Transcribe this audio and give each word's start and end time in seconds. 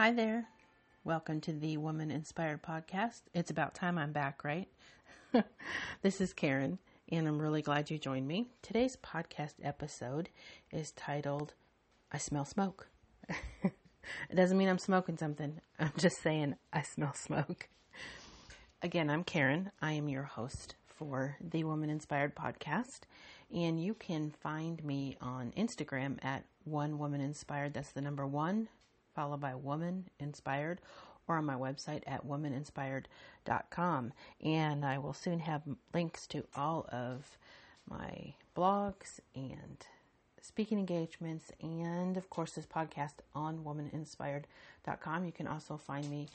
Hi 0.00 0.12
there. 0.12 0.48
Welcome 1.04 1.42
to 1.42 1.52
the 1.52 1.76
Woman 1.76 2.10
Inspired 2.10 2.62
Podcast. 2.62 3.20
It's 3.34 3.50
about 3.50 3.74
time 3.74 3.98
I'm 3.98 4.12
back, 4.12 4.42
right? 4.44 4.66
this 6.00 6.22
is 6.22 6.32
Karen, 6.32 6.78
and 7.12 7.28
I'm 7.28 7.38
really 7.38 7.60
glad 7.60 7.90
you 7.90 7.98
joined 7.98 8.26
me. 8.26 8.48
Today's 8.62 8.96
podcast 8.96 9.56
episode 9.62 10.30
is 10.72 10.92
titled 10.92 11.52
I 12.10 12.16
Smell 12.16 12.46
Smoke. 12.46 12.88
it 13.28 14.34
doesn't 14.34 14.56
mean 14.56 14.70
I'm 14.70 14.78
smoking 14.78 15.18
something, 15.18 15.60
I'm 15.78 15.92
just 15.98 16.22
saying 16.22 16.56
I 16.72 16.80
smell 16.80 17.12
smoke. 17.12 17.68
Again, 18.80 19.10
I'm 19.10 19.22
Karen. 19.22 19.70
I 19.82 19.92
am 19.92 20.08
your 20.08 20.22
host 20.22 20.76
for 20.86 21.36
the 21.42 21.64
Woman 21.64 21.90
Inspired 21.90 22.34
Podcast, 22.34 23.00
and 23.54 23.78
you 23.78 23.92
can 23.92 24.30
find 24.30 24.82
me 24.82 25.18
on 25.20 25.52
Instagram 25.58 26.16
at 26.24 26.44
One 26.64 26.98
Woman 26.98 27.20
Inspired. 27.20 27.74
That's 27.74 27.92
the 27.92 28.00
number 28.00 28.26
one 28.26 28.68
followed 29.20 29.40
by 29.40 29.54
Woman 29.54 30.08
Inspired, 30.18 30.80
or 31.28 31.36
on 31.36 31.44
my 31.44 31.54
website 31.54 32.02
at 32.06 32.26
womaninspired.com. 32.26 34.12
And 34.42 34.82
I 34.82 34.96
will 34.96 35.12
soon 35.12 35.40
have 35.40 35.60
links 35.92 36.26
to 36.28 36.46
all 36.56 36.88
of 36.90 37.36
my 37.86 38.32
blogs 38.56 39.20
and 39.34 39.84
speaking 40.40 40.78
engagements, 40.78 41.52
and 41.60 42.16
of 42.16 42.30
course, 42.30 42.52
this 42.52 42.64
podcast 42.64 43.16
on 43.34 43.58
womaninspired.com. 43.58 45.26
You 45.26 45.32
can 45.32 45.46
also 45.46 45.76
find 45.76 46.10
me 46.10 46.26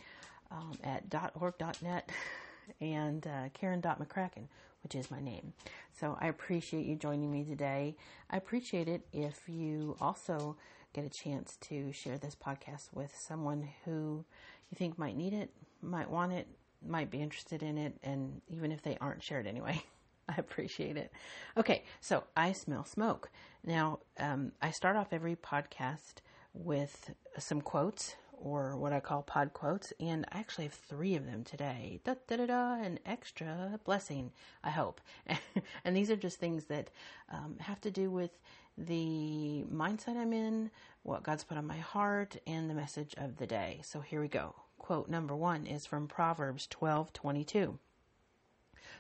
um, 0.52 0.78
at 0.84 1.10
dot 1.10 1.32
.org.net 1.40 2.12
and 2.80 3.26
uh, 3.26 3.50
Karen.McCracken, 3.56 4.46
which 4.84 4.94
is 4.94 5.10
my 5.10 5.20
name. 5.20 5.54
So 6.00 6.20
I 6.22 6.28
appreciate 6.28 6.86
you 6.86 6.96
joining 6.98 7.32
me 7.32 7.46
today. 7.46 7.96
I 8.30 8.38
appreciate 8.38 8.88
it 8.88 9.08
if 9.12 9.50
you 9.50 9.98
also 10.00 10.56
get 10.96 11.06
a 11.06 11.10
chance 11.10 11.58
to 11.58 11.92
share 11.92 12.18
this 12.18 12.36
podcast 12.36 12.88
with 12.94 13.14
someone 13.28 13.68
who 13.84 14.24
you 14.70 14.78
think 14.78 14.98
might 14.98 15.18
need 15.18 15.34
it, 15.34 15.52
might 15.82 16.10
want 16.10 16.32
it, 16.32 16.48
might 16.88 17.12
be 17.12 17.22
interested 17.22 17.62
in 17.62 17.78
it, 17.78 17.94
and 18.02 18.42
even 18.48 18.72
if 18.72 18.82
they 18.82 18.98
aren't, 19.02 19.22
share 19.22 19.42
it 19.42 19.46
anyway. 19.46 19.84
I 20.30 20.36
appreciate 20.38 20.96
it. 20.96 21.12
Okay, 21.58 21.84
so 22.00 22.24
I 22.36 22.54
smell 22.54 22.86
smoke. 22.86 23.30
Now, 23.66 24.00
um, 24.18 24.54
I 24.62 24.72
start 24.72 24.96
off 24.96 25.12
every 25.12 25.36
podcast 25.36 26.22
with 26.54 27.12
some 27.38 27.60
quotes 27.60 28.16
or 28.46 28.78
what 28.78 28.94
I 28.94 29.00
call 29.00 29.24
pod 29.24 29.54
quotes, 29.54 29.92
and 30.00 30.24
I 30.32 30.38
actually 30.38 30.66
have 30.66 30.74
three 30.74 31.16
of 31.16 31.26
them 31.26 31.44
today. 31.44 32.00
Da 32.04 32.14
da 32.28 32.38
da 32.38 32.46
da, 32.46 32.74
an 32.76 33.00
extra 33.04 33.80
blessing, 33.84 34.32
I 34.64 34.70
hope. 34.70 35.02
and 35.84 35.96
these 35.96 36.12
are 36.12 36.16
just 36.16 36.40
things 36.40 36.66
that 36.66 36.92
um, 37.32 37.56
have 37.60 37.82
to 37.82 37.92
do 37.92 38.12
with 38.12 38.30
the 38.78 39.66
mindset 39.74 40.16
I'm 40.16 40.32
in, 40.32 40.70
what 41.02 41.24
God's 41.24 41.44
put 41.44 41.58
on 41.58 41.66
my 41.66 41.78
heart, 41.78 42.38
and 42.46 42.70
the 42.70 42.76
message 42.76 43.16
of 43.18 43.38
the 43.38 43.48
day. 43.48 43.82
So 43.84 44.00
here 44.00 44.22
we 44.22 44.28
go. 44.28 44.54
Quote 44.78 45.10
number 45.10 45.36
one 45.36 45.66
is 45.66 45.88
from 45.88 46.08
Proverbs 46.08 46.68
twelve 46.68 47.12
twenty 47.14 47.44
two. 47.44 47.80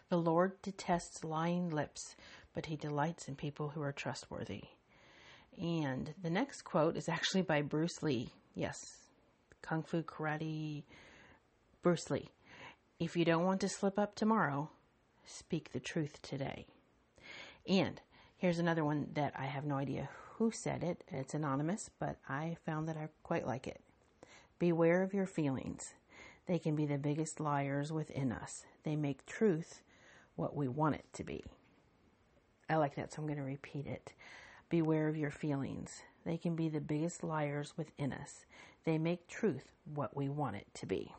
The 0.10 0.18
Lord 0.18 0.60
detests 0.64 1.24
lying 1.24 1.70
lips, 1.70 2.16
but 2.56 2.66
he 2.66 2.76
delights 2.76 3.28
in 3.28 3.36
people 3.36 3.70
who 3.70 3.82
are 3.84 3.92
trustworthy. 3.92 4.64
And 5.62 6.16
the 6.20 6.32
next 6.32 6.64
quote 6.64 6.98
is 6.98 7.08
actually 7.08 7.44
by 7.44 7.62
Bruce 7.62 8.02
Lee. 8.02 8.32
Yes, 8.56 9.05
Kung 9.66 9.82
Fu 9.82 10.04
Karate 10.04 10.84
Bruce 11.82 12.12
Lee. 12.12 12.30
If 13.00 13.18
you 13.18 13.26
don't 13.26 13.46
want 13.46 13.62
to 13.62 13.70
slip 13.70 13.98
up 13.98 14.14
tomorrow, 14.14 14.70
speak 15.26 15.72
the 15.72 15.80
truth 15.80 16.22
today. 16.22 16.68
And 17.68 18.00
here's 18.38 18.60
another 18.60 18.86
one 18.86 19.08
that 19.14 19.34
I 19.36 19.46
have 19.46 19.66
no 19.66 19.76
idea 19.76 20.10
who 20.36 20.52
said 20.52 20.84
it. 20.84 21.04
It's 21.08 21.34
anonymous, 21.34 21.90
but 22.00 22.18
I 22.30 22.58
found 22.64 22.88
that 22.88 22.96
I 22.98 23.10
quite 23.24 23.48
like 23.48 23.68
it. 23.68 23.82
Beware 24.60 25.02
of 25.02 25.16
your 25.16 25.26
feelings. 25.26 25.96
They 26.46 26.60
can 26.60 26.76
be 26.76 26.86
the 26.86 27.00
biggest 27.00 27.40
liars 27.40 27.92
within 27.92 28.32
us. 28.32 28.66
They 28.84 28.96
make 28.96 29.26
truth 29.26 29.82
what 30.36 30.56
we 30.56 30.68
want 30.68 30.96
it 30.96 31.06
to 31.14 31.24
be. 31.24 31.44
I 32.70 32.76
like 32.76 32.96
that, 32.96 33.14
so 33.14 33.20
I'm 33.20 33.28
going 33.28 33.40
to 33.40 33.44
repeat 33.44 33.88
it. 33.88 34.14
Beware 34.70 35.08
of 35.08 35.18
your 35.18 35.32
feelings. 35.32 36.04
They 36.24 36.38
can 36.38 36.56
be 36.56 36.70
the 36.70 36.82
biggest 36.82 37.24
liars 37.24 37.74
within 37.78 38.14
us. 38.14 38.46
They 38.86 38.98
make 38.98 39.28
truth 39.28 39.64
what 39.94 40.16
we 40.16 40.30
want 40.30 40.56
it 40.56 40.68
to 40.76 40.86
be. 40.86 41.12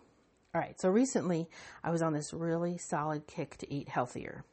All 0.54 0.60
right, 0.60 0.80
so 0.80 0.88
recently 0.88 1.48
I 1.84 1.90
was 1.90 2.00
on 2.00 2.12
this 2.12 2.32
really 2.32 2.78
solid 2.78 3.26
kick 3.26 3.58
to 3.58 3.72
eat 3.72 3.88
healthier. 3.88 4.44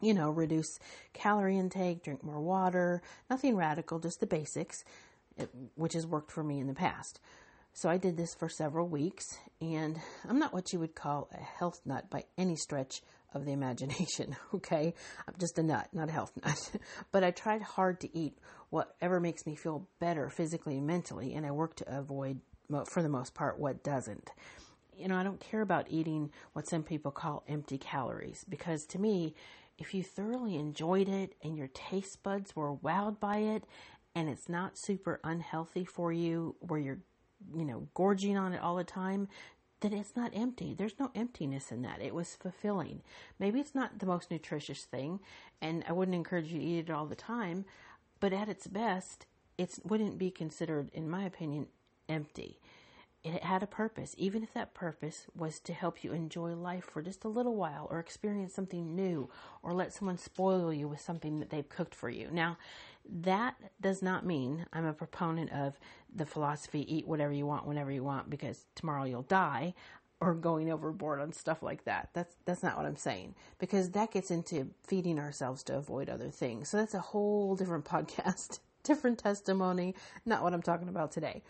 You 0.00 0.14
know, 0.14 0.30
reduce 0.30 0.78
calorie 1.12 1.58
intake, 1.58 2.02
drink 2.02 2.24
more 2.24 2.40
water, 2.40 3.02
nothing 3.28 3.54
radical, 3.54 3.98
just 3.98 4.20
the 4.20 4.26
basics, 4.26 4.78
eh, 5.38 5.44
which 5.74 5.92
has 5.92 6.06
worked 6.06 6.32
for 6.32 6.42
me 6.42 6.58
in 6.58 6.68
the 6.68 6.74
past. 6.74 7.20
So 7.72 7.88
I 7.88 7.98
did 7.98 8.16
this 8.16 8.34
for 8.34 8.48
several 8.48 8.88
weeks, 8.88 9.24
and 9.60 10.00
I'm 10.28 10.38
not 10.38 10.52
what 10.52 10.72
you 10.72 10.80
would 10.80 10.94
call 10.94 11.28
a 11.32 11.42
health 11.58 11.80
nut 11.84 12.10
by 12.10 12.24
any 12.38 12.56
stretch 12.56 13.02
of 13.32 13.44
the 13.44 13.52
imagination, 13.52 14.36
okay? 14.54 14.94
I'm 15.28 15.34
just 15.38 15.58
a 15.58 15.62
nut, 15.62 15.88
not 15.92 16.08
a 16.08 16.12
health 16.12 16.32
nut. 16.44 16.70
but 17.12 17.22
I 17.22 17.30
tried 17.30 17.62
hard 17.62 18.00
to 18.00 18.16
eat 18.16 18.38
whatever 18.70 19.20
makes 19.20 19.46
me 19.46 19.54
feel 19.54 19.88
better 19.98 20.30
physically 20.30 20.78
and 20.78 20.86
mentally, 20.86 21.34
and 21.34 21.44
I 21.46 21.50
work 21.50 21.76
to 21.76 21.98
avoid, 21.98 22.40
for 22.86 23.02
the 23.02 23.08
most 23.08 23.34
part, 23.34 23.58
what 23.58 23.82
doesn't. 23.82 24.30
You 24.96 25.08
know, 25.08 25.16
I 25.16 25.22
don't 25.22 25.40
care 25.40 25.62
about 25.62 25.86
eating 25.88 26.30
what 26.52 26.66
some 26.66 26.82
people 26.82 27.10
call 27.10 27.44
empty 27.48 27.78
calories 27.78 28.44
because 28.48 28.84
to 28.86 28.98
me, 28.98 29.34
if 29.78 29.94
you 29.94 30.02
thoroughly 30.02 30.56
enjoyed 30.56 31.08
it 31.08 31.34
and 31.42 31.56
your 31.56 31.68
taste 31.68 32.22
buds 32.22 32.54
were 32.54 32.76
wowed 32.76 33.18
by 33.18 33.38
it 33.38 33.64
and 34.14 34.28
it's 34.28 34.48
not 34.48 34.76
super 34.76 35.20
unhealthy 35.24 35.86
for 35.86 36.12
you 36.12 36.54
where 36.60 36.78
you're 36.78 36.98
you 37.54 37.64
know, 37.64 37.88
gorging 37.94 38.36
on 38.36 38.52
it 38.52 38.62
all 38.62 38.76
the 38.76 38.84
time, 38.84 39.28
then 39.80 39.92
it's 39.92 40.14
not 40.14 40.32
empty. 40.34 40.74
There's 40.74 40.98
no 40.98 41.10
emptiness 41.14 41.72
in 41.72 41.82
that. 41.82 42.02
It 42.02 42.14
was 42.14 42.36
fulfilling. 42.36 43.02
Maybe 43.38 43.60
it's 43.60 43.74
not 43.74 43.98
the 43.98 44.06
most 44.06 44.30
nutritious 44.30 44.84
thing, 44.84 45.20
and 45.62 45.84
I 45.88 45.92
wouldn't 45.92 46.14
encourage 46.14 46.52
you 46.52 46.58
to 46.58 46.64
eat 46.64 46.90
it 46.90 46.90
all 46.90 47.06
the 47.06 47.14
time, 47.14 47.64
but 48.20 48.32
at 48.32 48.48
its 48.48 48.66
best, 48.66 49.26
it 49.58 49.78
wouldn't 49.84 50.18
be 50.18 50.30
considered, 50.30 50.90
in 50.92 51.08
my 51.08 51.24
opinion, 51.24 51.66
empty 52.08 52.60
it 53.22 53.42
had 53.42 53.62
a 53.62 53.66
purpose, 53.66 54.14
even 54.16 54.42
if 54.42 54.54
that 54.54 54.72
purpose 54.72 55.26
was 55.36 55.60
to 55.60 55.74
help 55.74 56.02
you 56.02 56.12
enjoy 56.12 56.54
life 56.54 56.84
for 56.84 57.02
just 57.02 57.24
a 57.24 57.28
little 57.28 57.54
while 57.54 57.86
or 57.90 57.98
experience 57.98 58.54
something 58.54 58.94
new 58.94 59.28
or 59.62 59.74
let 59.74 59.92
someone 59.92 60.16
spoil 60.16 60.72
you 60.72 60.88
with 60.88 61.00
something 61.00 61.38
that 61.38 61.50
they've 61.50 61.68
cooked 61.68 61.94
for 61.94 62.08
you. 62.08 62.28
Now, 62.32 62.56
that 63.04 63.56
does 63.80 64.00
not 64.00 64.24
mean 64.24 64.64
I'm 64.72 64.86
a 64.86 64.94
proponent 64.94 65.52
of 65.52 65.78
the 66.14 66.24
philosophy 66.24 66.86
eat 66.94 67.06
whatever 67.06 67.32
you 67.32 67.46
want 67.46 67.66
whenever 67.66 67.90
you 67.90 68.02
want 68.02 68.30
because 68.30 68.64
tomorrow 68.74 69.04
you'll 69.04 69.22
die 69.22 69.74
or 70.20 70.34
going 70.34 70.70
overboard 70.70 71.20
on 71.20 71.32
stuff 71.32 71.62
like 71.62 71.84
that. 71.84 72.10
That's 72.12 72.34
that's 72.44 72.62
not 72.62 72.76
what 72.76 72.86
I'm 72.86 72.96
saying 72.96 73.34
because 73.58 73.90
that 73.90 74.12
gets 74.12 74.30
into 74.30 74.70
feeding 74.86 75.18
ourselves 75.18 75.62
to 75.64 75.76
avoid 75.76 76.08
other 76.08 76.30
things. 76.30 76.68
So 76.68 76.76
that's 76.76 76.94
a 76.94 77.00
whole 77.00 77.56
different 77.56 77.84
podcast, 77.86 78.60
different 78.82 79.18
testimony, 79.18 79.94
not 80.26 80.42
what 80.42 80.52
I'm 80.52 80.62
talking 80.62 80.88
about 80.88 81.10
today. 81.12 81.42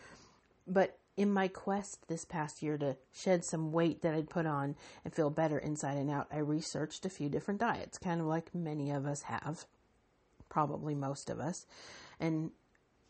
But 0.66 0.98
in 1.16 1.32
my 1.32 1.48
quest 1.48 2.06
this 2.08 2.24
past 2.24 2.62
year 2.62 2.78
to 2.78 2.96
shed 3.12 3.44
some 3.44 3.72
weight 3.72 4.02
that 4.02 4.14
I'd 4.14 4.30
put 4.30 4.46
on 4.46 4.76
and 5.04 5.12
feel 5.12 5.30
better 5.30 5.58
inside 5.58 5.96
and 5.96 6.10
out, 6.10 6.28
I 6.32 6.38
researched 6.38 7.04
a 7.04 7.10
few 7.10 7.28
different 7.28 7.60
diets, 7.60 7.98
kind 7.98 8.20
of 8.20 8.26
like 8.26 8.54
many 8.54 8.90
of 8.90 9.04
us 9.04 9.22
have, 9.22 9.66
probably 10.48 10.94
most 10.94 11.28
of 11.28 11.40
us. 11.40 11.66
And 12.18 12.52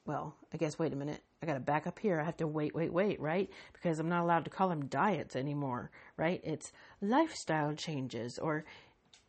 well, 0.07 0.35
I 0.53 0.57
guess, 0.57 0.79
wait 0.79 0.93
a 0.93 0.97
minute, 0.97 1.23
I 1.43 1.47
got 1.47 1.55
to 1.55 1.61
back 1.61 1.87
up 1.87 1.99
here. 1.99 2.21
I 2.21 2.25
have 2.25 2.37
to 2.39 2.47
wait, 2.47 2.75
wait, 2.75 2.93
wait, 2.93 3.21
right? 3.21 3.49
Because 3.73 3.99
I'm 3.99 4.09
not 4.09 4.23
allowed 4.23 4.45
to 4.45 4.51
call 4.51 4.69
them 4.69 4.87
diets 4.87 5.37
anymore, 5.37 5.91
right? 6.17 6.41
It's 6.45 6.73
lifestyle 7.01 7.75
changes 7.75 8.39
or 8.39 8.65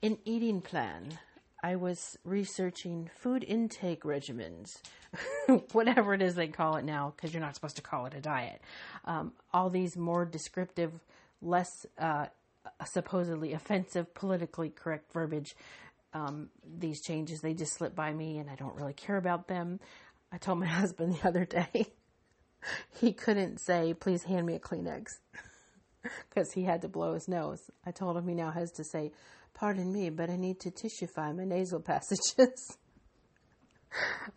an 0.03 0.17
eating 0.25 0.61
plan, 0.61 1.19
I 1.63 1.75
was 1.75 2.17
researching 2.23 3.09
food 3.13 3.43
intake 3.47 4.03
regimens, 4.03 4.81
whatever 5.73 6.13
it 6.15 6.21
is 6.21 6.33
they 6.33 6.47
call 6.47 6.77
it 6.77 6.85
now, 6.85 7.13
because 7.15 7.33
you're 7.33 7.41
not 7.41 7.53
supposed 7.53 7.75
to 7.75 7.83
call 7.83 8.07
it 8.07 8.15
a 8.15 8.21
diet. 8.21 8.61
Um, 9.05 9.33
all 9.53 9.69
these 9.69 9.95
more 9.95 10.25
descriptive, 10.25 10.91
less 11.41 11.85
uh, 11.99 12.27
supposedly 12.85 13.53
offensive, 13.53 14.13
politically 14.15 14.69
correct 14.69 15.13
verbiage. 15.13 15.55
Um, 16.13 16.49
these 16.65 17.01
changes, 17.01 17.41
they 17.41 17.53
just 17.53 17.73
slip 17.73 17.95
by 17.95 18.11
me 18.11 18.39
and 18.39 18.49
I 18.49 18.55
don't 18.55 18.75
really 18.75 18.93
care 18.93 19.17
about 19.17 19.47
them. 19.47 19.79
I 20.31 20.37
told 20.37 20.59
my 20.59 20.65
husband 20.81 21.15
the 21.15 21.27
other 21.27 21.45
day, 21.45 21.87
he 22.99 23.13
couldn't 23.13 23.59
say, 23.59 23.93
please 23.93 24.23
hand 24.23 24.45
me 24.45 24.55
a 24.55 24.59
Kleenex 24.59 25.05
because 26.29 26.51
he 26.53 26.63
had 26.63 26.81
to 26.81 26.87
blow 26.87 27.13
his 27.13 27.27
nose. 27.27 27.69
I 27.85 27.91
told 27.91 28.17
him 28.17 28.27
he 28.27 28.35
now 28.35 28.51
has 28.51 28.71
to 28.73 28.83
say, 28.83 29.11
Pardon 29.53 29.91
me, 29.91 30.09
but 30.09 30.29
I 30.29 30.37
need 30.37 30.61
to 30.61 30.71
tissuefy 30.71 31.35
my 31.35 31.43
nasal 31.43 31.81
passages. 31.81 32.77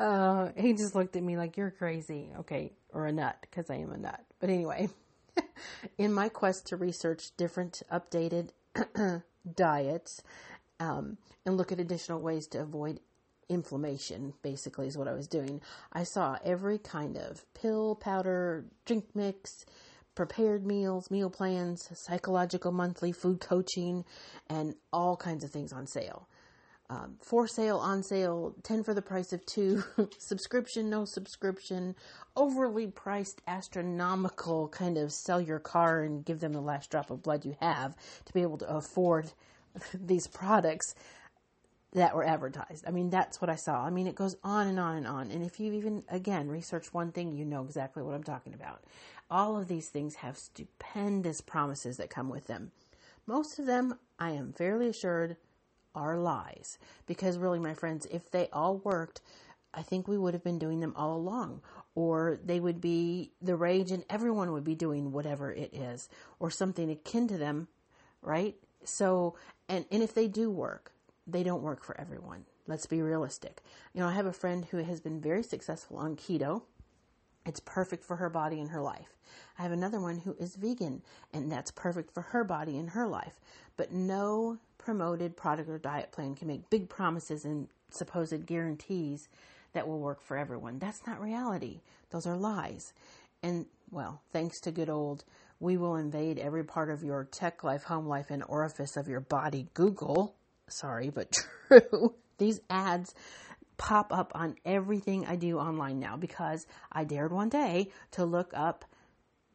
uh, 0.01 0.49
he 0.57 0.73
just 0.73 0.95
looked 0.95 1.15
at 1.17 1.23
me 1.23 1.37
like, 1.37 1.57
You're 1.57 1.71
crazy. 1.71 2.31
Okay, 2.41 2.73
or 2.93 3.07
a 3.07 3.13
nut, 3.13 3.37
because 3.41 3.71
I 3.71 3.77
am 3.77 3.93
a 3.93 3.99
nut. 3.99 4.21
But 4.41 4.51
anyway, 4.51 4.89
in 5.99 6.13
my 6.13 6.29
quest 6.29 6.67
to 6.69 6.77
research 6.77 7.31
different 7.37 7.83
updated 7.93 8.51
diets 9.55 10.23
um, 10.81 11.17
and 11.47 11.57
look 11.57 11.73
at 11.73 11.81
additional 11.81 12.21
ways 12.21 12.47
to 12.49 12.61
avoid 12.61 13.01
inflammation, 13.49 14.35
basically, 14.43 14.87
is 14.87 14.97
what 14.97 15.09
I 15.09 15.13
was 15.13 15.29
doing. 15.29 15.61
I 15.93 16.05
saw 16.05 16.39
every 16.45 16.79
kind 16.79 17.17
of 17.17 17.45
pill, 17.55 17.97
powder, 17.97 18.65
drink 18.85 19.05
mix, 19.15 19.65
prepared 20.15 20.67
meals, 20.67 21.11
meal 21.11 21.31
plans, 21.31 21.89
psychological 21.95 22.73
monthly 22.73 23.13
food 23.13 23.41
coaching, 23.41 24.05
and 24.49 24.75
all 24.93 25.17
kinds 25.17 25.45
of 25.45 25.51
things 25.51 25.73
on 25.73 25.87
sale. 25.87 26.29
Um, 26.91 27.17
for 27.19 27.49
sale, 27.49 27.79
on 27.79 28.03
sale, 28.03 28.55
10 28.63 28.85
for 28.85 28.93
the 28.93 29.01
price 29.01 29.33
of 29.33 29.45
two, 29.47 29.83
subscription, 30.19 30.91
no 30.91 31.07
subscription, 31.07 31.95
overly 32.37 32.89
priced, 32.89 33.41
astronomical 33.47 34.69
kind 34.69 34.99
of 34.99 35.11
sell 35.11 35.41
your 35.41 35.59
car 35.59 36.03
and 36.03 36.25
give 36.25 36.41
them 36.41 36.53
the 36.53 36.61
last 36.61 36.91
drop 36.91 37.11
of 37.11 37.23
blood 37.23 37.45
you 37.45 37.57
have 37.61 37.97
to 38.27 38.33
be 38.35 38.43
able 38.43 38.59
to 38.59 38.69
afford 38.69 39.33
these 39.95 40.27
products 40.27 40.95
that 41.95 42.15
were 42.15 42.25
advertised. 42.25 42.85
I 42.87 42.91
mean, 42.91 43.09
that's 43.09 43.41
what 43.41 43.49
I 43.49 43.55
saw. 43.55 43.85
I 43.85 43.91
mean, 43.91 44.09
it 44.09 44.17
goes 44.17 44.37
on 44.43 44.67
and 44.67 44.81
on 44.81 44.97
and 44.97 45.07
on. 45.07 45.31
And 45.31 45.45
if 45.45 45.61
you 45.61 45.73
even, 45.73 46.03
again, 46.09 46.49
research 46.49 46.93
one 46.93 47.13
thing, 47.13 47.33
you 47.33 47.45
know 47.45 47.63
exactly 47.63 48.03
what 48.03 48.15
I'm 48.15 48.25
talking 48.25 48.53
about. 48.53 48.83
All 49.31 49.57
of 49.57 49.69
these 49.69 49.89
things 49.89 50.17
have 50.17 50.37
stupendous 50.37 51.41
promises 51.41 51.97
that 51.97 52.11
come 52.11 52.29
with 52.29 52.49
them. 52.49 52.73
Most 53.27 53.59
of 53.59 53.67
them, 53.67 53.97
I 54.19 54.31
am 54.31 54.53
fairly 54.53 54.89
assured, 54.89 55.37
are 55.95 56.19
lies. 56.19 56.79
Because 57.07 57.39
really, 57.39 57.61
my 57.61 57.75
friends, 57.75 58.07
if 58.11 58.29
they 58.29 58.49
all 58.53 58.79
worked, 58.79 59.21
I 59.73 59.83
think 59.83 60.09
we 60.09 60.19
would 60.19 60.35
have 60.35 60.45
been 60.45 60.59
doing 60.59 60.81
them 60.81 60.95
all 60.97 61.17
along. 61.17 61.63
Or 61.95 62.41
they 62.45 62.59
would 62.59 62.81
be 62.81 63.31
the 63.41 63.55
rage 63.55 63.93
and 63.93 64.05
everyone 64.11 64.51
would 64.51 64.65
be 64.65 64.75
doing 64.75 65.13
whatever 65.13 65.53
it 65.53 65.73
is. 65.73 66.09
Or 66.41 66.51
something 66.51 66.91
akin 66.91 67.29
to 67.29 67.39
them, 67.39 67.69
right? 68.21 68.57
So, 68.85 69.37
and, 69.69 69.85
and 69.93 70.03
if 70.03 70.13
they 70.13 70.27
do 70.27 70.51
work, 70.51 70.91
they 71.27 71.43
don't 71.43 71.63
work 71.63 71.85
for 71.85 71.99
everyone. 72.01 72.45
Let's 72.67 72.87
be 72.87 73.03
realistic. 73.03 73.63
You 73.93 74.01
know, 74.01 74.09
I 74.09 74.13
have 74.13 74.27
a 74.27 74.33
friend 74.33 74.65
who 74.65 74.79
has 74.79 75.01
been 75.01 75.21
very 75.21 75.43
successful 75.43 75.99
on 75.99 76.17
keto. 76.17 76.63
It's 77.47 77.61
perfect 77.61 78.05
for 78.05 78.17
her 78.17 78.31
body 78.31 78.61
and 78.61 78.71
her 78.71 78.81
life. 78.81 79.19
I 79.59 79.63
have 79.63 79.73
another 79.73 80.01
one 80.01 80.19
who 80.19 80.35
is 80.39 80.57
vegan, 80.57 81.03
and 81.33 81.51
that's 81.51 81.71
perfect 81.71 82.13
for 82.13 82.23
her 82.23 82.45
body 82.45 82.79
and 82.79 82.91
her 82.91 83.07
life. 83.07 83.35
But 83.77 83.93
no 83.93 84.59
promoted 84.79 85.37
product 85.37 85.69
or 85.69 85.79
diet 85.79 86.13
plan 86.13 86.35
can 86.35 86.49
make 86.49 86.71
big 86.71 86.89
promises 86.89 87.45
and 87.45 87.69
supposed 87.91 88.47
guarantees 88.47 89.29
that 89.73 89.89
will 89.89 89.99
work 89.99 90.23
for 90.23 90.37
everyone. 90.37 90.79
That's 90.79 91.07
not 91.07 91.21
reality. 91.21 91.81
Those 92.11 92.27
are 92.27 92.37
lies. 92.37 92.93
And, 93.43 93.67
well, 93.91 94.23
thanks 94.33 94.61
to 94.61 94.71
good 94.71 94.89
old, 94.89 95.25
we 95.61 95.77
will 95.77 95.97
invade 95.97 96.39
every 96.39 96.65
part 96.65 96.91
of 96.91 97.03
your 97.03 97.25
tech 97.25 97.65
life, 97.65 97.85
home 97.85 98.07
life, 98.07 98.31
and 98.31 98.43
orifice 98.49 98.97
of 98.97 99.09
your 99.09 99.21
body, 99.21 99.69
Google 99.75 100.35
sorry, 100.69 101.11
but 101.11 101.33
true. 101.69 102.15
These 102.39 102.61
ads 102.69 103.15
pop 103.77 104.13
up 104.13 104.33
on 104.35 104.57
everything 104.65 105.27
I 105.27 105.37
do 105.37 105.59
online 105.59 105.99
now 105.99 106.17
because 106.17 106.67
I 106.93 107.05
dared 107.05 107.33
one 107.33 107.49
day 107.49 107.91
to 108.13 108.25
look 108.25 108.53
up 108.55 108.85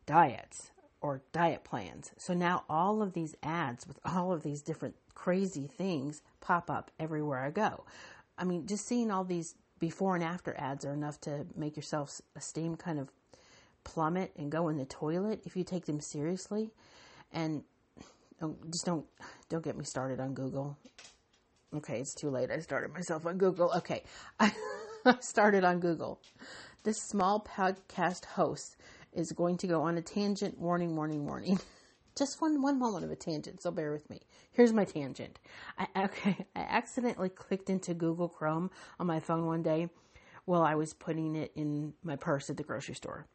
diets 0.05 0.71
or 1.01 1.21
diet 1.31 1.63
plans. 1.63 2.11
So 2.17 2.33
now 2.33 2.63
all 2.69 3.01
of 3.01 3.13
these 3.13 3.35
ads 3.41 3.87
with 3.87 3.99
all 4.05 4.33
of 4.33 4.43
these 4.43 4.61
different 4.61 4.95
crazy 5.13 5.67
things 5.67 6.21
pop 6.41 6.69
up 6.69 6.91
everywhere 6.99 7.39
I 7.39 7.51
go. 7.51 7.85
I 8.37 8.43
mean, 8.43 8.67
just 8.67 8.85
seeing 8.85 9.11
all 9.11 9.23
these 9.23 9.55
before 9.79 10.15
and 10.15 10.23
after 10.23 10.53
ads 10.57 10.85
are 10.85 10.93
enough 10.93 11.19
to 11.21 11.45
make 11.55 11.75
your 11.75 11.83
self 11.83 12.21
esteem 12.35 12.75
kind 12.75 12.99
of 12.99 13.09
plummet 13.83 14.31
and 14.37 14.51
go 14.51 14.67
in 14.67 14.77
the 14.77 14.85
toilet 14.85 15.41
if 15.45 15.55
you 15.55 15.63
take 15.63 15.85
them 15.85 15.99
seriously. 15.99 16.71
And 17.31 17.63
just 18.69 18.85
don't 18.85 19.05
don't 19.49 19.63
get 19.63 19.77
me 19.77 19.83
started 19.83 20.19
on 20.19 20.33
Google. 20.33 20.77
Okay, 21.75 21.99
it's 21.99 22.15
too 22.15 22.29
late. 22.29 22.49
I 22.49 22.59
started 22.59 22.93
myself 22.93 23.25
on 23.25 23.37
Google. 23.37 23.71
Okay, 23.75 24.03
I 24.39 24.51
started 25.19 25.63
on 25.63 25.79
Google. 25.79 26.19
This 26.83 26.97
small 26.97 27.45
podcast 27.45 28.25
host 28.25 28.77
is 29.13 29.31
going 29.31 29.57
to 29.57 29.67
go 29.67 29.81
on 29.81 29.97
a 29.97 30.01
tangent. 30.01 30.57
Warning, 30.57 30.95
warning, 30.95 31.25
warning. 31.25 31.59
Just 32.17 32.41
one 32.41 32.61
one 32.61 32.79
moment 32.79 33.05
of 33.05 33.11
a 33.11 33.15
tangent, 33.15 33.61
so 33.61 33.71
bear 33.71 33.91
with 33.91 34.09
me. 34.09 34.21
Here's 34.51 34.73
my 34.73 34.83
tangent. 34.83 35.39
I 35.77 35.87
okay, 36.05 36.45
I 36.55 36.61
accidentally 36.61 37.29
clicked 37.29 37.69
into 37.69 37.93
Google 37.93 38.29
Chrome 38.29 38.71
on 38.99 39.07
my 39.07 39.19
phone 39.19 39.45
one 39.45 39.63
day 39.63 39.89
while 40.45 40.63
I 40.63 40.75
was 40.75 40.93
putting 40.93 41.35
it 41.35 41.51
in 41.55 41.93
my 42.03 42.15
purse 42.15 42.49
at 42.49 42.57
the 42.57 42.63
grocery 42.63 42.95
store. 42.95 43.27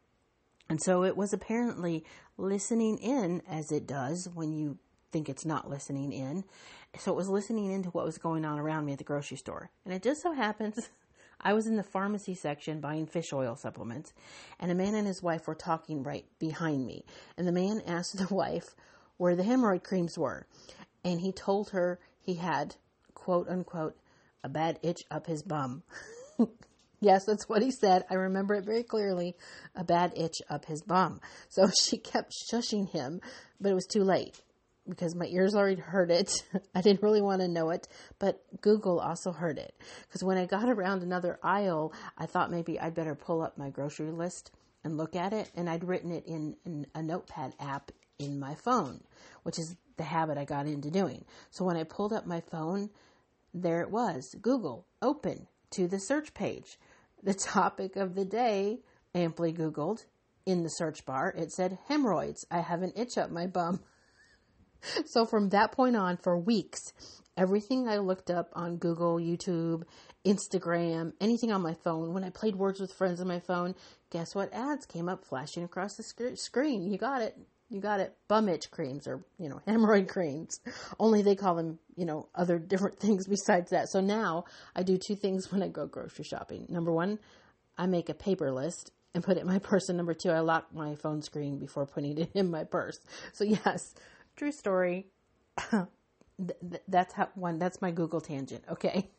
And 0.69 0.83
so 0.83 1.05
it 1.05 1.17
was 1.17 1.33
apparently 1.33 2.05
listening 2.37 2.99
in 2.99 3.43
as 3.49 3.71
it 3.71 3.87
does 3.87 4.29
when 4.35 4.53
you 4.53 4.79
think 5.15 5.29
it's 5.29 5.47
not 5.47 5.71
listening 5.71 6.13
in. 6.13 6.43
So 6.99 7.13
it 7.13 7.17
was 7.17 7.29
listening 7.29 7.71
into 7.71 7.91
what 7.91 8.05
was 8.05 8.19
going 8.19 8.45
on 8.45 8.59
around 8.59 8.85
me 8.85 8.93
at 8.93 8.99
the 8.99 9.05
grocery 9.05 9.37
store. 9.37 9.71
And 9.85 9.95
it 9.95 10.03
just 10.03 10.21
so 10.21 10.33
happens 10.33 10.91
I 11.41 11.53
was 11.53 11.69
in 11.69 11.77
the 11.77 11.85
pharmacy 11.85 12.35
section 12.35 12.81
buying 12.81 13.07
fish 13.07 13.33
oil 13.33 13.55
supplements, 13.55 14.13
and 14.59 14.73
a 14.73 14.75
man 14.75 14.95
and 14.95 15.07
his 15.07 15.23
wife 15.23 15.47
were 15.47 15.55
talking 15.55 16.03
right 16.03 16.25
behind 16.41 16.85
me. 16.85 17.05
And 17.39 17.47
the 17.47 17.53
man 17.53 17.81
asked 17.87 18.17
the 18.17 18.35
wife 18.35 18.75
where 19.17 19.37
the 19.37 19.45
hemorrhoid 19.45 19.85
creams 19.85 20.19
were. 20.19 20.49
And 21.05 21.21
he 21.21 21.31
told 21.31 21.71
her 21.71 22.01
he 22.21 22.35
had, 22.35 22.75
quote 23.15 23.49
unquote, 23.49 23.97
a 24.43 24.49
bad 24.49 24.81
itch 24.83 25.03
up 25.13 25.29
his 25.29 25.45
bum. 25.45 25.85
yes, 27.01 27.25
that's 27.25 27.49
what 27.49 27.63
he 27.63 27.71
said. 27.71 28.05
I 28.11 28.15
remember 28.15 28.55
it 28.55 28.65
very 28.65 28.83
clearly. 28.83 29.37
A 29.77 29.85
bad 29.85 30.13
itch 30.17 30.39
up 30.51 30.65
his 30.65 30.83
bum. 30.83 31.21
So 31.49 31.69
she 31.81 31.99
kept 31.99 32.33
shushing 32.51 32.91
him, 32.91 33.21
but 33.61 33.71
it 33.71 33.75
was 33.75 33.87
too 33.87 34.03
late 34.03 34.41
because 34.89 35.15
my 35.15 35.27
ears 35.27 35.55
already 35.55 35.81
heard 35.81 36.11
it. 36.11 36.33
I 36.75 36.81
didn't 36.81 37.03
really 37.03 37.23
want 37.23 37.41
to 37.41 37.49
know 37.49 37.71
it, 37.71 37.89
but 38.19 38.43
Google 38.61 39.01
also 39.01 39.33
heard 39.33 39.59
it. 39.59 39.75
Because 40.03 40.23
when 40.23 40.39
I 40.39 40.47
got 40.47 40.69
around 40.69 41.03
another 41.03 41.39
aisle, 41.43 41.93
I 42.19 42.27
thought 42.27 42.51
maybe 42.51 42.79
I'd 42.79 42.95
better 42.95 43.15
pull 43.15 43.43
up 43.43 43.59
my 43.59 43.71
grocery 43.71 44.11
list 44.11 44.51
and 44.83 44.97
look 44.97 45.17
at 45.17 45.33
it. 45.33 45.51
And 45.55 45.69
I'd 45.69 45.85
written 45.85 46.11
it 46.11 46.27
in, 46.27 46.57
in 46.65 46.87
a 46.95 47.03
notepad 47.03 47.55
app 47.59 47.91
in 48.19 48.39
my 48.39 48.55
phone, 48.55 49.01
which 49.43 49.59
is 49.59 49.77
the 49.97 50.05
habit 50.05 50.39
I 50.39 50.45
got 50.45 50.67
into 50.67 50.91
doing. 50.91 51.25
So 51.51 51.65
when 51.65 51.77
I 51.77 51.85
pulled 51.85 52.13
up 52.13 52.27
my 52.27 52.41
phone, 52.41 52.91
there 53.53 53.81
it 53.81 53.91
was 53.91 54.35
Google, 54.41 54.87
open 55.01 55.47
to 55.71 55.89
the 55.89 55.99
search 55.99 56.35
page. 56.35 56.79
The 57.23 57.35
topic 57.53 57.97
of 57.97 58.15
the 58.15 58.25
day, 58.25 58.81
amply 59.15 59.53
Googled, 59.53 60.05
in 60.47 60.63
the 60.63 60.69
search 60.69 61.07
bar, 61.07 61.33
it 61.37 61.53
said 61.53 61.79
hemorrhoids. 61.89 62.45
I 62.51 62.61
have 62.61 62.83
an 62.83 62.93
itch 62.95 63.17
up 63.17 63.31
my 63.31 63.47
bum. 63.47 63.81
so 65.07 65.27
from 65.27 65.51
that 65.51 65.73
point 65.73 65.97
on, 65.97 66.17
for 66.17 66.39
weeks, 66.39 66.93
everything 67.37 67.89
I 67.89 67.99
looked 67.99 68.31
up 68.31 68.51
on 68.55 68.77
Google, 68.77 69.17
YouTube, 69.17 69.85
Instagram, 70.25 71.13
anything 71.21 71.53
on 71.53 71.63
my 71.63 71.75
phone, 71.75 72.15
when 72.15 72.25
I 72.25 72.31
played 72.31 72.57
Words 72.57 72.81
with 72.81 72.93
Friends 72.93 73.21
on 73.21 73.29
my 73.29 73.41
phone, 73.41 73.75
guess 74.11 74.35
what 74.35 74.53
ads 74.53 74.87
came 74.87 75.09
up 75.09 75.25
flashing 75.25 75.65
across 75.65 75.97
the 75.97 76.03
sc- 76.03 76.37
screen? 76.37 76.91
You 76.91 76.99
got 76.99 77.23
it. 77.23 77.37
You 77.71 77.81
got 77.81 78.01
it. 78.01 78.15
Bum 78.29 78.49
itch 78.49 78.71
creams 78.71 79.09
or, 79.09 79.25
you 79.39 79.49
know, 79.49 79.61
hemorrhoid 79.69 80.09
creams. 80.09 80.61
Only 80.99 81.23
they 81.23 81.35
call 81.35 81.55
them, 81.55 81.79
you 81.97 82.05
know, 82.05 82.29
other 82.35 82.59
different 82.59 82.99
things 83.01 83.27
besides 83.27 83.71
that. 83.71 83.89
So 83.89 84.01
now 84.01 84.45
I 84.77 84.83
do 84.83 84.97
two 84.97 85.17
things 85.17 85.51
when 85.51 85.63
I 85.63 85.69
go 85.69 85.87
grocery 85.87 86.25
shopping. 86.25 86.67
Number 86.69 86.93
one, 86.93 87.19
I 87.77 87.87
make 87.87 88.09
a 88.09 88.15
paper 88.15 88.53
list 88.53 88.93
and 89.15 89.25
put 89.25 89.37
it 89.37 89.41
in 89.41 89.47
my 89.47 89.59
purse. 89.59 89.89
And 89.89 89.97
number 89.97 90.15
two, 90.15 90.31
I 90.31 90.41
lock 90.41 90.75
my 90.75 90.95
phone 90.97 91.23
screen 91.23 91.59
before 91.59 91.87
putting 91.87 92.19
it 92.19 92.31
in 92.35 92.51
my 92.51 92.65
purse. 92.65 92.99
So 93.33 93.45
yes, 93.45 93.95
True 94.37 94.53
story. 94.53 95.07
that's 96.89 97.15
how 97.15 97.29
one. 97.35 97.59
That's 97.59 97.81
my 97.81 97.91
Google 97.91 98.21
tangent. 98.21 98.65
Okay. 98.69 99.11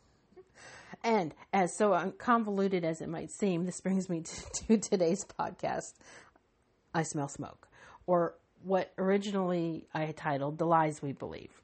And 1.03 1.33
as 1.53 1.77
so 1.77 2.13
convoluted 2.17 2.83
as 2.83 3.01
it 3.01 3.09
might 3.09 3.31
seem, 3.31 3.65
this 3.65 3.79
brings 3.81 4.09
me 4.09 4.21
to, 4.67 4.67
to 4.67 4.77
today's 4.77 5.25
podcast. 5.25 5.93
I 6.93 7.03
smell 7.03 7.27
smoke, 7.27 7.67
or 8.07 8.35
what 8.63 8.93
originally 8.97 9.87
I 9.93 10.11
titled 10.11 10.57
"The 10.57 10.65
Lies 10.65 11.01
We 11.01 11.11
Believe." 11.11 11.61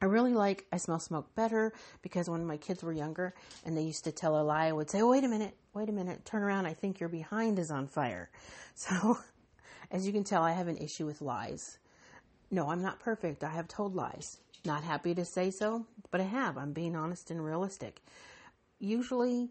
I 0.00 0.04
really 0.04 0.32
like 0.32 0.64
I 0.72 0.76
smell 0.76 1.00
smoke 1.00 1.34
better 1.34 1.72
because 2.02 2.30
when 2.30 2.46
my 2.46 2.56
kids 2.56 2.84
were 2.84 2.92
younger 2.92 3.34
and 3.64 3.76
they 3.76 3.82
used 3.82 4.04
to 4.04 4.12
tell 4.12 4.40
a 4.40 4.42
lie, 4.42 4.66
I 4.66 4.72
would 4.72 4.90
say, 4.90 5.00
oh, 5.00 5.10
wait 5.10 5.24
a 5.24 5.28
minute, 5.28 5.56
wait 5.74 5.88
a 5.88 5.92
minute, 5.92 6.24
turn 6.24 6.42
around. 6.42 6.66
I 6.66 6.74
think 6.74 7.00
your 7.00 7.08
behind 7.08 7.58
is 7.58 7.70
on 7.70 7.86
fire. 7.86 8.30
So, 8.74 9.18
as 9.90 10.06
you 10.06 10.12
can 10.12 10.22
tell, 10.22 10.44
I 10.44 10.52
have 10.52 10.68
an 10.68 10.76
issue 10.76 11.04
with 11.04 11.20
lies. 11.20 11.78
No, 12.50 12.70
I'm 12.70 12.82
not 12.82 13.00
perfect. 13.00 13.44
I 13.44 13.50
have 13.50 13.68
told 13.68 13.94
lies. 13.94 14.38
Not 14.64 14.82
happy 14.82 15.14
to 15.14 15.24
say 15.24 15.50
so, 15.50 15.86
but 16.10 16.20
I 16.20 16.24
have. 16.24 16.56
I'm 16.56 16.72
being 16.72 16.96
honest 16.96 17.30
and 17.30 17.44
realistic. 17.44 18.02
Usually, 18.78 19.50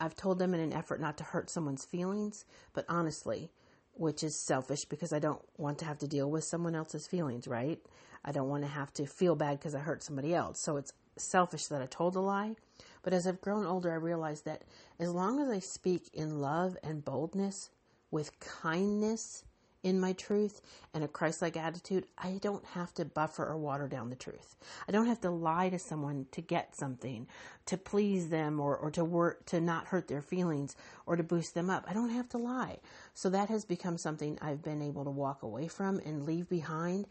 I've 0.00 0.16
told 0.16 0.38
them 0.38 0.54
in 0.54 0.60
an 0.60 0.72
effort 0.72 1.00
not 1.00 1.18
to 1.18 1.24
hurt 1.24 1.50
someone's 1.50 1.84
feelings, 1.84 2.44
but 2.72 2.86
honestly, 2.88 3.50
which 3.92 4.22
is 4.22 4.34
selfish 4.46 4.84
because 4.86 5.12
I 5.12 5.18
don't 5.18 5.42
want 5.58 5.78
to 5.78 5.84
have 5.84 5.98
to 5.98 6.08
deal 6.08 6.30
with 6.30 6.44
someone 6.44 6.74
else's 6.74 7.06
feelings, 7.06 7.46
right? 7.46 7.78
I 8.24 8.32
don't 8.32 8.48
want 8.48 8.62
to 8.64 8.70
have 8.70 8.92
to 8.94 9.06
feel 9.06 9.36
bad 9.36 9.58
because 9.58 9.74
I 9.74 9.80
hurt 9.80 10.02
somebody 10.02 10.34
else. 10.34 10.60
So 10.60 10.76
it's 10.76 10.92
selfish 11.18 11.66
that 11.66 11.82
I 11.82 11.86
told 11.86 12.16
a 12.16 12.20
lie. 12.20 12.56
But 13.02 13.12
as 13.12 13.26
I've 13.26 13.40
grown 13.40 13.66
older, 13.66 13.92
I 13.92 13.96
realize 13.96 14.42
that 14.42 14.62
as 14.98 15.10
long 15.10 15.40
as 15.40 15.48
I 15.50 15.58
speak 15.58 16.10
in 16.14 16.40
love 16.40 16.76
and 16.82 17.04
boldness, 17.04 17.70
with 18.10 18.38
kindness 18.40 19.44
in 19.82 19.98
my 19.98 20.12
truth 20.12 20.60
and 20.92 21.02
a 21.02 21.08
Christ 21.08 21.40
like 21.42 21.56
attitude, 21.56 22.06
I 22.18 22.38
don't 22.40 22.64
have 22.66 22.92
to 22.94 23.04
buffer 23.04 23.44
or 23.46 23.56
water 23.56 23.88
down 23.88 24.10
the 24.10 24.16
truth. 24.16 24.56
I 24.86 24.92
don't 24.92 25.06
have 25.06 25.20
to 25.22 25.30
lie 25.30 25.70
to 25.70 25.78
someone 25.78 26.26
to 26.32 26.40
get 26.40 26.76
something, 26.76 27.26
to 27.66 27.76
please 27.76 28.28
them 28.28 28.60
or, 28.60 28.76
or 28.76 28.90
to 28.92 29.04
work 29.04 29.46
to 29.46 29.60
not 29.60 29.86
hurt 29.86 30.08
their 30.08 30.22
feelings 30.22 30.76
or 31.06 31.16
to 31.16 31.22
boost 31.22 31.54
them 31.54 31.70
up. 31.70 31.86
I 31.88 31.94
don't 31.94 32.10
have 32.10 32.28
to 32.30 32.38
lie. 32.38 32.78
So 33.14 33.30
that 33.30 33.48
has 33.48 33.64
become 33.64 33.96
something 33.96 34.38
I've 34.42 34.62
been 34.62 34.82
able 34.82 35.04
to 35.04 35.10
walk 35.10 35.42
away 35.42 35.68
from 35.68 35.98
and 36.00 36.26
leave 36.26 36.48
behind 36.48 37.06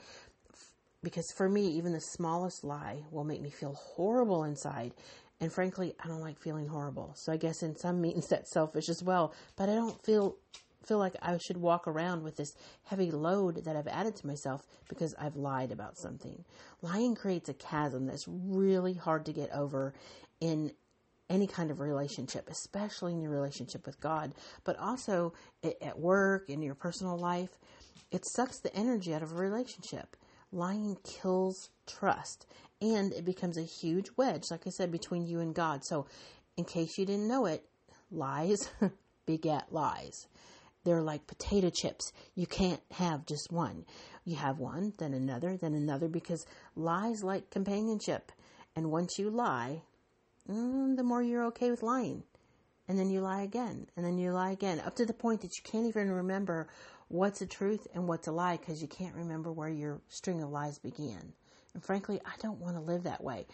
because 1.01 1.31
for 1.31 1.47
me, 1.47 1.67
even 1.67 1.93
the 1.93 2.01
smallest 2.01 2.63
lie 2.63 3.03
will 3.09 3.23
make 3.23 3.41
me 3.41 3.49
feel 3.49 3.73
horrible 3.73 4.43
inside. 4.43 4.93
And 5.39 5.51
frankly, 5.51 5.95
I 6.03 6.07
don't 6.07 6.19
like 6.19 6.38
feeling 6.38 6.67
horrible. 6.67 7.13
So 7.15 7.31
I 7.31 7.38
guess 7.38 7.63
in 7.63 7.77
some 7.77 8.01
means 8.01 8.27
that's 8.29 8.51
selfish 8.51 8.89
as 8.89 9.01
well. 9.01 9.33
But 9.55 9.69
I 9.69 9.75
don't 9.75 10.03
feel 10.03 10.35
feel 10.86 10.98
like 10.98 11.15
I 11.21 11.38
should 11.38 11.57
walk 11.57 11.88
around 11.88 12.24
with 12.24 12.38
this 12.38 12.53
heavy 12.83 13.12
load 13.12 13.65
that 13.65 13.75
I've 13.75 13.88
added 13.88 14.15
to 14.17 14.27
myself 14.27 14.62
because 14.88 15.13
I've 15.19 15.36
lied 15.36 15.71
about 15.71 15.98
something. 15.98 16.43
Lying 16.81 17.15
creates 17.15 17.50
a 17.50 17.53
chasm 17.53 18.05
that's 18.05 18.27
really 18.27 18.93
hard 18.93 19.25
to 19.25 19.33
get 19.33 19.51
over 19.51 19.93
in 20.39 20.71
any 21.29 21.48
kind 21.48 21.69
of 21.69 21.79
relationship, 21.79 22.50
especially 22.50 23.13
in 23.13 23.21
your 23.21 23.31
relationship 23.31 23.86
with 23.86 24.00
God, 24.00 24.33
but 24.63 24.77
also 24.77 25.33
at 25.63 26.00
work, 26.00 26.50
in 26.50 26.62
your 26.62 26.75
personal 26.75 27.17
life. 27.17 27.59
It 28.12 28.25
sucks 28.25 28.59
the 28.59 28.75
energy 28.75 29.13
out 29.13 29.21
of 29.21 29.31
a 29.31 29.36
relationship. 29.36 30.15
Lying 30.51 30.98
kills 31.03 31.69
trust 31.86 32.48
and 32.81 33.13
it 33.13 33.25
becomes 33.25 33.57
a 33.57 33.63
huge 33.63 34.07
wedge, 34.17 34.45
like 34.50 34.65
I 34.65 34.71
said, 34.71 34.91
between 34.91 35.27
you 35.27 35.39
and 35.39 35.53
God. 35.53 35.83
So, 35.83 36.07
in 36.57 36.65
case 36.65 36.98
you 36.98 37.05
didn't 37.05 37.27
know 37.27 37.45
it, 37.45 37.63
lies 38.12 38.69
beget 39.25 39.71
lies. 39.71 40.27
They're 40.89 41.03
like 41.03 41.27
potato 41.27 41.69
chips. 41.69 42.12
You 42.34 42.48
can't 42.48 42.81
have 42.93 43.27
just 43.27 43.51
one. 43.51 43.86
You 44.25 44.38
have 44.38 44.58
one, 44.58 44.93
then 44.98 45.13
another, 45.13 45.55
then 45.55 45.75
another, 45.75 46.08
because 46.08 46.48
lies 46.75 47.24
like 47.24 47.51
companionship. 47.51 48.31
And 48.75 48.89
once 48.89 49.19
you 49.19 49.29
lie, 49.29 49.84
mm, 50.50 50.98
the 50.98 51.03
more 51.03 51.22
you're 51.22 51.46
okay 51.46 51.69
with 51.69 51.84
lying. 51.84 52.24
And 52.88 52.98
then 52.98 53.12
you 53.12 53.22
lie 53.22 53.43
again, 53.43 53.86
and 53.96 54.03
then 54.03 54.17
you 54.17 54.31
lie 54.31 54.50
again, 54.50 54.79
up 54.79 54.96
to 54.96 55.05
the 55.05 55.13
point 55.13 55.41
that 55.41 55.58
you 55.58 55.63
can't 55.63 55.86
even 55.86 56.10
remember 56.12 56.67
what's 57.08 57.39
a 57.43 57.46
truth 57.46 57.86
and 57.93 58.08
what's 58.08 58.27
a 58.27 58.31
lie 58.31 58.58
because 58.58 58.81
you 58.81 58.88
can't 58.88 59.13
remember 59.13 59.51
where 59.51 59.69
your 59.69 60.01
string 60.08 60.41
of 60.41 60.50
lies 60.50 60.79
began. 60.79 61.34
And 61.75 61.84
frankly, 61.84 62.19
I 62.25 62.31
don't 62.41 62.60
want 62.60 62.77
to 62.77 62.81
live 62.81 63.03
that 63.03 63.24
way. 63.24 63.46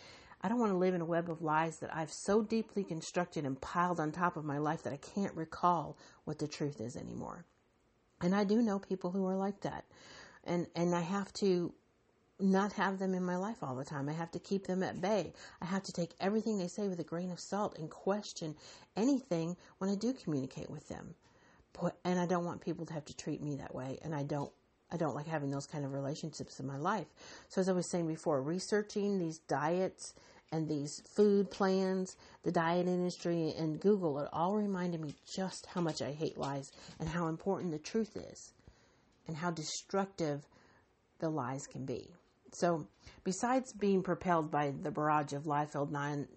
I 0.45 0.47
don't 0.47 0.59
want 0.59 0.73
to 0.73 0.77
live 0.77 0.93
in 0.93 1.01
a 1.01 1.05
web 1.05 1.27
of 1.31 1.41
lies 1.41 1.79
that 1.79 1.89
I've 1.91 2.13
so 2.13 2.43
deeply 2.43 2.83
constructed 2.83 3.45
and 3.45 3.59
piled 3.59 3.99
on 3.99 4.11
top 4.11 4.37
of 4.37 4.45
my 4.45 4.59
life 4.59 4.83
that 4.83 4.93
I 4.93 4.97
can't 4.97 5.33
recall 5.33 5.97
what 6.25 6.37
the 6.37 6.47
truth 6.47 6.79
is 6.79 6.95
anymore. 6.95 7.45
And 8.21 8.35
I 8.35 8.43
do 8.43 8.61
know 8.61 8.77
people 8.77 9.09
who 9.09 9.25
are 9.25 9.35
like 9.35 9.61
that. 9.61 9.85
And 10.43 10.67
and 10.75 10.93
I 10.93 11.01
have 11.01 11.33
to 11.41 11.73
not 12.39 12.73
have 12.73 12.99
them 12.99 13.15
in 13.15 13.23
my 13.23 13.37
life 13.37 13.63
all 13.63 13.75
the 13.75 13.83
time. 13.83 14.07
I 14.07 14.13
have 14.13 14.29
to 14.33 14.39
keep 14.39 14.67
them 14.67 14.83
at 14.83 15.01
bay. 15.01 15.33
I 15.63 15.65
have 15.65 15.81
to 15.81 15.91
take 15.91 16.11
everything 16.19 16.59
they 16.59 16.67
say 16.67 16.87
with 16.89 16.99
a 16.99 17.03
grain 17.03 17.31
of 17.31 17.39
salt 17.39 17.79
and 17.79 17.89
question 17.89 18.53
anything 18.95 19.57
when 19.79 19.89
I 19.89 19.95
do 19.95 20.13
communicate 20.13 20.69
with 20.69 20.87
them. 20.89 21.15
And 22.03 22.19
I 22.19 22.27
don't 22.27 22.45
want 22.45 22.61
people 22.61 22.85
to 22.85 22.93
have 22.93 23.05
to 23.05 23.17
treat 23.17 23.41
me 23.41 23.55
that 23.55 23.73
way. 23.73 23.97
And 24.03 24.13
I 24.13 24.21
don't 24.21 24.51
I 24.91 24.97
don't 24.97 25.15
like 25.15 25.27
having 25.27 25.49
those 25.49 25.65
kind 25.65 25.83
of 25.83 25.93
relationships 25.93 26.59
in 26.59 26.67
my 26.67 26.77
life. 26.77 27.07
So 27.49 27.59
as 27.59 27.67
I 27.67 27.71
was 27.71 27.89
saying 27.89 28.07
before, 28.07 28.41
researching 28.41 29.17
these 29.17 29.39
diets 29.39 30.13
and 30.51 30.67
these 30.67 31.01
food 31.15 31.49
plans, 31.51 32.15
the 32.43 32.51
diet 32.51 32.87
industry, 32.87 33.53
and 33.57 33.79
Google, 33.79 34.19
it 34.19 34.29
all 34.31 34.55
reminded 34.55 35.01
me 35.01 35.15
just 35.35 35.65
how 35.65 35.81
much 35.81 36.01
I 36.01 36.11
hate 36.11 36.37
lies 36.37 36.71
and 36.99 37.09
how 37.09 37.27
important 37.27 37.71
the 37.71 37.79
truth 37.79 38.15
is 38.15 38.53
and 39.27 39.35
how 39.35 39.51
destructive 39.51 40.47
the 41.19 41.29
lies 41.29 41.67
can 41.67 41.85
be. 41.85 42.09
So, 42.51 42.87
besides 43.23 43.73
being 43.73 44.01
propelled 44.01 44.51
by 44.51 44.71
the 44.81 44.91
barrage 44.91 45.33
of 45.33 45.45
lie 45.45 45.65
filled 45.65 45.91
non 45.91 46.27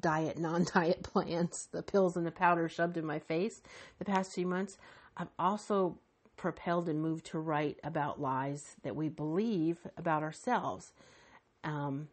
diet, 0.00 0.38
non 0.38 0.64
diet 0.72 1.02
plans, 1.12 1.68
the 1.72 1.82
pills 1.82 2.16
and 2.16 2.26
the 2.26 2.30
powder 2.30 2.68
shoved 2.68 2.96
in 2.96 3.04
my 3.04 3.18
face 3.18 3.60
the 3.98 4.04
past 4.04 4.32
few 4.32 4.46
months, 4.46 4.78
I've 5.16 5.30
also 5.38 5.98
propelled 6.36 6.88
and 6.88 7.00
moved 7.00 7.26
to 7.26 7.38
write 7.38 7.78
about 7.84 8.20
lies 8.20 8.76
that 8.82 8.96
we 8.96 9.08
believe 9.08 9.78
about 9.96 10.22
ourselves. 10.22 10.92
Um, 11.64 12.08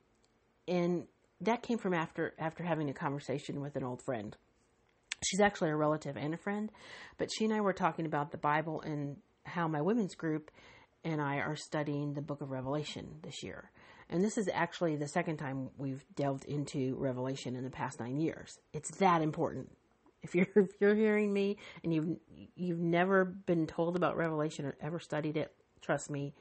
and 0.69 1.07
that 1.41 1.63
came 1.63 1.77
from 1.77 1.93
after 1.93 2.33
after 2.37 2.63
having 2.63 2.89
a 2.89 2.93
conversation 2.93 3.61
with 3.61 3.75
an 3.75 3.83
old 3.83 4.01
friend. 4.01 4.35
She's 5.23 5.41
actually 5.41 5.71
a 5.71 5.75
relative 5.75 6.15
and 6.15 6.33
a 6.33 6.37
friend, 6.37 6.71
but 7.17 7.29
she 7.31 7.45
and 7.45 7.53
I 7.53 7.59
were 7.59 7.73
talking 7.73 8.05
about 8.05 8.31
the 8.31 8.37
Bible 8.37 8.81
and 8.81 9.17
how 9.43 9.67
my 9.67 9.81
women's 9.81 10.15
group 10.15 10.49
and 11.03 11.21
I 11.21 11.37
are 11.37 11.55
studying 11.55 12.13
the 12.13 12.21
book 12.21 12.41
of 12.41 12.51
Revelation 12.51 13.17
this 13.21 13.43
year. 13.43 13.71
And 14.09 14.23
this 14.23 14.37
is 14.37 14.49
actually 14.51 14.95
the 14.95 15.07
second 15.07 15.37
time 15.37 15.69
we've 15.77 16.03
delved 16.15 16.45
into 16.45 16.95
Revelation 16.97 17.55
in 17.55 17.63
the 17.63 17.69
past 17.69 17.99
9 17.99 18.17
years. 18.17 18.57
It's 18.73 18.97
that 18.97 19.21
important. 19.21 19.71
If 20.21 20.35
you're 20.35 20.47
if 20.55 20.71
you're 20.79 20.95
hearing 20.95 21.33
me 21.33 21.57
and 21.83 21.93
you've 21.93 22.17
you've 22.55 22.79
never 22.79 23.25
been 23.25 23.67
told 23.67 23.95
about 23.95 24.17
Revelation 24.17 24.65
or 24.65 24.75
ever 24.81 24.99
studied 24.99 25.37
it, 25.37 25.53
trust 25.81 26.09
me, 26.09 26.33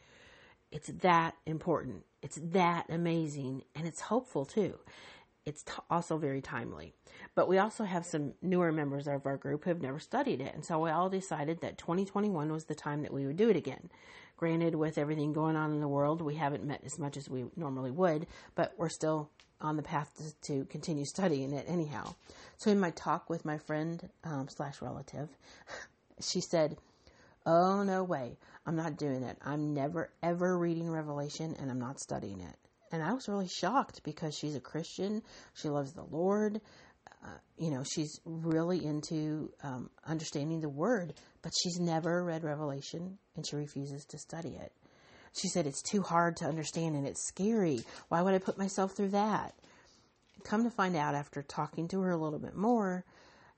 it's 0.70 0.88
that 0.88 1.34
important. 1.46 2.04
It's 2.22 2.38
that 2.42 2.86
amazing 2.88 3.62
and 3.74 3.86
it's 3.86 4.02
hopeful 4.02 4.44
too. 4.44 4.78
It's 5.46 5.62
t- 5.62 5.72
also 5.88 6.18
very 6.18 6.42
timely. 6.42 6.92
But 7.34 7.48
we 7.48 7.58
also 7.58 7.84
have 7.84 8.04
some 8.04 8.34
newer 8.42 8.70
members 8.70 9.06
of 9.06 9.24
our 9.24 9.36
group 9.36 9.64
who 9.64 9.70
have 9.70 9.80
never 9.80 9.98
studied 9.98 10.40
it. 10.40 10.54
And 10.54 10.64
so 10.64 10.78
we 10.78 10.90
all 10.90 11.08
decided 11.08 11.60
that 11.62 11.78
2021 11.78 12.52
was 12.52 12.64
the 12.64 12.74
time 12.74 13.02
that 13.02 13.12
we 13.12 13.26
would 13.26 13.36
do 13.36 13.48
it 13.48 13.56
again. 13.56 13.88
Granted, 14.36 14.74
with 14.74 14.98
everything 14.98 15.32
going 15.32 15.56
on 15.56 15.72
in 15.72 15.80
the 15.80 15.88
world, 15.88 16.20
we 16.20 16.34
haven't 16.34 16.64
met 16.64 16.82
as 16.84 16.98
much 16.98 17.16
as 17.16 17.28
we 17.28 17.46
normally 17.56 17.90
would, 17.90 18.26
but 18.54 18.74
we're 18.76 18.88
still 18.88 19.30
on 19.60 19.76
the 19.76 19.82
path 19.82 20.12
to, 20.42 20.52
to 20.52 20.64
continue 20.66 21.04
studying 21.06 21.52
it 21.52 21.64
anyhow. 21.66 22.14
So 22.58 22.70
in 22.70 22.78
my 22.78 22.90
talk 22.90 23.30
with 23.30 23.44
my 23.44 23.56
friend 23.56 24.10
um, 24.24 24.48
slash 24.48 24.82
relative, 24.82 25.30
she 26.20 26.40
said, 26.40 26.76
Oh, 27.46 27.82
no 27.82 28.04
way. 28.04 28.36
I'm 28.68 28.76
not 28.76 28.98
doing 28.98 29.22
it. 29.22 29.38
I'm 29.42 29.72
never, 29.72 30.10
ever 30.22 30.58
reading 30.58 30.90
Revelation 30.90 31.56
and 31.58 31.70
I'm 31.70 31.78
not 31.78 31.98
studying 31.98 32.42
it. 32.42 32.54
And 32.92 33.02
I 33.02 33.14
was 33.14 33.26
really 33.26 33.48
shocked 33.48 34.02
because 34.04 34.36
she's 34.36 34.54
a 34.54 34.60
Christian. 34.60 35.22
She 35.54 35.70
loves 35.70 35.94
the 35.94 36.04
Lord. 36.04 36.60
Uh, 37.24 37.38
you 37.56 37.70
know, 37.70 37.82
she's 37.82 38.20
really 38.26 38.84
into 38.84 39.50
um, 39.62 39.88
understanding 40.06 40.60
the 40.60 40.68
Word, 40.68 41.14
but 41.40 41.52
she's 41.62 41.80
never 41.80 42.22
read 42.22 42.44
Revelation 42.44 43.16
and 43.36 43.46
she 43.46 43.56
refuses 43.56 44.04
to 44.04 44.18
study 44.18 44.50
it. 44.60 44.70
She 45.32 45.48
said, 45.48 45.66
It's 45.66 45.80
too 45.80 46.02
hard 46.02 46.36
to 46.36 46.44
understand 46.44 46.94
and 46.94 47.06
it's 47.06 47.26
scary. 47.26 47.80
Why 48.10 48.20
would 48.20 48.34
I 48.34 48.38
put 48.38 48.58
myself 48.58 48.94
through 48.94 49.10
that? 49.10 49.54
Come 50.44 50.64
to 50.64 50.70
find 50.70 50.94
out 50.94 51.14
after 51.14 51.42
talking 51.42 51.88
to 51.88 52.02
her 52.02 52.10
a 52.10 52.18
little 52.18 52.38
bit 52.38 52.54
more, 52.54 53.06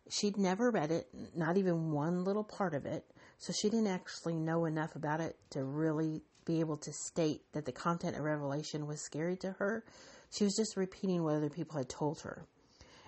she'd 0.09 0.37
never 0.37 0.71
read 0.71 0.93
it, 0.93 1.09
not 1.35 1.57
even 1.57 1.91
one 1.91 2.23
little 2.23 2.45
part 2.45 2.75
of 2.75 2.87
it. 2.87 3.05
So 3.41 3.55
she 3.55 3.71
didn't 3.71 3.87
actually 3.87 4.37
know 4.37 4.67
enough 4.67 4.95
about 4.97 5.21
it 5.21 5.37
to 5.51 5.65
really 5.65 6.23
be 6.45 6.61
able 6.61 6.77
to 6.77 6.93
state 6.93 7.41
that 7.53 7.65
the 7.65 7.73
content 7.73 8.17
of 8.17 8.23
Revelation 8.23 8.87
was 8.87 9.01
scary 9.01 9.37
to 9.39 9.53
her. 9.53 9.83
She 10.31 10.45
was 10.45 10.55
just 10.55 10.77
repeating 10.77 11.25
what 11.25 11.37
other 11.37 11.49
people 11.49 11.79
had 11.79 11.89
told 11.89 12.21
her. 12.21 12.45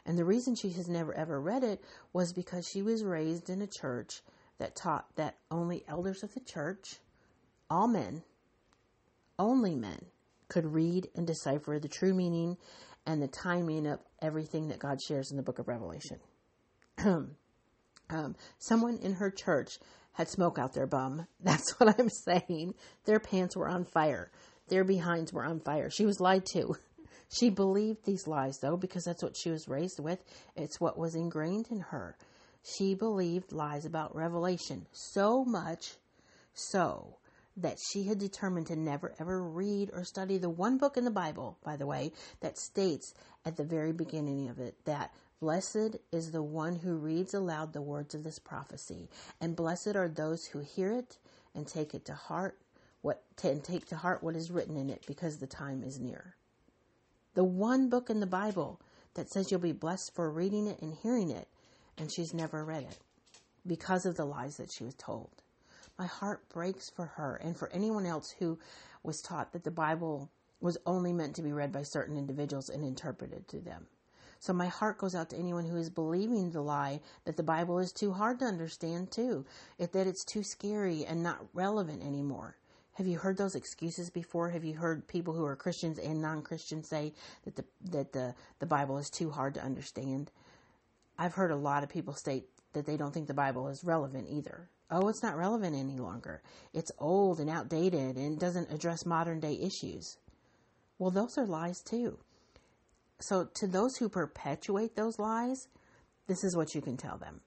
And 0.07 0.19
the 0.19 0.25
reason 0.25 0.55
she 0.55 0.71
has 0.71 0.89
never 0.89 1.13
ever 1.13 1.39
read 1.39 1.63
it 1.63 1.85
was 2.15 2.33
because 2.33 2.67
she 2.67 2.81
was 2.81 3.05
raised 3.05 3.51
in 3.51 3.61
a 3.61 3.67
church 3.67 4.23
that 4.59 4.75
taught 4.75 5.15
that 5.17 5.37
only 5.51 5.85
elders 5.87 6.23
of 6.23 6.33
the 6.33 6.41
church, 6.41 6.97
all 7.69 7.87
men, 7.87 8.23
only 9.39 9.75
men, 9.75 10.07
could 10.49 10.65
read 10.65 11.09
and 11.15 11.27
decipher 11.27 11.79
the 11.79 11.89
true 11.89 12.15
meaning 12.15 12.57
and 13.07 13.23
the 13.23 13.29
timing 13.29 13.87
of 13.87 14.01
everything 14.23 14.69
that 14.69 14.79
God 14.79 14.99
shares 15.07 15.31
in 15.31 15.37
the 15.37 15.43
book 15.43 15.59
of 15.59 15.69
Revelation. 15.69 16.21
um, 18.13 18.35
someone 18.59 18.97
in 18.99 19.15
her 19.15 19.31
church 19.31 19.79
had 20.13 20.29
smoke 20.29 20.59
out 20.59 20.75
their 20.75 20.87
bum. 20.87 21.27
That's 21.41 21.79
what 21.79 21.99
I'm 21.99 22.09
saying. 22.09 22.75
Their 23.05 23.21
pants 23.21 23.57
were 23.57 23.69
on 23.69 23.85
fire. 23.85 24.31
Their 24.69 24.85
behinds 24.85 25.33
were 25.33 25.45
on 25.45 25.61
fire. 25.61 25.91
She 25.91 26.07
was 26.07 26.21
lied 26.21 26.47
to. 26.53 26.77
She 27.35 27.49
believed 27.49 28.05
these 28.05 28.27
lies, 28.27 28.59
though, 28.59 28.77
because 28.77 29.05
that's 29.05 29.23
what 29.23 29.39
she 29.39 29.49
was 29.49 29.67
raised 29.67 29.99
with. 29.99 30.23
It's 30.55 30.79
what 30.79 30.99
was 30.99 31.15
ingrained 31.15 31.69
in 31.71 31.81
her. 31.81 32.15
She 32.63 32.95
believed 32.95 33.53
lies 33.53 33.87
about 33.87 34.15
Revelation 34.15 34.87
so 34.93 35.43
much 35.43 35.97
so 36.53 37.17
that 37.57 37.79
she 37.91 38.05
had 38.05 38.19
determined 38.19 38.67
to 38.67 38.77
never 38.77 39.15
ever 39.19 39.43
read 39.43 39.91
or 39.93 40.05
study 40.05 40.39
the 40.39 40.51
one 40.51 40.79
book 40.79 40.97
in 40.97 41.05
the 41.05 41.11
Bible, 41.11 41.59
by 41.65 41.77
the 41.77 41.87
way, 41.87 42.13
that 42.41 42.59
states 42.59 43.15
at 43.45 43.57
the 43.57 43.65
very 43.65 43.93
beginning 43.93 44.49
of 44.49 44.59
it 44.59 44.75
that 44.85 45.13
Blessed 45.43 45.97
is 46.13 46.31
the 46.31 46.41
one 46.41 46.77
who 46.77 46.95
reads 46.95 47.35
aloud 47.35 47.73
the 47.73 47.83
words 47.83 48.15
of 48.15 48.23
this 48.23 48.39
prophecy, 48.39 49.09
and 49.41 49.57
blessed 49.57 49.97
are 49.97 50.09
those 50.09 50.45
who 50.45 50.61
hear 50.61 50.93
it 50.93 51.19
and 51.53 51.67
take 51.67 51.95
it 51.95 52.05
to 52.05 52.15
heart 52.15 52.61
what 53.01 53.25
and 53.43 53.65
take 53.65 53.87
to 53.87 53.97
heart 53.97 54.23
what 54.23 54.37
is 54.37 54.53
written 54.53 54.77
in 54.77 54.89
it 54.89 55.03
because 55.05 55.39
the 55.39 55.49
time 55.49 55.83
is 55.83 55.99
near. 55.99 56.37
The 57.35 57.43
one 57.43 57.89
book 57.89 58.09
in 58.09 58.21
the 58.21 58.25
Bible 58.25 58.81
that 59.15 59.33
says 59.33 59.51
you'll 59.51 59.59
be 59.59 59.73
blessed 59.73 60.15
for 60.15 60.31
reading 60.31 60.69
it 60.69 60.81
and 60.81 60.95
hearing 60.95 61.29
it, 61.29 61.49
and 61.99 62.13
she's 62.13 62.33
never 62.33 62.65
read 62.65 62.85
it 62.85 63.01
because 63.67 64.07
of 64.07 64.15
the 64.15 64.25
lies 64.25 64.59
that 64.59 64.71
she 64.71 64.85
was 64.85 64.95
told. 64.95 65.43
My 65.99 66.07
heart 66.07 66.49
breaks 66.51 66.89
for 66.89 67.07
her 67.07 67.35
and 67.35 67.57
for 67.57 67.69
anyone 67.73 68.07
else 68.07 68.31
who 68.39 68.61
was 69.03 69.21
taught 69.21 69.53
that 69.55 69.65
the 69.65 69.73
Bible 69.73 70.31
was 70.61 70.79
only 70.87 71.13
meant 71.13 71.35
to 71.35 71.43
be 71.43 71.51
read 71.51 71.73
by 71.73 71.83
certain 71.83 72.17
individuals 72.17 72.69
and 72.69 72.85
interpreted 72.85 73.49
to 73.49 73.59
them. 73.59 73.89
So 74.43 74.53
my 74.53 74.67
heart 74.67 74.99
goes 74.99 75.15
out 75.15 75.31
to 75.31 75.37
anyone 75.37 75.67
who 75.67 75.77
is 75.77 75.89
believing 75.89 76.51
the 76.51 76.63
lie 76.63 77.01
that 77.27 77.37
the 77.37 77.45
Bible 77.45 77.79
is 77.79 77.93
too 77.93 78.13
hard 78.13 78.41
to 78.41 78.45
understand 78.45 79.13
too, 79.13 79.47
it, 79.79 79.93
that 79.93 80.09
it's 80.09 80.25
too 80.25 80.43
scary 80.43 81.05
and 81.07 81.23
not 81.23 81.47
relevant 81.55 82.03
anymore. 82.03 82.57
Have 82.95 83.07
you 83.07 83.19
heard 83.19 83.37
those 83.37 83.55
excuses 83.55 84.11
before? 84.11 84.51
Have 84.51 84.65
you 84.65 84.75
heard 84.75 85.07
people 85.07 85.33
who 85.33 85.45
are 85.45 85.55
Christians 85.55 85.97
and 85.97 86.21
non-Christians 86.21 86.89
say 86.89 87.13
that 87.45 87.55
the 87.55 87.65
that 87.93 88.13
the 88.13 88.35
the 88.59 88.67
Bible 88.67 88.99
is 88.99 89.11
too 89.11 89.31
hard 89.31 89.55
to 89.55 89.63
understand? 89.63 90.33
I've 91.17 91.35
heard 91.35 91.53
a 91.53 91.57
lot 91.57 91.85
of 91.85 91.89
people 91.89 92.15
state 92.15 92.49
that 92.73 92.85
they 92.85 92.97
don't 92.97 93.15
think 93.15 93.29
the 93.29 93.35
Bible 93.35 93.69
is 93.69 93.85
relevant 93.85 94.27
either. 94.29 94.69
Oh, 94.91 95.07
it's 95.07 95.23
not 95.23 95.37
relevant 95.37 95.77
any 95.77 96.01
longer. 96.01 96.43
It's 96.75 96.91
old 96.99 97.39
and 97.39 97.49
outdated 97.49 98.17
and 98.17 98.41
doesn't 98.41 98.73
address 98.73 99.07
modern 99.07 99.39
day 99.39 99.57
issues. 99.63 100.19
Well, 100.99 101.13
those 101.13 101.39
are 101.39 101.47
lies 101.47 101.81
too. 101.81 102.19
So, 103.23 103.49
to 103.55 103.67
those 103.69 103.97
who 103.97 104.09
perpetuate 104.09 104.97
those 104.97 105.19
lies, 105.19 105.69
this 106.27 106.43
is 106.43 106.57
what 106.57 106.75
you 106.75 106.81
can 106.81 106.97
tell 106.97 107.19
them. 107.19 107.41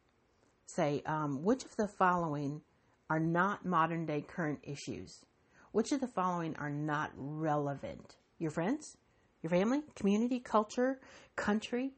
Say, 0.68 1.04
um, 1.06 1.44
which 1.44 1.66
of 1.66 1.76
the 1.76 1.88
following 1.88 2.62
are 3.10 3.20
not 3.20 3.66
modern 3.66 4.06
day 4.06 4.22
current 4.26 4.60
issues? 4.64 5.26
Which 5.74 5.92
of 5.92 6.00
the 6.00 6.08
following 6.08 6.56
are 6.56 6.70
not 6.70 7.12
relevant? 7.16 8.16
Your 8.40 8.52
friends, 8.52 8.96
your 9.44 9.50
family, 9.50 9.82
community, 9.96 10.40
culture, 10.40 11.02
country, 11.36 11.92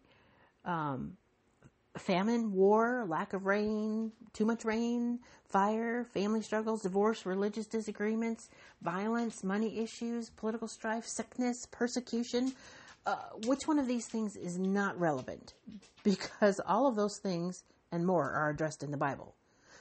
um, 0.66 1.16
famine, 1.98 2.52
war, 2.52 3.06
lack 3.08 3.34
of 3.34 3.46
rain, 3.46 4.12
too 4.34 4.46
much 4.46 4.66
rain, 4.66 5.20
fire, 5.46 6.04
family 6.04 6.42
struggles, 6.42 6.82
divorce, 6.82 7.26
religious 7.26 7.68
disagreements, 7.68 8.50
violence, 8.82 9.44
money 9.44 9.80
issues, 9.80 10.32
political 10.32 10.68
strife, 10.68 11.06
sickness, 11.06 11.68
persecution. 11.72 12.54
Uh, 13.08 13.16
which 13.46 13.68
one 13.70 13.80
of 13.80 13.88
these 13.88 14.06
things 14.08 14.36
is 14.36 14.60
not 14.60 15.00
relevant? 15.00 15.54
Because 16.04 16.60
all 16.68 16.88
of 16.88 16.98
those 16.98 17.18
things 17.20 17.64
and 17.92 18.06
more 18.06 18.30
are 18.32 18.50
addressed 18.50 18.84
in 18.84 18.92
the 18.92 18.98
Bible. 18.98 19.36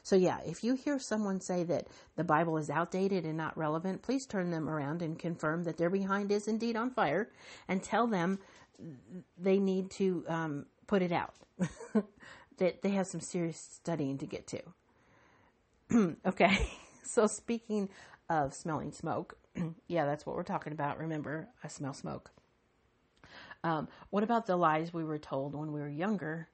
So, 0.05 0.15
yeah, 0.15 0.39
if 0.47 0.63
you 0.63 0.77
hear 0.77 1.01
someone 1.01 1.41
say 1.41 1.65
that 1.65 1.89
the 2.15 2.23
Bible 2.23 2.57
is 2.57 2.71
outdated 2.71 3.25
and 3.25 3.37
not 3.37 3.59
relevant, 3.59 4.03
please 4.03 4.27
turn 4.27 4.53
them 4.53 4.69
around 4.69 5.03
and 5.03 5.19
confirm 5.19 5.65
that 5.65 5.77
their 5.77 5.91
behind 5.91 6.31
is 6.31 6.47
indeed 6.47 6.77
on 6.77 6.91
fire 6.93 7.29
and 7.67 7.83
tell 7.83 8.07
them 8.07 8.39
they 9.37 9.59
need 9.59 9.91
to 9.93 10.25
um, 10.29 10.67
put 10.87 11.03
it 11.03 11.11
out. 11.11 11.35
that 12.59 12.83
they 12.83 12.91
have 12.91 13.09
some 13.09 13.21
serious 13.21 13.59
studying 13.59 14.19
to 14.19 14.27
get 14.27 14.47
to. 14.47 14.63
okay, 16.27 16.69
so 17.03 17.27
speaking 17.27 17.89
of 18.31 18.55
smelling 18.55 18.93
smoke, 18.93 19.37
yeah, 19.89 20.05
that's 20.05 20.25
what 20.25 20.37
we're 20.37 20.45
talking 20.45 20.73
about. 20.73 20.99
Remember, 21.01 21.49
I 21.65 21.69
smell 21.69 21.95
smoke. 21.95 22.31
Um, 23.67 23.89
what 24.11 24.23
about 24.23 24.47
the 24.47 24.57
lies 24.57 24.95
we 24.95 25.03
were 25.03 25.19
told 25.19 25.57
when 25.57 25.73
we 25.73 25.81
were 25.81 25.89
younger 25.89 26.49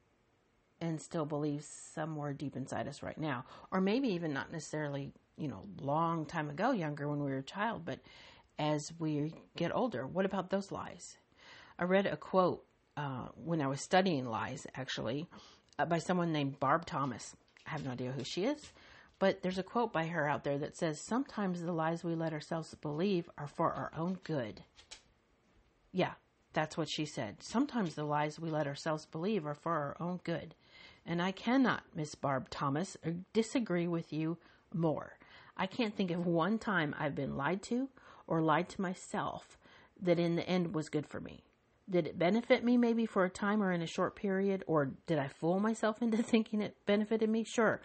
and 0.80 0.98
still 0.98 1.26
believe 1.26 1.62
somewhere 1.62 2.32
deep 2.32 2.56
inside 2.56 2.88
us 2.88 3.02
right 3.02 3.18
now. 3.18 3.44
Or 3.70 3.80
maybe 3.80 4.08
even 4.08 4.32
not 4.32 4.50
necessarily, 4.50 5.12
you 5.36 5.46
know, 5.46 5.64
long 5.78 6.24
time 6.24 6.48
ago, 6.48 6.72
younger 6.72 7.08
when 7.08 7.22
we 7.22 7.30
were 7.30 7.38
a 7.38 7.42
child, 7.42 7.84
but 7.84 8.00
as 8.58 8.92
we 8.98 9.34
get 9.56 9.74
older, 9.74 10.06
what 10.06 10.24
about 10.24 10.48
those 10.48 10.72
lies? 10.72 11.18
I 11.78 11.84
read 11.84 12.06
a 12.06 12.16
quote 12.16 12.64
uh, 12.96 13.28
when 13.36 13.60
I 13.60 13.66
was 13.66 13.82
studying 13.82 14.26
lies, 14.26 14.66
actually, 14.74 15.28
uh, 15.78 15.84
by 15.84 15.98
someone 15.98 16.32
named 16.32 16.58
Barb 16.58 16.86
Thomas. 16.86 17.36
I 17.66 17.70
have 17.70 17.84
no 17.84 17.92
idea 17.92 18.12
who 18.12 18.24
she 18.24 18.44
is, 18.44 18.72
but 19.18 19.42
there's 19.42 19.58
a 19.58 19.62
quote 19.62 19.92
by 19.92 20.06
her 20.06 20.26
out 20.26 20.44
there 20.44 20.58
that 20.58 20.76
says, 20.76 20.98
Sometimes 20.98 21.60
the 21.60 21.72
lies 21.72 22.02
we 22.02 22.14
let 22.14 22.32
ourselves 22.32 22.74
believe 22.74 23.28
are 23.36 23.46
for 23.46 23.70
our 23.72 23.92
own 23.96 24.18
good. 24.24 24.64
Yeah, 25.92 26.14
that's 26.52 26.76
what 26.76 26.88
she 26.88 27.04
said. 27.04 27.42
Sometimes 27.42 27.94
the 27.94 28.04
lies 28.04 28.38
we 28.38 28.50
let 28.50 28.66
ourselves 28.66 29.06
believe 29.06 29.46
are 29.46 29.54
for 29.54 29.72
our 29.72 29.96
own 30.00 30.20
good. 30.24 30.54
And 31.04 31.20
I 31.20 31.32
cannot, 31.32 31.82
Miss 31.94 32.14
Barb 32.14 32.48
Thomas, 32.50 32.96
uh, 33.04 33.10
disagree 33.32 33.88
with 33.88 34.12
you 34.12 34.38
more. 34.72 35.18
I 35.56 35.66
can't 35.66 35.96
think 35.96 36.10
of 36.10 36.26
one 36.26 36.58
time 36.58 36.94
I've 36.98 37.14
been 37.14 37.36
lied 37.36 37.62
to 37.64 37.88
or 38.26 38.40
lied 38.40 38.68
to 38.70 38.80
myself 38.80 39.58
that 40.00 40.18
in 40.18 40.36
the 40.36 40.48
end 40.48 40.74
was 40.74 40.88
good 40.88 41.06
for 41.06 41.20
me. 41.20 41.42
Did 41.90 42.06
it 42.06 42.18
benefit 42.18 42.64
me 42.64 42.76
maybe 42.76 43.06
for 43.06 43.24
a 43.24 43.30
time 43.30 43.62
or 43.62 43.72
in 43.72 43.82
a 43.82 43.86
short 43.86 44.14
period, 44.14 44.64
or 44.66 44.92
did 45.06 45.18
I 45.18 45.28
fool 45.28 45.60
myself 45.60 46.00
into 46.02 46.22
thinking 46.22 46.60
it 46.60 46.76
benefited 46.86 47.28
me? 47.28 47.44
Sure. 47.44 47.80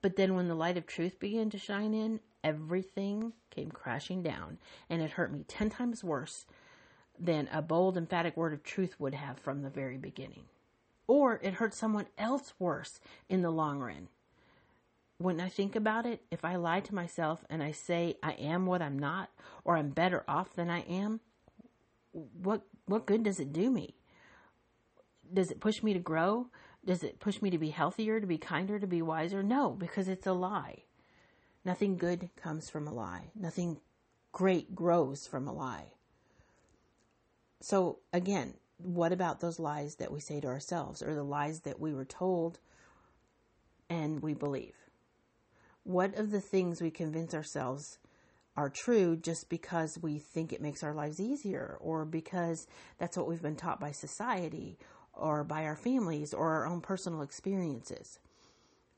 But 0.00 0.16
then 0.16 0.34
when 0.34 0.48
the 0.48 0.54
light 0.54 0.76
of 0.76 0.86
truth 0.86 1.20
began 1.20 1.48
to 1.50 1.58
shine 1.58 1.94
in, 1.94 2.20
everything 2.42 3.32
came 3.50 3.70
crashing 3.70 4.22
down, 4.22 4.58
and 4.90 5.00
it 5.00 5.12
hurt 5.12 5.32
me 5.32 5.44
ten 5.46 5.70
times 5.70 6.02
worse 6.02 6.44
than 7.22 7.48
a 7.52 7.62
bold, 7.62 7.96
emphatic 7.96 8.36
word 8.36 8.52
of 8.52 8.62
truth 8.62 8.98
would 8.98 9.14
have 9.14 9.38
from 9.38 9.62
the 9.62 9.70
very 9.70 9.96
beginning 9.96 10.44
or 11.06 11.38
it 11.42 11.54
hurts 11.54 11.76
someone 11.76 12.06
else 12.16 12.54
worse 12.58 12.98
in 13.28 13.42
the 13.42 13.50
long 13.50 13.80
run. 13.80 14.08
When 15.18 15.40
I 15.40 15.50
think 15.50 15.76
about 15.76 16.06
it, 16.06 16.22
if 16.30 16.44
I 16.44 16.56
lie 16.56 16.80
to 16.80 16.94
myself 16.94 17.44
and 17.50 17.62
I 17.62 17.72
say 17.72 18.16
I 18.22 18.32
am 18.32 18.66
what 18.66 18.82
I'm 18.82 18.98
not 18.98 19.30
or 19.62 19.76
I'm 19.76 19.90
better 19.90 20.24
off 20.26 20.54
than 20.54 20.70
I 20.70 20.80
am, 20.80 21.20
what 22.12 22.62
what 22.86 23.06
good 23.06 23.22
does 23.22 23.38
it 23.40 23.52
do 23.52 23.70
me? 23.70 23.94
Does 25.32 25.50
it 25.50 25.60
push 25.60 25.82
me 25.82 25.92
to 25.92 25.98
grow? 25.98 26.48
Does 26.84 27.04
it 27.04 27.20
push 27.20 27.40
me 27.40 27.50
to 27.50 27.58
be 27.58 27.70
healthier, 27.70 28.18
to 28.18 28.26
be 28.26 28.38
kinder, 28.38 28.78
to 28.78 28.86
be 28.86 29.02
wiser? 29.02 29.42
No, 29.42 29.70
because 29.70 30.08
it's 30.08 30.26
a 30.26 30.32
lie. 30.32 30.84
Nothing 31.64 31.96
good 31.96 32.30
comes 32.36 32.68
from 32.68 32.88
a 32.88 32.92
lie. 32.92 33.30
Nothing 33.36 33.78
great 34.32 34.74
grows 34.74 35.26
from 35.26 35.46
a 35.46 35.52
lie. 35.52 35.92
So 37.62 38.00
again, 38.12 38.54
what 38.78 39.12
about 39.12 39.40
those 39.40 39.60
lies 39.60 39.94
that 39.96 40.10
we 40.10 40.18
say 40.18 40.40
to 40.40 40.48
ourselves 40.48 41.00
or 41.00 41.14
the 41.14 41.22
lies 41.22 41.60
that 41.60 41.78
we 41.78 41.94
were 41.94 42.04
told 42.04 42.58
and 43.88 44.20
we 44.20 44.34
believe? 44.34 44.74
What 45.84 46.16
of 46.16 46.32
the 46.32 46.40
things 46.40 46.82
we 46.82 46.90
convince 46.90 47.34
ourselves 47.34 47.98
are 48.56 48.68
true 48.68 49.16
just 49.16 49.48
because 49.48 49.96
we 50.02 50.18
think 50.18 50.52
it 50.52 50.60
makes 50.60 50.82
our 50.82 50.92
lives 50.92 51.20
easier 51.20 51.78
or 51.80 52.04
because 52.04 52.66
that's 52.98 53.16
what 53.16 53.28
we've 53.28 53.40
been 53.40 53.56
taught 53.56 53.78
by 53.80 53.92
society 53.92 54.76
or 55.12 55.44
by 55.44 55.64
our 55.64 55.76
families 55.76 56.34
or 56.34 56.50
our 56.50 56.66
own 56.66 56.80
personal 56.80 57.22
experiences 57.22 58.18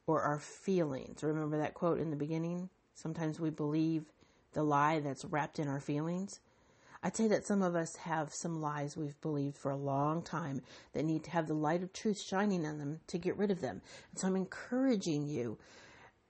or 0.07 0.23
our 0.23 0.39
feelings? 0.39 1.23
Remember 1.23 1.59
that 1.59 1.75
quote 1.75 2.01
in 2.01 2.09
the 2.09 2.17
beginning? 2.17 2.71
Sometimes 2.95 3.39
we 3.39 3.51
believe 3.51 4.07
the 4.55 4.63
lie 4.63 5.01
that's 5.01 5.27
wrapped 5.27 5.59
in 5.59 5.69
our 5.69 5.81
feelings. 5.81 6.41
I'd 7.05 7.15
say 7.15 7.29
that 7.29 7.47
some 7.47 7.61
of 7.61 7.77
us 7.77 7.97
have 7.97 8.33
some 8.33 8.63
lies 8.63 8.97
we've 8.97 9.21
believed 9.21 9.59
for 9.59 9.71
a 9.71 9.77
long 9.77 10.23
time 10.23 10.63
that 10.95 11.05
need 11.05 11.23
to 11.25 11.31
have 11.33 11.47
the 11.47 11.53
light 11.53 11.83
of 11.83 11.93
truth 11.93 12.19
shining 12.19 12.65
on 12.65 12.79
them 12.79 13.01
to 13.09 13.19
get 13.19 13.37
rid 13.37 13.51
of 13.51 13.61
them. 13.61 13.83
And 14.11 14.19
so 14.19 14.27
I'm 14.27 14.37
encouraging 14.37 15.29
you, 15.29 15.59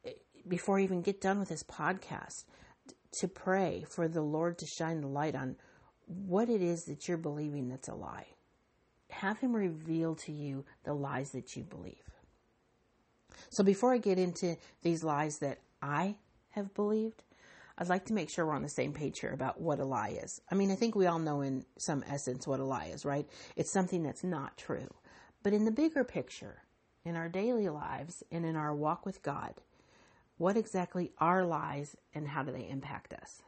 eh, 0.04 0.10
before 0.48 0.80
I 0.80 0.82
even 0.82 1.00
get 1.00 1.20
done 1.20 1.38
with 1.38 1.48
this 1.48 1.62
podcast, 1.62 2.42
to 3.20 3.28
pray 3.28 3.84
for 3.88 4.08
the 4.08 4.20
Lord 4.20 4.58
to 4.58 4.66
shine 4.66 5.00
the 5.00 5.06
light 5.06 5.36
on 5.36 5.54
what 6.06 6.48
it 6.48 6.60
is 6.60 6.86
that 6.86 7.06
you're 7.06 7.18
believing 7.18 7.68
that's 7.68 7.86
a 7.86 7.94
lie. 7.94 8.26
Have 9.10 9.38
Him 9.38 9.54
reveal 9.54 10.16
to 10.16 10.32
you 10.32 10.64
the 10.82 10.92
lies 10.92 11.30
that 11.30 11.54
you 11.54 11.62
believe. 11.62 12.02
So 13.50 13.62
before 13.62 13.94
I 13.94 13.98
get 13.98 14.18
into 14.18 14.56
these 14.82 15.04
lies 15.04 15.38
that 15.38 15.60
I 15.80 16.16
have 16.50 16.74
believed, 16.74 17.22
I'd 17.76 17.88
like 17.88 18.04
to 18.06 18.12
make 18.12 18.30
sure 18.30 18.46
we're 18.46 18.54
on 18.54 18.62
the 18.62 18.68
same 18.68 18.92
page 18.92 19.18
here 19.18 19.32
about 19.32 19.60
what 19.60 19.80
a 19.80 19.84
lie 19.84 20.18
is. 20.22 20.40
I 20.50 20.54
mean, 20.54 20.70
I 20.70 20.76
think 20.76 20.94
we 20.94 21.06
all 21.06 21.18
know 21.18 21.40
in 21.40 21.64
some 21.76 22.04
essence 22.08 22.46
what 22.46 22.60
a 22.60 22.64
lie 22.64 22.90
is, 22.94 23.04
right? 23.04 23.28
It's 23.56 23.72
something 23.72 24.02
that's 24.02 24.22
not 24.22 24.56
true. 24.56 24.88
But 25.42 25.52
in 25.52 25.64
the 25.64 25.72
bigger 25.72 26.04
picture, 26.04 26.62
in 27.04 27.16
our 27.16 27.28
daily 27.28 27.68
lives 27.68 28.22
and 28.30 28.46
in 28.46 28.54
our 28.56 28.74
walk 28.74 29.04
with 29.04 29.22
God, 29.22 29.54
what 30.38 30.56
exactly 30.56 31.12
are 31.18 31.44
lies 31.44 31.96
and 32.14 32.28
how 32.28 32.42
do 32.44 32.52
they 32.52 32.68
impact 32.68 33.12
us? 33.12 33.42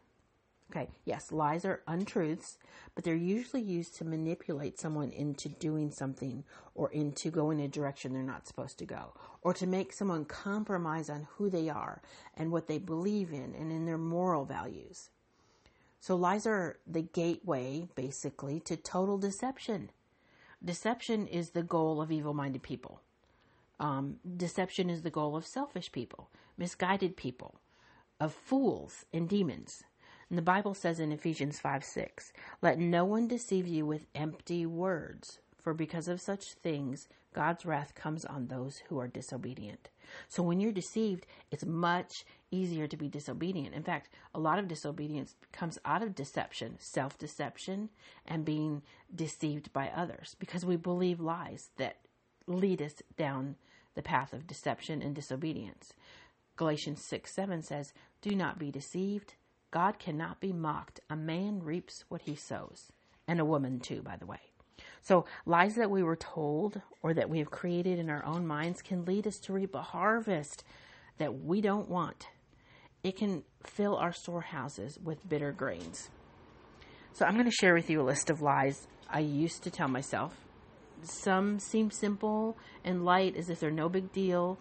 Okay, 0.70 0.88
yes, 1.04 1.30
lies 1.30 1.64
are 1.64 1.82
untruths, 1.86 2.58
but 2.94 3.04
they're 3.04 3.14
usually 3.14 3.62
used 3.62 3.94
to 3.96 4.04
manipulate 4.04 4.80
someone 4.80 5.10
into 5.10 5.48
doing 5.48 5.92
something 5.92 6.42
or 6.74 6.90
into 6.90 7.30
going 7.30 7.60
a 7.60 7.68
direction 7.68 8.12
they're 8.12 8.22
not 8.22 8.48
supposed 8.48 8.78
to 8.78 8.84
go, 8.84 9.14
or 9.42 9.54
to 9.54 9.66
make 9.66 9.92
someone 9.92 10.24
compromise 10.24 11.08
on 11.08 11.28
who 11.36 11.48
they 11.48 11.68
are 11.68 12.02
and 12.36 12.50
what 12.50 12.66
they 12.66 12.78
believe 12.78 13.32
in 13.32 13.54
and 13.54 13.70
in 13.70 13.86
their 13.86 13.96
moral 13.96 14.44
values. 14.44 15.10
So 16.00 16.16
lies 16.16 16.46
are 16.46 16.78
the 16.86 17.02
gateway, 17.02 17.88
basically, 17.94 18.60
to 18.60 18.76
total 18.76 19.18
deception. 19.18 19.90
Deception 20.64 21.26
is 21.28 21.50
the 21.50 21.62
goal 21.62 22.02
of 22.02 22.10
evil 22.10 22.34
minded 22.34 22.62
people. 22.62 23.00
Um, 23.78 24.16
deception 24.36 24.90
is 24.90 25.02
the 25.02 25.10
goal 25.10 25.36
of 25.36 25.46
selfish 25.46 25.92
people, 25.92 26.30
misguided 26.56 27.16
people, 27.16 27.60
of 28.18 28.32
fools 28.32 29.04
and 29.12 29.28
demons. 29.28 29.84
And 30.28 30.36
the 30.36 30.42
Bible 30.42 30.74
says 30.74 30.98
in 30.98 31.12
Ephesians 31.12 31.60
5 31.60 31.84
6, 31.84 32.32
let 32.62 32.78
no 32.78 33.04
one 33.04 33.28
deceive 33.28 33.66
you 33.66 33.86
with 33.86 34.06
empty 34.14 34.66
words, 34.66 35.38
For 35.56 35.72
because 35.72 36.08
of 36.08 36.20
such 36.20 36.54
things, 36.54 37.08
God's 37.32 37.66
wrath 37.66 37.94
comes 37.94 38.24
on 38.24 38.46
those 38.46 38.78
who 38.88 38.98
are 38.98 39.08
disobedient. 39.08 39.90
So 40.26 40.42
when 40.42 40.58
you're 40.58 40.72
deceived, 40.72 41.26
it's 41.50 41.66
much 41.66 42.24
easier 42.50 42.86
to 42.86 42.96
be 42.96 43.08
disobedient. 43.08 43.74
In 43.74 43.82
fact, 43.82 44.08
a 44.34 44.40
lot 44.40 44.58
of 44.58 44.68
disobedience 44.68 45.34
comes 45.52 45.78
out 45.84 46.02
of 46.02 46.14
deception, 46.14 46.76
self 46.78 47.18
deception, 47.18 47.90
and 48.24 48.44
being 48.44 48.82
deceived 49.14 49.72
by 49.72 49.88
others 49.94 50.34
because 50.38 50.64
we 50.64 50.76
believe 50.76 51.20
lies 51.20 51.70
that 51.76 51.98
lead 52.46 52.80
us 52.80 53.02
down 53.16 53.56
the 53.94 54.02
path 54.02 54.32
of 54.32 54.46
deception 54.46 55.02
and 55.02 55.14
disobedience. 55.14 55.92
Galatians 56.56 57.02
6 57.04 57.30
7 57.30 57.62
says, 57.62 57.92
Do 58.22 58.34
not 58.34 58.58
be 58.58 58.70
deceived. 58.70 59.34
God 59.70 59.98
cannot 59.98 60.40
be 60.40 60.52
mocked. 60.52 61.00
A 61.10 61.16
man 61.16 61.62
reaps 61.62 62.04
what 62.08 62.22
he 62.22 62.34
sows. 62.34 62.92
And 63.28 63.40
a 63.40 63.44
woman, 63.44 63.80
too, 63.80 64.02
by 64.02 64.16
the 64.16 64.26
way. 64.26 64.40
So, 65.02 65.24
lies 65.44 65.74
that 65.76 65.90
we 65.90 66.02
were 66.02 66.16
told 66.16 66.80
or 67.02 67.14
that 67.14 67.30
we 67.30 67.38
have 67.38 67.50
created 67.50 67.98
in 67.98 68.10
our 68.10 68.24
own 68.24 68.46
minds 68.46 68.82
can 68.82 69.04
lead 69.04 69.26
us 69.26 69.38
to 69.40 69.52
reap 69.52 69.74
a 69.74 69.82
harvest 69.82 70.64
that 71.18 71.42
we 71.44 71.60
don't 71.60 71.88
want. 71.88 72.28
It 73.02 73.16
can 73.16 73.42
fill 73.64 73.96
our 73.96 74.12
storehouses 74.12 74.98
with 75.02 75.28
bitter 75.28 75.52
grains. 75.52 76.10
So, 77.12 77.24
I'm 77.24 77.34
going 77.34 77.46
to 77.46 77.50
share 77.50 77.74
with 77.74 77.90
you 77.90 78.00
a 78.00 78.04
list 78.04 78.30
of 78.30 78.42
lies 78.42 78.86
I 79.08 79.20
used 79.20 79.62
to 79.64 79.70
tell 79.70 79.88
myself. 79.88 80.34
Some 81.02 81.58
seem 81.58 81.90
simple 81.90 82.56
and 82.84 83.04
light 83.04 83.36
as 83.36 83.50
if 83.50 83.60
they're 83.60 83.70
no 83.70 83.88
big 83.88 84.12
deal, 84.12 84.58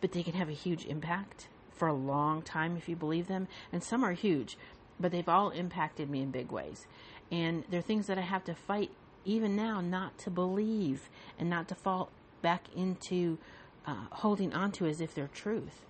but 0.00 0.12
they 0.12 0.22
can 0.22 0.34
have 0.34 0.48
a 0.48 0.52
huge 0.52 0.84
impact 0.84 1.48
for 1.74 1.88
a 1.88 1.94
long 1.94 2.42
time 2.42 2.76
if 2.76 2.88
you 2.88 2.96
believe 2.96 3.26
them. 3.26 3.48
And 3.72 3.82
some 3.82 4.04
are 4.04 4.12
huge, 4.12 4.56
but 4.98 5.12
they've 5.12 5.28
all 5.28 5.50
impacted 5.50 6.10
me 6.10 6.22
in 6.22 6.30
big 6.30 6.50
ways. 6.50 6.86
And 7.30 7.64
they're 7.70 7.82
things 7.82 8.06
that 8.06 8.18
I 8.18 8.22
have 8.22 8.44
to 8.44 8.54
fight 8.54 8.90
even 9.24 9.56
now 9.56 9.80
not 9.80 10.18
to 10.18 10.30
believe 10.30 11.08
and 11.38 11.48
not 11.48 11.68
to 11.68 11.74
fall 11.74 12.10
back 12.42 12.64
into 12.76 13.38
uh, 13.86 14.06
holding 14.10 14.52
on 14.52 14.72
to 14.72 14.86
as 14.86 15.00
if 15.00 15.14
they're 15.14 15.28
truth. 15.28 15.84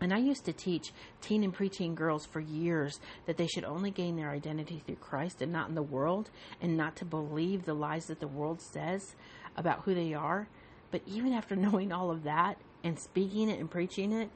And 0.00 0.12
I 0.12 0.18
used 0.18 0.44
to 0.44 0.52
teach 0.52 0.92
teen 1.22 1.42
and 1.42 1.56
preteen 1.56 1.94
girls 1.94 2.26
for 2.26 2.40
years 2.40 3.00
that 3.24 3.38
they 3.38 3.46
should 3.46 3.64
only 3.64 3.90
gain 3.90 4.16
their 4.16 4.30
identity 4.30 4.82
through 4.84 4.96
Christ 4.96 5.40
and 5.40 5.52
not 5.52 5.68
in 5.68 5.74
the 5.74 5.82
world, 5.82 6.30
and 6.60 6.76
not 6.76 6.96
to 6.96 7.04
believe 7.06 7.64
the 7.64 7.74
lies 7.74 8.06
that 8.06 8.20
the 8.20 8.28
world 8.28 8.60
says 8.60 9.14
about 9.56 9.82
who 9.82 9.94
they 9.94 10.12
are. 10.12 10.48
But 10.90 11.02
even 11.06 11.32
after 11.32 11.56
knowing 11.56 11.92
all 11.92 12.10
of 12.10 12.24
that 12.24 12.58
and 12.84 12.98
speaking 12.98 13.48
it 13.48 13.58
and 13.58 13.70
preaching 13.70 14.12
it, 14.12 14.30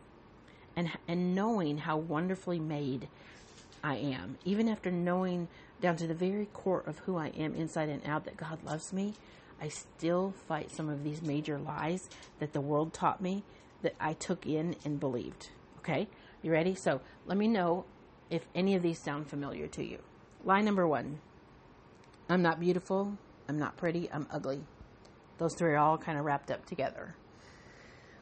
and 0.76 0.90
and 1.08 1.34
knowing 1.34 1.78
how 1.78 1.96
wonderfully 1.96 2.60
made 2.60 3.08
I 3.82 3.96
am, 3.96 4.36
even 4.44 4.68
after 4.68 4.90
knowing 4.90 5.48
down 5.80 5.96
to 5.96 6.06
the 6.06 6.14
very 6.14 6.46
core 6.52 6.82
of 6.86 6.98
who 7.00 7.16
I 7.16 7.28
am 7.28 7.54
inside 7.54 7.88
and 7.88 8.04
out 8.06 8.24
that 8.24 8.36
God 8.36 8.62
loves 8.64 8.92
me, 8.92 9.14
I 9.60 9.68
still 9.68 10.34
fight 10.46 10.70
some 10.70 10.88
of 10.88 11.04
these 11.04 11.22
major 11.22 11.58
lies 11.58 12.08
that 12.38 12.52
the 12.52 12.60
world 12.60 12.92
taught 12.92 13.20
me 13.20 13.42
that 13.82 13.94
I 13.98 14.12
took 14.12 14.46
in 14.46 14.76
and 14.84 15.00
believed. 15.00 15.48
Okay? 15.78 16.08
You 16.42 16.52
ready? 16.52 16.74
So 16.74 17.00
let 17.26 17.38
me 17.38 17.48
know 17.48 17.84
if 18.28 18.46
any 18.54 18.74
of 18.74 18.82
these 18.82 18.98
sound 18.98 19.28
familiar 19.28 19.66
to 19.68 19.84
you. 19.84 19.98
Lie 20.44 20.60
number 20.60 20.86
one 20.86 21.20
I'm 22.28 22.42
not 22.42 22.60
beautiful. 22.60 23.18
I'm 23.48 23.58
not 23.58 23.76
pretty. 23.76 24.08
I'm 24.12 24.28
ugly. 24.30 24.62
Those 25.38 25.54
three 25.56 25.72
are 25.72 25.78
all 25.78 25.98
kind 25.98 26.16
of 26.16 26.24
wrapped 26.24 26.50
up 26.50 26.64
together. 26.64 27.16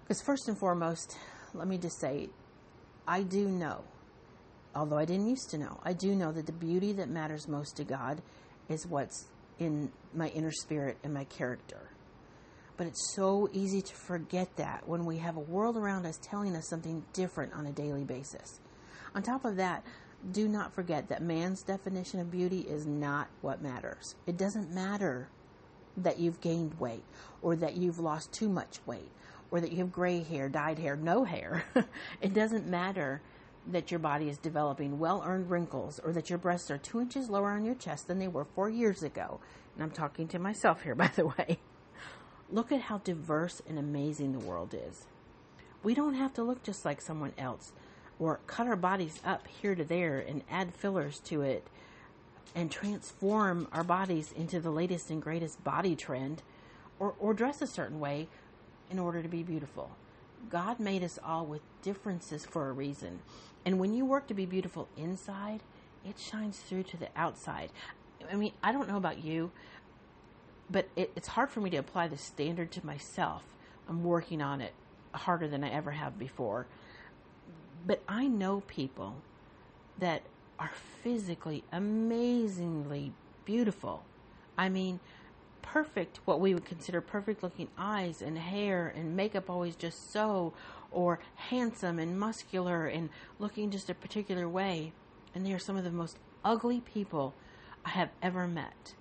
Because, 0.03 0.23
first 0.23 0.49
and 0.49 0.59
foremost, 0.59 1.19
let 1.55 1.69
me 1.69 1.79
just 1.79 2.01
say, 2.01 2.29
I 3.07 3.23
do 3.23 3.49
know 3.49 3.85
although 4.75 4.99
I 4.99 5.05
didn't 5.05 5.29
used 5.29 5.51
to 5.51 5.59
know, 5.59 5.81
I 5.83 5.93
do 5.93 6.15
know 6.15 6.33
that 6.33 6.47
the 6.47 6.53
beauty 6.53 6.93
that 6.95 7.09
matters 7.09 7.49
most 7.49 7.77
to 7.77 7.85
God 7.85 8.23
is 8.69 8.87
what's 8.87 9.27
in 9.59 9.91
my 10.15 10.29
inner 10.29 10.53
spirit 10.53 10.99
and 11.03 11.13
my 11.13 11.25
character. 11.25 11.91
But 12.77 12.87
it's 12.87 13.13
so 13.15 13.49
easy 13.53 13.83
to 13.83 13.95
forget 13.95 14.57
that 14.57 14.89
when 14.89 15.05
we 15.05 15.19
have 15.19 15.37
a 15.37 15.41
world 15.41 15.77
around 15.77 16.07
us 16.07 16.17
telling 16.23 16.55
us 16.55 16.69
something 16.69 17.05
different 17.13 17.53
on 17.55 17.67
a 17.67 17.73
daily 17.73 18.05
basis. 18.05 18.61
On 19.17 19.23
top 19.23 19.45
of 19.45 19.57
that, 19.57 19.83
do 20.31 20.47
not 20.47 20.75
forget 20.75 21.09
that 21.09 21.23
man's 21.23 21.63
definition 21.63 22.21
of 22.21 22.31
beauty 22.31 22.61
is 22.61 22.87
not 22.87 23.29
what 23.41 23.63
matters. 23.63 24.15
It 24.27 24.37
doesn't 24.37 24.73
matter 24.73 25.29
that 25.97 26.21
you've 26.21 26.41
gained 26.41 26.79
weight 26.79 27.03
or 27.43 27.57
that 27.57 27.77
you've 27.77 27.99
lost 27.99 28.33
too 28.33 28.49
much 28.49 28.79
weight 28.87 29.11
or 29.51 29.61
that 29.61 29.73
you 29.73 29.79
have 29.79 29.93
gray 29.93 30.23
hair, 30.23 30.49
dyed 30.49 30.79
hair, 30.79 30.97
no 30.97 31.25
hair. 31.25 31.65
it 32.21 32.35
doesn't 32.35 32.67
matter 32.67 33.21
that 33.67 33.91
your 33.91 34.01
body 34.01 34.29
is 34.29 34.39
developing 34.39 34.99
well 34.99 35.23
earned 35.27 35.51
wrinkles 35.51 36.01
or 36.03 36.13
that 36.13 36.31
your 36.31 36.39
breasts 36.39 36.71
are 36.71 36.79
two 36.79 37.01
inches 37.01 37.29
lower 37.29 37.51
on 37.51 37.65
your 37.65 37.75
chest 37.75 38.07
than 38.07 38.19
they 38.19 38.29
were 38.29 38.45
four 38.45 38.69
years 38.69 39.03
ago. 39.03 39.41
And 39.75 39.83
I'm 39.85 39.91
talking 39.91 40.29
to 40.29 40.39
myself 40.39 40.83
here, 40.83 40.95
by 40.97 41.11
the 41.15 41.27
way. 41.27 41.59
Look 42.51 42.73
at 42.73 42.83
how 42.83 42.99
diverse 42.99 43.61
and 43.69 43.79
amazing 43.79 44.33
the 44.33 44.39
world 44.39 44.75
is. 44.75 45.07
We 45.83 45.95
don't 45.95 46.15
have 46.15 46.33
to 46.35 46.43
look 46.43 46.63
just 46.63 46.85
like 46.85 47.01
someone 47.01 47.33
else 47.39 47.73
or 48.19 48.41
cut 48.47 48.67
our 48.67 48.77
bodies 48.77 49.21
up 49.25 49.47
here 49.47 49.75
to 49.75 49.85
there 49.85 50.19
and 50.19 50.43
add 50.51 50.75
fillers 50.75 51.21
to 51.21 51.43
it 51.43 51.67
and 52.55 52.71
transform 52.71 53.69
our 53.73 53.85
bodies 53.85 54.33
into 54.33 54.61
the 54.61 54.71
latest 54.71 55.11
and 55.11 55.23
greatest 55.23 55.63
body 55.63 55.95
trend 55.95 56.43
or, 56.99 57.15
or 57.21 57.35
dress 57.35 57.63
a 57.63 57.67
certain 57.67 58.01
way 58.01 58.29
in 58.91 58.99
order 58.99 59.23
to 59.23 59.29
be 59.29 59.43
beautiful. 59.43 59.91
God 60.51 60.81
made 60.81 61.03
us 61.03 61.19
all 61.25 61.45
with 61.45 61.61
differences 61.83 62.47
for 62.47 62.69
a 62.69 62.73
reason. 62.73 63.21
And 63.65 63.79
when 63.79 63.93
you 63.93 64.05
work 64.05 64.27
to 64.29 64.35
be 64.35 64.47
beautiful 64.47 64.89
inside, 64.97 65.61
it 66.05 66.19
shines 66.19 66.59
through 66.59 66.85
to 66.85 66.97
the 66.97 67.09
outside. 67.17 67.71
I 68.31 68.37
mean, 68.37 68.53
I 68.63 68.73
don't 68.73 68.89
know 68.89 68.97
about 68.97 69.23
you, 69.23 69.51
but 70.71 70.89
it, 70.97 71.11
it's 71.17 71.29
hard 71.29 71.51
for 71.51 71.61
me 71.61 71.71
to 71.71 71.77
apply 71.77 72.09
the 72.09 72.19
standard 72.19 72.71
to 72.73 72.87
myself. 72.87 73.43
I'm 73.89 74.05
working 74.05 74.41
on 74.41 74.61
it 74.61 74.73
harder 75.13 75.49
than 75.49 75.65
I 75.65 75.71
ever 75.71 75.93
have 75.93 76.19
before. 76.19 76.67
But 77.87 78.03
I 78.09 78.27
know 78.27 78.63
people 78.67 79.17
that 79.99 80.23
are 80.59 80.71
physically 81.03 81.65
amazingly 81.73 83.13
beautiful. 83.45 84.05
I 84.57 84.69
mean, 84.69 85.01
perfect, 85.63 86.21
what 86.25 86.41
we 86.41 86.55
would 86.55 86.65
consider 86.65 87.01
perfect 87.01 87.43
looking 87.43 87.69
eyes 87.77 88.23
and 88.23 88.39
hair 88.39 88.93
and 88.95 89.17
makeup 89.17 89.51
always 89.51 89.77
just 89.77 90.13
so, 90.13 90.53
or 90.91 91.19
handsome 91.35 91.99
and 91.99 92.19
muscular 92.19 92.87
and 92.87 93.11
looking 93.39 93.71
just 93.71 93.91
a 93.91 93.95
particular 93.95 94.49
way. 94.49 94.93
And 95.35 95.45
they 95.45 95.53
are 95.53 95.59
some 95.59 95.77
of 95.77 95.85
the 95.85 95.91
most 95.91 96.17
ugly 96.45 96.81
people 96.81 97.35
I 97.85 97.91
have 97.91 98.11
ever 98.23 98.49
met 98.49 98.95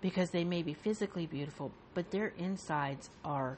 because 0.00 0.30
they 0.30 0.44
may 0.44 0.62
be 0.62 0.74
physically 0.74 1.26
beautiful, 1.26 1.72
but 1.94 2.10
their 2.10 2.32
insides 2.38 3.10
are 3.24 3.56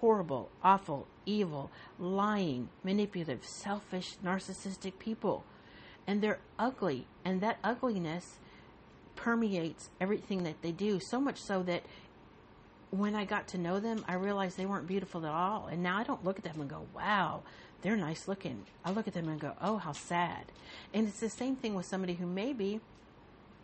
horrible, 0.00 0.50
awful, 0.62 1.06
evil, 1.26 1.70
lying, 1.98 2.68
manipulative, 2.82 3.44
selfish, 3.44 4.16
narcissistic 4.24 4.98
people. 4.98 5.44
And 6.06 6.20
they're 6.20 6.40
ugly. 6.58 7.06
And 7.24 7.40
that 7.40 7.58
ugliness 7.64 8.38
permeates 9.24 9.88
everything 10.02 10.42
that 10.42 10.60
they 10.60 10.70
do, 10.70 11.00
so 11.00 11.18
much 11.18 11.40
so 11.40 11.62
that 11.62 11.82
when 12.90 13.14
I 13.14 13.24
got 13.24 13.48
to 13.48 13.58
know 13.58 13.80
them, 13.80 14.04
I 14.06 14.14
realized 14.14 14.58
they 14.58 14.66
weren't 14.66 14.86
beautiful 14.86 15.24
at 15.24 15.32
all. 15.32 15.66
And 15.66 15.82
now 15.82 15.96
I 15.96 16.04
don't 16.04 16.22
look 16.22 16.38
at 16.38 16.44
them 16.44 16.60
and 16.60 16.68
go, 16.68 16.82
wow, 16.94 17.40
they're 17.80 17.96
nice 17.96 18.28
looking. 18.28 18.66
I 18.84 18.90
look 18.90 19.08
at 19.08 19.14
them 19.14 19.30
and 19.30 19.40
go, 19.40 19.54
oh, 19.62 19.78
how 19.78 19.92
sad. 19.92 20.52
And 20.92 21.08
it's 21.08 21.20
the 21.20 21.30
same 21.30 21.56
thing 21.56 21.74
with 21.74 21.86
somebody 21.86 22.12
who 22.12 22.26
maybe 22.26 22.82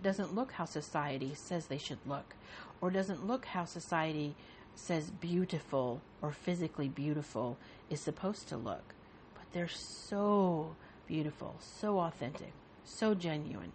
doesn't 0.03 0.35
look 0.35 0.53
how 0.53 0.65
society 0.65 1.35
says 1.35 1.67
they 1.67 1.77
should 1.77 1.99
look, 2.07 2.35
or 2.81 2.91
doesn't 2.91 3.27
look 3.27 3.45
how 3.45 3.67
society 3.67 4.35
says 4.75 5.11
beautiful 5.11 6.01
or 6.23 6.33
physically 6.33 6.89
beautiful 6.89 7.59
is 7.91 8.01
supposed 8.01 8.49
to 8.49 8.57
look. 8.57 8.95
But 9.35 9.45
they're 9.53 9.69
so 9.69 10.75
beautiful, 11.07 11.57
so 11.61 11.99
authentic, 11.99 12.55
so 12.83 13.15
genuine, 13.15 13.73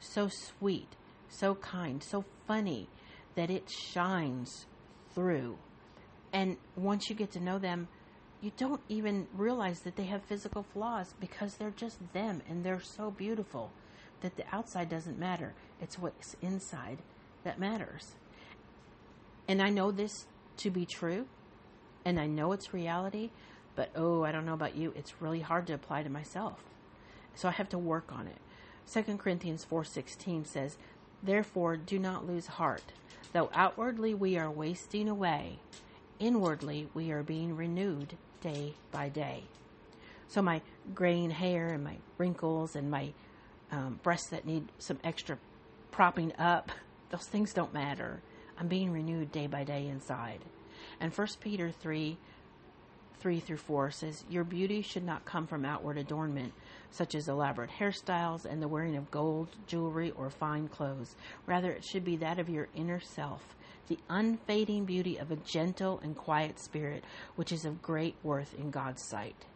so 0.00 0.28
sweet, 0.28 0.88
so 1.28 1.54
kind, 1.56 2.02
so 2.02 2.24
funny 2.46 2.88
that 3.34 3.50
it 3.50 3.70
shines 3.70 4.66
through. 5.14 5.56
And 6.32 6.56
once 6.76 7.08
you 7.08 7.16
get 7.16 7.30
to 7.32 7.40
know 7.40 7.58
them, 7.58 7.88
you 8.40 8.52
don't 8.56 8.80
even 8.88 9.26
realize 9.34 9.80
that 9.80 9.96
they 9.96 10.04
have 10.04 10.22
physical 10.24 10.62
flaws 10.62 11.14
because 11.20 11.54
they're 11.54 11.70
just 11.70 11.98
them 12.12 12.42
and 12.48 12.64
they're 12.64 12.80
so 12.80 13.10
beautiful 13.10 13.70
that 14.20 14.36
the 14.36 14.44
outside 14.52 14.88
doesn't 14.88 15.18
matter. 15.18 15.54
It's 15.80 15.98
what's 15.98 16.36
inside 16.42 16.98
that 17.44 17.58
matters. 17.58 18.14
And 19.48 19.62
I 19.62 19.70
know 19.70 19.90
this 19.90 20.26
to 20.58 20.70
be 20.70 20.86
true 20.86 21.26
and 22.04 22.20
I 22.20 22.26
know 22.26 22.52
it's 22.52 22.72
reality, 22.72 23.30
but 23.74 23.90
oh, 23.96 24.24
I 24.24 24.32
don't 24.32 24.46
know 24.46 24.54
about 24.54 24.76
you, 24.76 24.92
it's 24.96 25.20
really 25.20 25.40
hard 25.40 25.66
to 25.68 25.74
apply 25.74 26.02
to 26.02 26.10
myself. 26.10 26.58
So 27.34 27.48
I 27.48 27.52
have 27.52 27.68
to 27.70 27.78
work 27.78 28.12
on 28.12 28.26
it. 28.26 28.38
2 28.92 29.16
Corinthians 29.18 29.66
4:16 29.70 30.46
says, 30.46 30.78
Therefore, 31.22 31.76
do 31.76 31.98
not 31.98 32.26
lose 32.26 32.46
heart. 32.46 32.82
Though 33.32 33.50
outwardly 33.52 34.14
we 34.14 34.38
are 34.38 34.50
wasting 34.50 35.08
away, 35.08 35.58
inwardly 36.18 36.88
we 36.94 37.10
are 37.10 37.22
being 37.22 37.56
renewed 37.56 38.16
day 38.40 38.74
by 38.90 39.08
day. 39.08 39.44
So, 40.28 40.42
my 40.42 40.60
graying 40.94 41.30
hair 41.30 41.68
and 41.68 41.84
my 41.84 41.96
wrinkles 42.18 42.76
and 42.76 42.90
my 42.90 43.12
um, 43.70 44.00
breasts 44.02 44.28
that 44.30 44.46
need 44.46 44.68
some 44.78 44.98
extra 45.02 45.38
propping 45.90 46.32
up, 46.38 46.70
those 47.10 47.26
things 47.26 47.52
don't 47.52 47.72
matter. 47.72 48.20
I'm 48.58 48.68
being 48.68 48.92
renewed 48.92 49.32
day 49.32 49.46
by 49.46 49.64
day 49.64 49.86
inside. 49.86 50.40
And 51.00 51.12
1 51.12 51.26
Peter 51.40 51.70
3 51.70 52.16
3 53.20 53.40
through 53.40 53.56
4 53.56 53.90
says, 53.90 54.24
Your 54.30 54.44
beauty 54.44 54.80
should 54.80 55.04
not 55.04 55.24
come 55.24 55.46
from 55.46 55.64
outward 55.64 55.98
adornment, 55.98 56.52
such 56.90 57.14
as 57.14 57.28
elaborate 57.28 57.70
hairstyles 57.70 58.44
and 58.44 58.62
the 58.62 58.68
wearing 58.68 58.96
of 58.96 59.10
gold, 59.10 59.48
jewelry, 59.66 60.10
or 60.12 60.30
fine 60.30 60.68
clothes. 60.68 61.14
Rather, 61.46 61.70
it 61.70 61.84
should 61.84 62.04
be 62.04 62.16
that 62.16 62.38
of 62.38 62.48
your 62.48 62.68
inner 62.74 63.00
self, 63.00 63.56
the 63.88 63.98
unfading 64.08 64.84
beauty 64.84 65.16
of 65.16 65.30
a 65.30 65.36
gentle 65.36 66.00
and 66.02 66.16
quiet 66.16 66.58
spirit, 66.58 67.04
which 67.36 67.52
is 67.52 67.64
of 67.64 67.82
great 67.82 68.14
worth 68.22 68.54
in 68.58 68.70
God's 68.70 69.02
sight. 69.02 69.46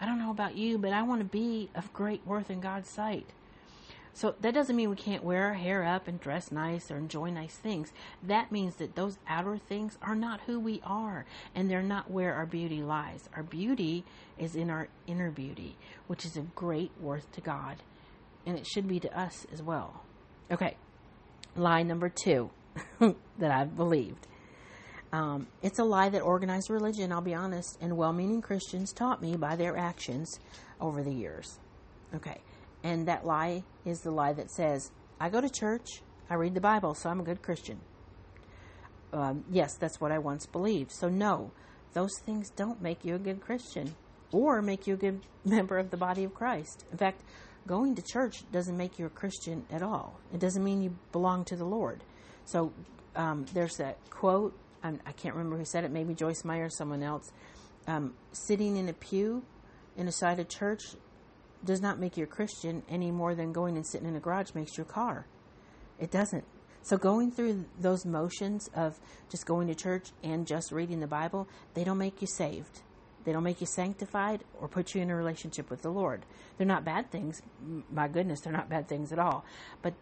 I 0.00 0.06
don't 0.06 0.18
know 0.18 0.30
about 0.30 0.56
you, 0.56 0.78
but 0.78 0.92
I 0.92 1.02
want 1.02 1.20
to 1.20 1.24
be 1.24 1.70
of 1.74 1.92
great 1.92 2.26
worth 2.26 2.50
in 2.50 2.60
God's 2.60 2.90
sight. 2.90 3.26
So 4.14 4.34
that 4.40 4.54
doesn't 4.54 4.76
mean 4.76 4.90
we 4.90 4.96
can't 4.96 5.24
wear 5.24 5.46
our 5.46 5.54
hair 5.54 5.84
up 5.84 6.06
and 6.06 6.20
dress 6.20 6.52
nice 6.52 6.90
or 6.90 6.98
enjoy 6.98 7.30
nice 7.30 7.54
things. 7.54 7.92
That 8.22 8.52
means 8.52 8.76
that 8.76 8.94
those 8.94 9.16
outer 9.26 9.56
things 9.56 9.96
are 10.02 10.14
not 10.14 10.40
who 10.42 10.60
we 10.60 10.82
are 10.84 11.24
and 11.54 11.70
they're 11.70 11.82
not 11.82 12.10
where 12.10 12.34
our 12.34 12.46
beauty 12.46 12.82
lies. 12.82 13.28
Our 13.34 13.42
beauty 13.42 14.04
is 14.38 14.54
in 14.54 14.68
our 14.68 14.88
inner 15.06 15.30
beauty, 15.30 15.76
which 16.08 16.26
is 16.26 16.36
of 16.36 16.54
great 16.54 16.90
worth 17.00 17.30
to 17.32 17.40
God. 17.40 17.76
And 18.44 18.58
it 18.58 18.66
should 18.66 18.86
be 18.86 19.00
to 19.00 19.18
us 19.18 19.46
as 19.52 19.62
well. 19.62 20.02
Okay, 20.50 20.76
lie 21.56 21.82
number 21.82 22.10
two 22.10 22.50
that 23.00 23.50
I've 23.50 23.76
believed. 23.76 24.26
Um, 25.12 25.46
it's 25.62 25.78
a 25.78 25.84
lie 25.84 26.08
that 26.08 26.20
organized 26.20 26.70
religion, 26.70 27.12
I'll 27.12 27.20
be 27.20 27.34
honest, 27.34 27.78
and 27.80 27.96
well 27.96 28.12
meaning 28.12 28.42
Christians 28.42 28.92
taught 28.92 29.22
me 29.22 29.36
by 29.36 29.56
their 29.56 29.76
actions 29.76 30.38
over 30.80 31.02
the 31.02 31.12
years. 31.12 31.58
Okay. 32.14 32.40
And 32.82 33.06
that 33.06 33.24
lie 33.24 33.62
is 33.84 34.00
the 34.00 34.10
lie 34.10 34.32
that 34.32 34.50
says, 34.50 34.90
I 35.20 35.28
go 35.28 35.40
to 35.40 35.48
church, 35.48 36.02
I 36.28 36.34
read 36.34 36.54
the 36.54 36.60
Bible, 36.60 36.94
so 36.94 37.08
I'm 37.08 37.20
a 37.20 37.24
good 37.24 37.42
Christian. 37.42 37.80
Um, 39.12 39.44
yes, 39.50 39.76
that's 39.78 40.00
what 40.00 40.10
I 40.10 40.18
once 40.18 40.46
believed. 40.46 40.90
So, 40.92 41.08
no, 41.08 41.52
those 41.92 42.12
things 42.24 42.50
don't 42.50 42.80
make 42.80 43.04
you 43.04 43.14
a 43.14 43.18
good 43.18 43.40
Christian 43.40 43.94
or 44.32 44.62
make 44.62 44.86
you 44.86 44.94
a 44.94 44.96
good 44.96 45.20
member 45.44 45.78
of 45.78 45.90
the 45.90 45.96
body 45.96 46.24
of 46.24 46.34
Christ. 46.34 46.84
In 46.90 46.98
fact, 46.98 47.22
going 47.66 47.94
to 47.94 48.02
church 48.02 48.50
doesn't 48.50 48.76
make 48.76 48.98
you 48.98 49.06
a 49.06 49.10
Christian 49.10 49.64
at 49.70 49.82
all. 49.82 50.18
It 50.32 50.40
doesn't 50.40 50.64
mean 50.64 50.82
you 50.82 50.96
belong 51.12 51.44
to 51.46 51.56
the 51.56 51.64
Lord. 51.64 52.02
So, 52.46 52.72
um, 53.14 53.44
there's 53.52 53.76
that 53.76 53.98
quote, 54.10 54.56
I'm, 54.82 54.98
I 55.06 55.12
can 55.12 55.28
not 55.28 55.36
remember 55.36 55.58
who 55.58 55.64
said 55.64 55.84
it, 55.84 55.90
maybe 55.90 56.14
Joyce 56.14 56.44
Meyer 56.44 56.64
or 56.64 56.70
someone 56.70 57.02
else. 57.02 57.30
Um, 57.86 58.14
sitting 58.32 58.76
in 58.76 58.88
a 58.88 58.92
pew 58.92 59.42
in 59.96 60.08
a 60.08 60.12
side 60.12 60.40
of 60.40 60.48
church 60.48 60.82
does 61.64 61.80
not 61.80 61.98
make 61.98 62.16
you 62.16 62.24
a 62.24 62.26
Christian 62.26 62.82
any 62.88 63.10
more 63.10 63.34
than 63.34 63.52
going 63.52 63.76
and 63.76 63.86
sitting 63.86 64.08
in 64.08 64.16
a 64.16 64.20
garage 64.20 64.54
makes 64.54 64.76
you 64.76 64.82
a 64.82 64.86
car. 64.86 65.26
It 65.98 66.10
doesn't. 66.10 66.44
So 66.82 66.96
going 66.96 67.30
through 67.30 67.64
those 67.78 68.04
motions 68.04 68.68
of 68.74 68.98
just 69.30 69.46
going 69.46 69.68
to 69.68 69.74
church 69.74 70.08
and 70.24 70.46
just 70.46 70.72
reading 70.72 70.98
the 70.98 71.06
Bible, 71.06 71.48
they 71.74 71.84
don't 71.84 71.98
make 71.98 72.20
you 72.20 72.26
saved. 72.26 72.82
They 73.24 73.32
don't 73.32 73.44
make 73.44 73.60
you 73.60 73.68
sanctified 73.68 74.42
or 74.60 74.66
put 74.66 74.94
you 74.94 75.00
in 75.00 75.10
a 75.10 75.16
relationship 75.16 75.70
with 75.70 75.82
the 75.82 75.90
Lord. 75.90 76.26
They're 76.58 76.66
not 76.66 76.84
bad 76.84 77.10
things. 77.10 77.40
My 77.90 78.08
goodness, 78.08 78.40
they're 78.40 78.52
not 78.52 78.68
bad 78.68 78.88
things 78.88 79.12
at 79.12 79.20
all. 79.20 79.44
But 79.80 79.94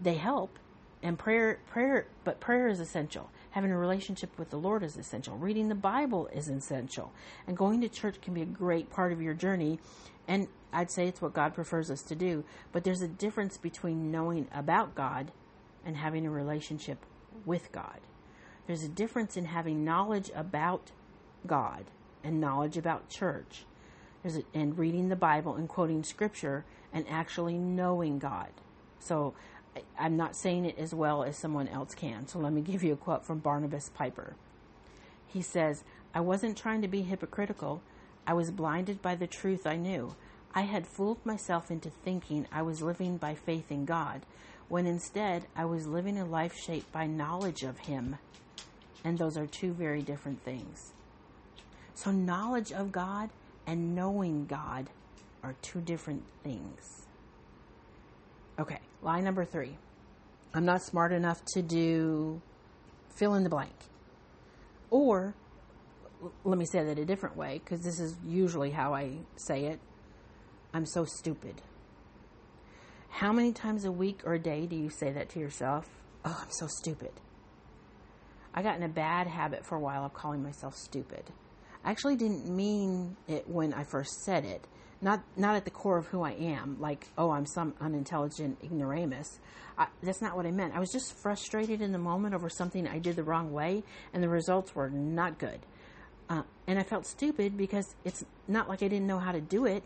they 0.00 0.14
help. 0.14 0.58
And 1.02 1.18
prayer 1.18 1.60
prayer 1.70 2.08
but 2.24 2.40
prayer 2.40 2.68
is 2.68 2.80
essential. 2.80 3.30
Having 3.50 3.72
a 3.72 3.78
relationship 3.78 4.38
with 4.38 4.50
the 4.50 4.56
Lord 4.56 4.82
is 4.82 4.96
essential. 4.96 5.36
Reading 5.36 5.68
the 5.68 5.74
Bible 5.74 6.28
is 6.32 6.48
essential. 6.48 7.12
And 7.46 7.56
going 7.56 7.80
to 7.80 7.88
church 7.88 8.20
can 8.20 8.34
be 8.34 8.42
a 8.42 8.46
great 8.46 8.90
part 8.90 9.12
of 9.12 9.20
your 9.20 9.34
journey 9.34 9.80
and 10.30 10.46
I'd 10.72 10.92
say 10.92 11.08
it's 11.08 11.20
what 11.20 11.34
God 11.34 11.54
prefers 11.54 11.90
us 11.90 12.02
to 12.02 12.14
do. 12.14 12.44
But 12.70 12.84
there's 12.84 13.02
a 13.02 13.08
difference 13.08 13.56
between 13.56 14.12
knowing 14.12 14.46
about 14.54 14.94
God 14.94 15.32
and 15.84 15.96
having 15.96 16.24
a 16.24 16.30
relationship 16.30 17.04
with 17.44 17.72
God. 17.72 17.98
There's 18.68 18.84
a 18.84 18.88
difference 18.88 19.36
in 19.36 19.46
having 19.46 19.84
knowledge 19.84 20.30
about 20.34 20.92
God 21.46 21.86
and 22.22 22.40
knowledge 22.40 22.76
about 22.76 23.08
church. 23.08 23.64
A, 24.24 24.44
and 24.54 24.78
reading 24.78 25.08
the 25.08 25.16
Bible 25.16 25.56
and 25.56 25.68
quoting 25.68 26.04
scripture 26.04 26.64
and 26.92 27.04
actually 27.08 27.54
knowing 27.54 28.20
God. 28.20 28.50
So 29.00 29.34
I'm 29.98 30.16
not 30.16 30.36
saying 30.36 30.64
it 30.64 30.78
as 30.78 30.94
well 30.94 31.22
as 31.22 31.36
someone 31.36 31.68
else 31.68 31.94
can. 31.94 32.26
So 32.26 32.38
let 32.38 32.52
me 32.52 32.60
give 32.60 32.82
you 32.82 32.92
a 32.92 32.96
quote 32.96 33.24
from 33.24 33.38
Barnabas 33.38 33.90
Piper. 33.90 34.34
He 35.26 35.42
says, 35.42 35.84
I 36.14 36.20
wasn't 36.20 36.56
trying 36.56 36.82
to 36.82 36.88
be 36.88 37.02
hypocritical. 37.02 37.82
I 38.26 38.34
was 38.34 38.50
blinded 38.50 39.00
by 39.00 39.14
the 39.14 39.26
truth 39.26 39.66
I 39.66 39.76
knew. 39.76 40.14
I 40.54 40.62
had 40.62 40.86
fooled 40.86 41.24
myself 41.24 41.70
into 41.70 41.90
thinking 41.90 42.46
I 42.50 42.62
was 42.62 42.82
living 42.82 43.16
by 43.16 43.34
faith 43.34 43.70
in 43.70 43.84
God, 43.84 44.22
when 44.68 44.86
instead 44.86 45.46
I 45.54 45.64
was 45.64 45.86
living 45.86 46.18
a 46.18 46.24
life 46.24 46.56
shaped 46.56 46.90
by 46.90 47.06
knowledge 47.06 47.62
of 47.62 47.78
Him. 47.78 48.16
And 49.04 49.18
those 49.18 49.36
are 49.36 49.46
two 49.46 49.72
very 49.72 50.02
different 50.02 50.42
things. 50.42 50.92
So, 51.94 52.10
knowledge 52.10 52.72
of 52.72 52.92
God 52.92 53.30
and 53.66 53.94
knowing 53.94 54.46
God 54.46 54.90
are 55.42 55.54
two 55.62 55.80
different 55.80 56.24
things. 56.42 57.06
Okay, 58.60 58.78
line 59.02 59.24
number 59.24 59.46
three. 59.46 59.78
I'm 60.52 60.66
not 60.66 60.82
smart 60.82 61.12
enough 61.12 61.40
to 61.54 61.62
do 61.62 62.42
fill 63.16 63.34
in 63.34 63.42
the 63.42 63.48
blank. 63.48 63.72
Or 64.90 65.34
let 66.44 66.58
me 66.58 66.66
say 66.66 66.84
that 66.84 66.98
a 66.98 67.04
different 67.06 67.36
way 67.36 67.60
because 67.64 67.82
this 67.82 67.98
is 67.98 68.16
usually 68.26 68.70
how 68.70 68.92
I 68.92 69.12
say 69.36 69.64
it. 69.66 69.80
I'm 70.74 70.84
so 70.84 71.04
stupid. 71.04 71.62
How 73.08 73.32
many 73.32 73.52
times 73.52 73.84
a 73.84 73.92
week 73.92 74.20
or 74.24 74.34
a 74.34 74.38
day 74.38 74.66
do 74.66 74.76
you 74.76 74.90
say 74.90 75.10
that 75.10 75.30
to 75.30 75.40
yourself? 75.40 75.88
Oh, 76.24 76.38
I'm 76.42 76.50
so 76.50 76.66
stupid. 76.68 77.12
I 78.52 78.62
got 78.62 78.76
in 78.76 78.82
a 78.82 78.88
bad 78.88 79.26
habit 79.26 79.64
for 79.64 79.76
a 79.76 79.80
while 79.80 80.04
of 80.04 80.12
calling 80.12 80.42
myself 80.42 80.74
stupid. 80.74 81.24
I 81.82 81.90
actually 81.90 82.16
didn't 82.16 82.46
mean 82.46 83.16
it 83.26 83.48
when 83.48 83.72
I 83.72 83.84
first 83.84 84.10
said 84.24 84.44
it. 84.44 84.66
Not 85.02 85.22
not 85.36 85.56
at 85.56 85.64
the 85.64 85.70
core 85.70 85.96
of 85.96 86.06
who 86.06 86.22
I 86.22 86.32
am, 86.32 86.76
like 86.78 87.08
oh 87.16 87.30
I'm 87.30 87.46
some 87.46 87.74
unintelligent 87.80 88.58
ignoramus. 88.62 89.40
I, 89.78 89.86
that's 90.02 90.20
not 90.20 90.36
what 90.36 90.44
I 90.44 90.50
meant. 90.50 90.74
I 90.74 90.78
was 90.78 90.90
just 90.92 91.14
frustrated 91.22 91.80
in 91.80 91.92
the 91.92 91.98
moment 91.98 92.34
over 92.34 92.50
something 92.50 92.86
I 92.86 92.98
did 92.98 93.16
the 93.16 93.22
wrong 93.22 93.50
way, 93.50 93.82
and 94.12 94.22
the 94.22 94.28
results 94.28 94.74
were 94.74 94.90
not 94.90 95.38
good. 95.38 95.60
Uh, 96.28 96.42
and 96.66 96.78
I 96.78 96.82
felt 96.82 97.06
stupid 97.06 97.56
because 97.56 97.94
it's 98.04 98.24
not 98.46 98.68
like 98.68 98.82
I 98.82 98.88
didn't 98.88 99.06
know 99.06 99.18
how 99.18 99.32
to 99.32 99.40
do 99.40 99.64
it. 99.64 99.82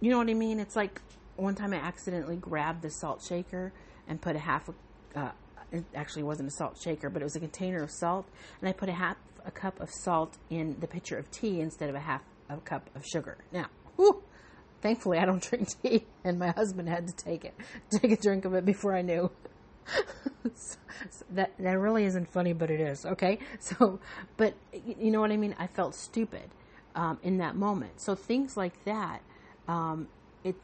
You 0.00 0.10
know 0.10 0.18
what 0.18 0.30
I 0.30 0.34
mean? 0.34 0.60
It's 0.60 0.76
like 0.76 1.00
one 1.36 1.54
time 1.54 1.74
I 1.74 1.76
accidentally 1.76 2.36
grabbed 2.36 2.82
the 2.82 2.90
salt 2.90 3.22
shaker 3.22 3.72
and 4.08 4.20
put 4.20 4.36
a 4.36 4.38
half, 4.38 4.68
a, 4.68 5.18
uh, 5.18 5.32
it 5.72 5.84
actually 5.94 6.22
wasn't 6.22 6.48
a 6.48 6.52
salt 6.52 6.78
shaker, 6.82 7.10
but 7.10 7.20
it 7.20 7.24
was 7.24 7.36
a 7.36 7.40
container 7.40 7.82
of 7.82 7.90
salt, 7.90 8.26
and 8.60 8.68
I 8.68 8.72
put 8.72 8.88
a 8.88 8.92
half 8.92 9.16
a 9.44 9.50
cup 9.50 9.80
of 9.80 9.90
salt 9.90 10.36
in 10.50 10.76
the 10.80 10.86
pitcher 10.86 11.18
of 11.18 11.30
tea 11.30 11.60
instead 11.60 11.88
of 11.88 11.94
a 11.94 12.00
half 12.00 12.22
a 12.48 12.56
cup 12.58 12.88
of 12.94 13.04
sugar. 13.04 13.38
Now, 13.52 13.66
whew, 13.96 14.22
thankfully 14.80 15.18
I 15.18 15.24
don't 15.24 15.42
drink 15.50 15.68
tea, 15.82 16.06
and 16.24 16.38
my 16.38 16.50
husband 16.50 16.88
had 16.88 17.08
to 17.08 17.14
take 17.14 17.44
it, 17.44 17.54
take 17.90 18.12
a 18.12 18.16
drink 18.16 18.44
of 18.44 18.54
it 18.54 18.64
before 18.64 18.94
I 18.94 19.02
knew. 19.02 19.30
that 21.30 21.52
that 21.58 21.78
really 21.78 22.04
isn't 22.04 22.28
funny, 22.30 22.52
but 22.52 22.70
it 22.70 22.80
is. 22.80 23.06
Okay, 23.06 23.38
so 23.60 24.00
but 24.36 24.54
you 24.72 25.10
know 25.10 25.20
what 25.20 25.30
I 25.30 25.36
mean. 25.36 25.54
I 25.58 25.66
felt 25.66 25.94
stupid 25.94 26.50
um, 26.94 27.18
in 27.22 27.38
that 27.38 27.56
moment. 27.56 28.00
So 28.00 28.14
things 28.14 28.56
like 28.56 28.84
that, 28.84 29.20
um, 29.68 30.08
it 30.42 30.56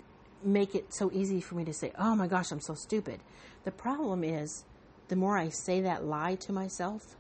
make 0.43 0.75
it 0.75 0.93
so 0.93 1.11
easy 1.13 1.41
for 1.41 1.55
me 1.55 1.65
to 1.65 1.73
say, 1.73 1.93
"Oh 1.99 2.17
my 2.17 2.27
gosh, 2.27 2.51
I'm 2.51 2.61
so 2.61 2.75
stupid." 2.75 3.21
The 3.65 3.71
problem 3.71 4.25
is, 4.25 4.65
the 5.09 5.17
more 5.17 5.39
I 5.39 5.51
say 5.51 5.81
that 5.83 6.05
lie 6.05 6.35
to 6.37 6.53
myself, 6.53 7.17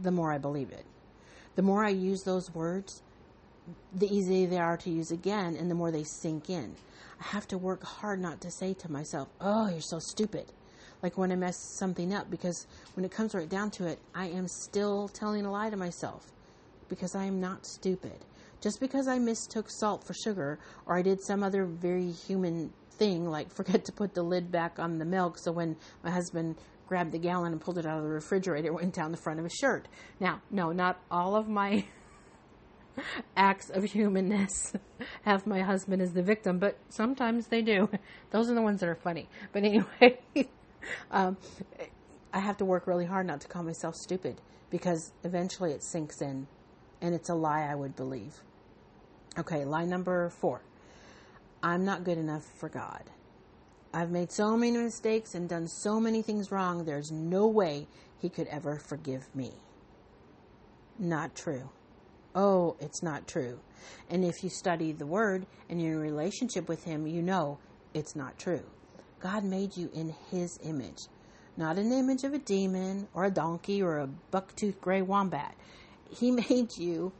the 0.00 0.10
more 0.10 0.32
I 0.32 0.38
believe 0.38 0.70
it. 0.70 0.84
The 1.56 1.62
more 1.62 1.84
I 1.84 1.90
use 1.90 2.22
those 2.22 2.54
words, 2.54 3.02
the 3.94 4.06
easier 4.06 4.46
they 4.46 4.58
are 4.58 4.76
to 4.78 4.90
use 4.90 5.10
again, 5.10 5.56
and 5.56 5.70
the 5.70 5.74
more 5.74 5.90
they 5.90 6.04
sink 6.04 6.50
in. 6.50 6.74
I 7.20 7.24
have 7.24 7.46
to 7.48 7.58
work 7.58 7.82
hard 7.82 8.20
not 8.20 8.40
to 8.42 8.50
say 8.50 8.74
to 8.74 8.90
myself, 8.90 9.28
"Oh, 9.40 9.68
you're 9.68 9.80
so 9.80 9.98
stupid." 9.98 10.52
like 11.02 11.16
when 11.16 11.32
I 11.32 11.36
mess 11.36 11.56
something 11.78 12.12
up 12.12 12.30
because 12.30 12.66
when 12.94 13.04
it 13.04 13.10
comes 13.10 13.34
right 13.34 13.48
down 13.48 13.70
to 13.72 13.86
it, 13.86 13.98
I 14.14 14.26
am 14.26 14.48
still 14.48 15.08
telling 15.08 15.46
a 15.46 15.50
lie 15.50 15.70
to 15.70 15.76
myself 15.76 16.26
because 16.88 17.14
I 17.14 17.24
am 17.24 17.40
not 17.40 17.66
stupid. 17.66 18.24
Just 18.60 18.80
because 18.80 19.08
I 19.08 19.18
mistook 19.18 19.70
salt 19.70 20.04
for 20.04 20.12
sugar 20.12 20.58
or 20.86 20.96
I 20.96 21.02
did 21.02 21.22
some 21.22 21.42
other 21.42 21.64
very 21.64 22.10
human 22.10 22.72
thing 22.92 23.28
like 23.28 23.50
forget 23.54 23.84
to 23.86 23.92
put 23.92 24.14
the 24.14 24.22
lid 24.22 24.50
back 24.50 24.78
on 24.78 24.98
the 24.98 25.04
milk 25.04 25.38
so 25.38 25.52
when 25.52 25.76
my 26.04 26.10
husband 26.10 26.56
grabbed 26.86 27.12
the 27.12 27.18
gallon 27.18 27.52
and 27.52 27.60
pulled 27.60 27.78
it 27.78 27.86
out 27.86 27.98
of 27.98 28.02
the 28.02 28.10
refrigerator 28.10 28.66
it 28.66 28.74
went 28.74 28.92
down 28.92 29.12
the 29.12 29.16
front 29.16 29.38
of 29.38 29.44
his 29.44 29.54
shirt. 29.54 29.88
Now, 30.18 30.42
no, 30.50 30.72
not 30.72 31.00
all 31.10 31.36
of 31.36 31.48
my 31.48 31.84
acts 33.36 33.70
of 33.70 33.84
humanness 33.84 34.72
have 35.22 35.46
my 35.46 35.60
husband 35.60 36.02
as 36.02 36.12
the 36.12 36.22
victim, 36.22 36.58
but 36.58 36.78
sometimes 36.88 37.46
they 37.48 37.62
do. 37.62 37.88
Those 38.30 38.50
are 38.50 38.54
the 38.54 38.62
ones 38.62 38.80
that 38.80 38.88
are 38.88 38.94
funny. 38.94 39.28
But 39.52 39.64
anyway, 39.64 40.18
um, 41.10 41.36
I 42.32 42.40
have 42.40 42.56
to 42.58 42.64
work 42.64 42.86
really 42.86 43.06
hard 43.06 43.26
not 43.26 43.40
to 43.42 43.48
call 43.48 43.62
myself 43.62 43.94
stupid 43.96 44.40
because 44.70 45.12
eventually 45.24 45.72
it 45.72 45.82
sinks 45.82 46.20
in 46.20 46.46
and 47.00 47.14
it's 47.14 47.28
a 47.28 47.34
lie 47.34 47.62
I 47.70 47.74
would 47.74 47.96
believe. 47.96 48.34
Okay, 49.38 49.64
lie 49.64 49.84
number 49.84 50.30
four 50.30 50.62
I'm 51.62 51.84
not 51.84 52.04
good 52.04 52.18
enough 52.18 52.44
for 52.58 52.68
God. 52.68 53.02
I've 53.92 54.10
made 54.10 54.30
so 54.30 54.56
many 54.56 54.78
mistakes 54.78 55.34
and 55.34 55.48
done 55.48 55.66
so 55.66 55.98
many 55.98 56.22
things 56.22 56.52
wrong, 56.52 56.84
there's 56.84 57.10
no 57.10 57.46
way 57.48 57.88
he 58.18 58.28
could 58.28 58.46
ever 58.46 58.78
forgive 58.78 59.34
me. 59.34 59.52
Not 60.98 61.34
true. 61.34 61.70
Oh, 62.34 62.76
it's 62.78 63.02
not 63.02 63.26
true. 63.26 63.58
And 64.08 64.24
if 64.24 64.44
you 64.44 64.50
study 64.50 64.92
the 64.92 65.06
Word 65.06 65.46
and 65.68 65.82
you're 65.82 65.94
in 65.94 66.00
relationship 66.00 66.68
with 66.68 66.84
Him, 66.84 67.06
you 67.06 67.22
know 67.22 67.58
it's 67.92 68.14
not 68.14 68.38
true. 68.38 68.62
God 69.18 69.42
made 69.44 69.76
you 69.76 69.90
in 69.92 70.14
His 70.30 70.58
image, 70.62 71.08
not 71.56 71.76
an 71.76 71.92
image 71.92 72.22
of 72.22 72.32
a 72.32 72.38
demon 72.38 73.08
or 73.14 73.24
a 73.24 73.30
donkey 73.30 73.82
or 73.82 73.98
a 73.98 74.06
buck-toothed 74.06 74.80
gray 74.80 75.02
wombat. 75.02 75.56
He 76.08 76.30
made 76.48 76.76
you 76.76 77.12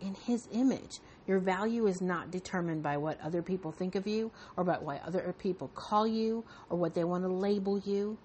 in 0.00 0.14
His 0.14 0.46
image. 0.52 1.00
Your 1.26 1.40
value 1.40 1.86
is 1.86 2.00
not 2.00 2.30
determined 2.30 2.84
by 2.84 2.96
what 2.98 3.20
other 3.20 3.42
people 3.42 3.72
think 3.72 3.96
of 3.96 4.06
you 4.06 4.30
or 4.56 4.62
by 4.62 4.78
what 4.78 5.02
other 5.04 5.34
people 5.38 5.68
call 5.74 6.06
you 6.06 6.44
or 6.70 6.78
what 6.78 6.94
they 6.94 7.04
want 7.04 7.24
to 7.24 7.28
label 7.28 7.78
you 7.80 8.16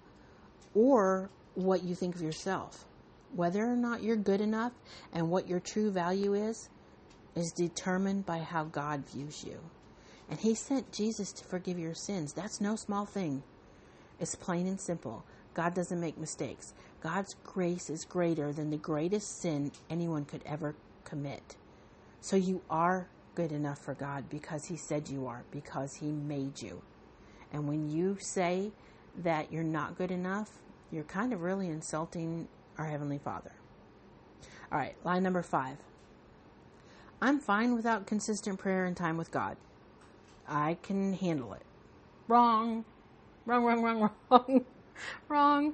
or 0.74 1.30
what 1.54 1.82
you 1.82 1.94
think 1.96 2.14
of 2.14 2.22
yourself. 2.22 2.87
Whether 3.34 3.64
or 3.64 3.76
not 3.76 4.02
you're 4.02 4.16
good 4.16 4.40
enough 4.40 4.72
and 5.12 5.30
what 5.30 5.48
your 5.48 5.60
true 5.60 5.90
value 5.90 6.34
is, 6.34 6.68
is 7.34 7.52
determined 7.52 8.26
by 8.26 8.38
how 8.38 8.64
God 8.64 9.06
views 9.08 9.44
you. 9.44 9.58
And 10.30 10.38
He 10.38 10.54
sent 10.54 10.92
Jesus 10.92 11.32
to 11.32 11.44
forgive 11.44 11.78
your 11.78 11.94
sins. 11.94 12.32
That's 12.32 12.60
no 12.60 12.76
small 12.76 13.06
thing. 13.06 13.42
It's 14.20 14.34
plain 14.34 14.66
and 14.66 14.80
simple. 14.80 15.24
God 15.54 15.74
doesn't 15.74 16.00
make 16.00 16.18
mistakes. 16.18 16.74
God's 17.00 17.34
grace 17.44 17.90
is 17.90 18.04
greater 18.04 18.52
than 18.52 18.70
the 18.70 18.76
greatest 18.76 19.40
sin 19.40 19.72
anyone 19.88 20.24
could 20.24 20.42
ever 20.44 20.74
commit. 21.04 21.56
So 22.20 22.36
you 22.36 22.60
are 22.68 23.08
good 23.34 23.52
enough 23.52 23.78
for 23.78 23.94
God 23.94 24.28
because 24.28 24.64
He 24.66 24.76
said 24.76 25.08
you 25.08 25.26
are, 25.26 25.44
because 25.50 25.94
He 25.94 26.06
made 26.10 26.60
you. 26.60 26.82
And 27.52 27.68
when 27.68 27.90
you 27.90 28.16
say 28.20 28.72
that 29.22 29.52
you're 29.52 29.62
not 29.62 29.96
good 29.96 30.10
enough, 30.10 30.50
you're 30.90 31.04
kind 31.04 31.32
of 31.32 31.42
really 31.42 31.68
insulting 31.68 32.48
our 32.78 32.86
Heavenly 32.86 33.18
Father. 33.18 33.52
All 34.72 34.78
right, 34.78 34.94
line 35.04 35.22
number 35.22 35.42
five. 35.42 35.76
I'm 37.20 37.40
fine 37.40 37.74
without 37.74 38.06
consistent 38.06 38.58
prayer 38.58 38.84
and 38.84 38.96
time 38.96 39.16
with 39.16 39.30
God. 39.30 39.56
I 40.48 40.78
can 40.82 41.14
handle 41.14 41.52
it. 41.54 41.62
Wrong. 42.28 42.84
Wrong, 43.46 43.64
wrong, 43.64 43.82
wrong, 43.82 44.10
wrong. 44.30 44.64
wrong. 45.28 45.72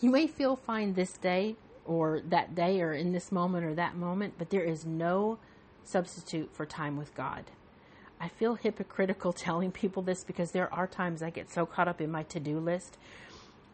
You 0.00 0.10
may 0.10 0.26
feel 0.26 0.56
fine 0.56 0.94
this 0.94 1.12
day 1.14 1.56
or 1.84 2.20
that 2.28 2.54
day 2.54 2.80
or 2.80 2.92
in 2.92 3.12
this 3.12 3.32
moment 3.32 3.64
or 3.64 3.74
that 3.74 3.96
moment, 3.96 4.34
but 4.38 4.50
there 4.50 4.64
is 4.64 4.86
no 4.86 5.38
substitute 5.84 6.50
for 6.54 6.64
time 6.66 6.96
with 6.96 7.14
God. 7.14 7.44
I 8.20 8.28
feel 8.28 8.54
hypocritical 8.54 9.32
telling 9.34 9.72
people 9.72 10.02
this 10.02 10.24
because 10.24 10.52
there 10.52 10.72
are 10.72 10.86
times 10.86 11.22
I 11.22 11.30
get 11.30 11.50
so 11.50 11.66
caught 11.66 11.88
up 11.88 12.00
in 12.00 12.10
my 12.10 12.22
to 12.24 12.40
do 12.40 12.58
list 12.58 12.98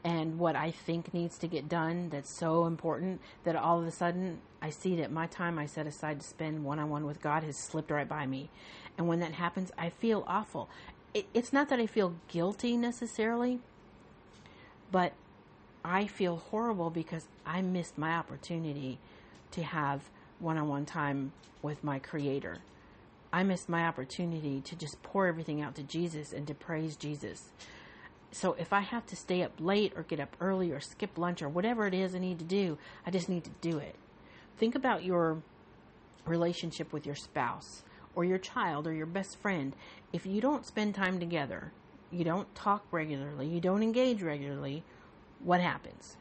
and 0.08 0.38
what 0.38 0.56
I 0.56 0.70
think 0.70 1.12
needs 1.12 1.36
to 1.36 1.46
get 1.46 1.68
done 1.68 2.08
that's 2.08 2.30
so 2.30 2.64
important 2.64 3.20
that 3.44 3.54
all 3.54 3.78
of 3.78 3.86
a 3.86 3.90
sudden 3.90 4.38
I 4.62 4.70
see 4.70 4.96
that 4.96 5.12
my 5.12 5.26
time 5.26 5.58
I 5.58 5.66
set 5.66 5.86
aside 5.86 6.20
to 6.20 6.26
spend 6.26 6.64
one 6.64 6.78
on 6.78 6.88
one 6.88 7.04
with 7.04 7.20
God 7.20 7.42
has 7.42 7.58
slipped 7.58 7.90
right 7.90 8.08
by 8.08 8.24
me. 8.24 8.48
And 8.96 9.06
when 9.06 9.20
that 9.20 9.32
happens, 9.32 9.70
I 9.76 9.90
feel 9.90 10.24
awful. 10.26 10.70
It, 11.12 11.26
it's 11.34 11.52
not 11.52 11.68
that 11.68 11.78
I 11.78 11.84
feel 11.84 12.14
guilty 12.26 12.74
necessarily, 12.74 13.58
but 14.90 15.12
I 15.84 16.06
feel 16.06 16.36
horrible 16.36 16.88
because 16.88 17.28
I 17.44 17.60
missed 17.60 17.98
my 17.98 18.14
opportunity 18.14 18.98
to 19.50 19.62
have 19.62 20.04
one 20.38 20.56
on 20.56 20.68
one 20.68 20.86
time 20.86 21.32
with 21.60 21.84
my 21.84 21.98
Creator. 21.98 22.60
I 23.30 23.42
missed 23.42 23.68
my 23.68 23.86
opportunity 23.86 24.62
to 24.62 24.74
just 24.74 25.02
pour 25.02 25.26
everything 25.26 25.60
out 25.60 25.74
to 25.74 25.82
Jesus 25.82 26.32
and 26.32 26.46
to 26.46 26.54
praise 26.54 26.96
Jesus 26.96 27.50
so 28.30 28.54
if 28.54 28.72
I 28.72 28.80
have 28.80 29.06
to 29.06 29.16
stay 29.16 29.42
up 29.42 29.52
late 29.58 29.92
or 29.96 30.02
get 30.02 30.20
up 30.20 30.36
early 30.40 30.70
or 30.70 30.80
skip 30.80 31.16
lunch 31.16 31.42
or 31.42 31.48
whatever 31.48 31.86
it 31.86 31.94
is 31.94 32.14
I 32.14 32.18
need 32.18 32.38
to 32.38 32.44
do, 32.44 32.78
I 33.06 33.10
just 33.10 33.28
need 33.28 33.44
to 33.44 33.50
do 33.60 33.78
it. 33.78 33.94
Think 34.58 34.74
about 34.74 35.04
your 35.04 35.42
relationship 36.26 36.92
with 36.92 37.06
your 37.06 37.14
spouse 37.14 37.82
or 38.14 38.24
your 38.24 38.38
child 38.38 38.86
or 38.86 38.92
your 38.92 39.06
best 39.06 39.38
friend. 39.38 39.74
If 40.12 40.26
you 40.26 40.40
don't 40.40 40.66
spend 40.66 40.94
time 40.94 41.18
together, 41.18 41.72
you 42.10 42.24
don't 42.24 42.52
talk 42.54 42.84
regularly, 42.90 43.46
you 43.46 43.60
don't 43.60 43.82
engage 43.82 44.22
regularly, 44.22 44.82
what 45.40 45.60
happens? 45.60 46.16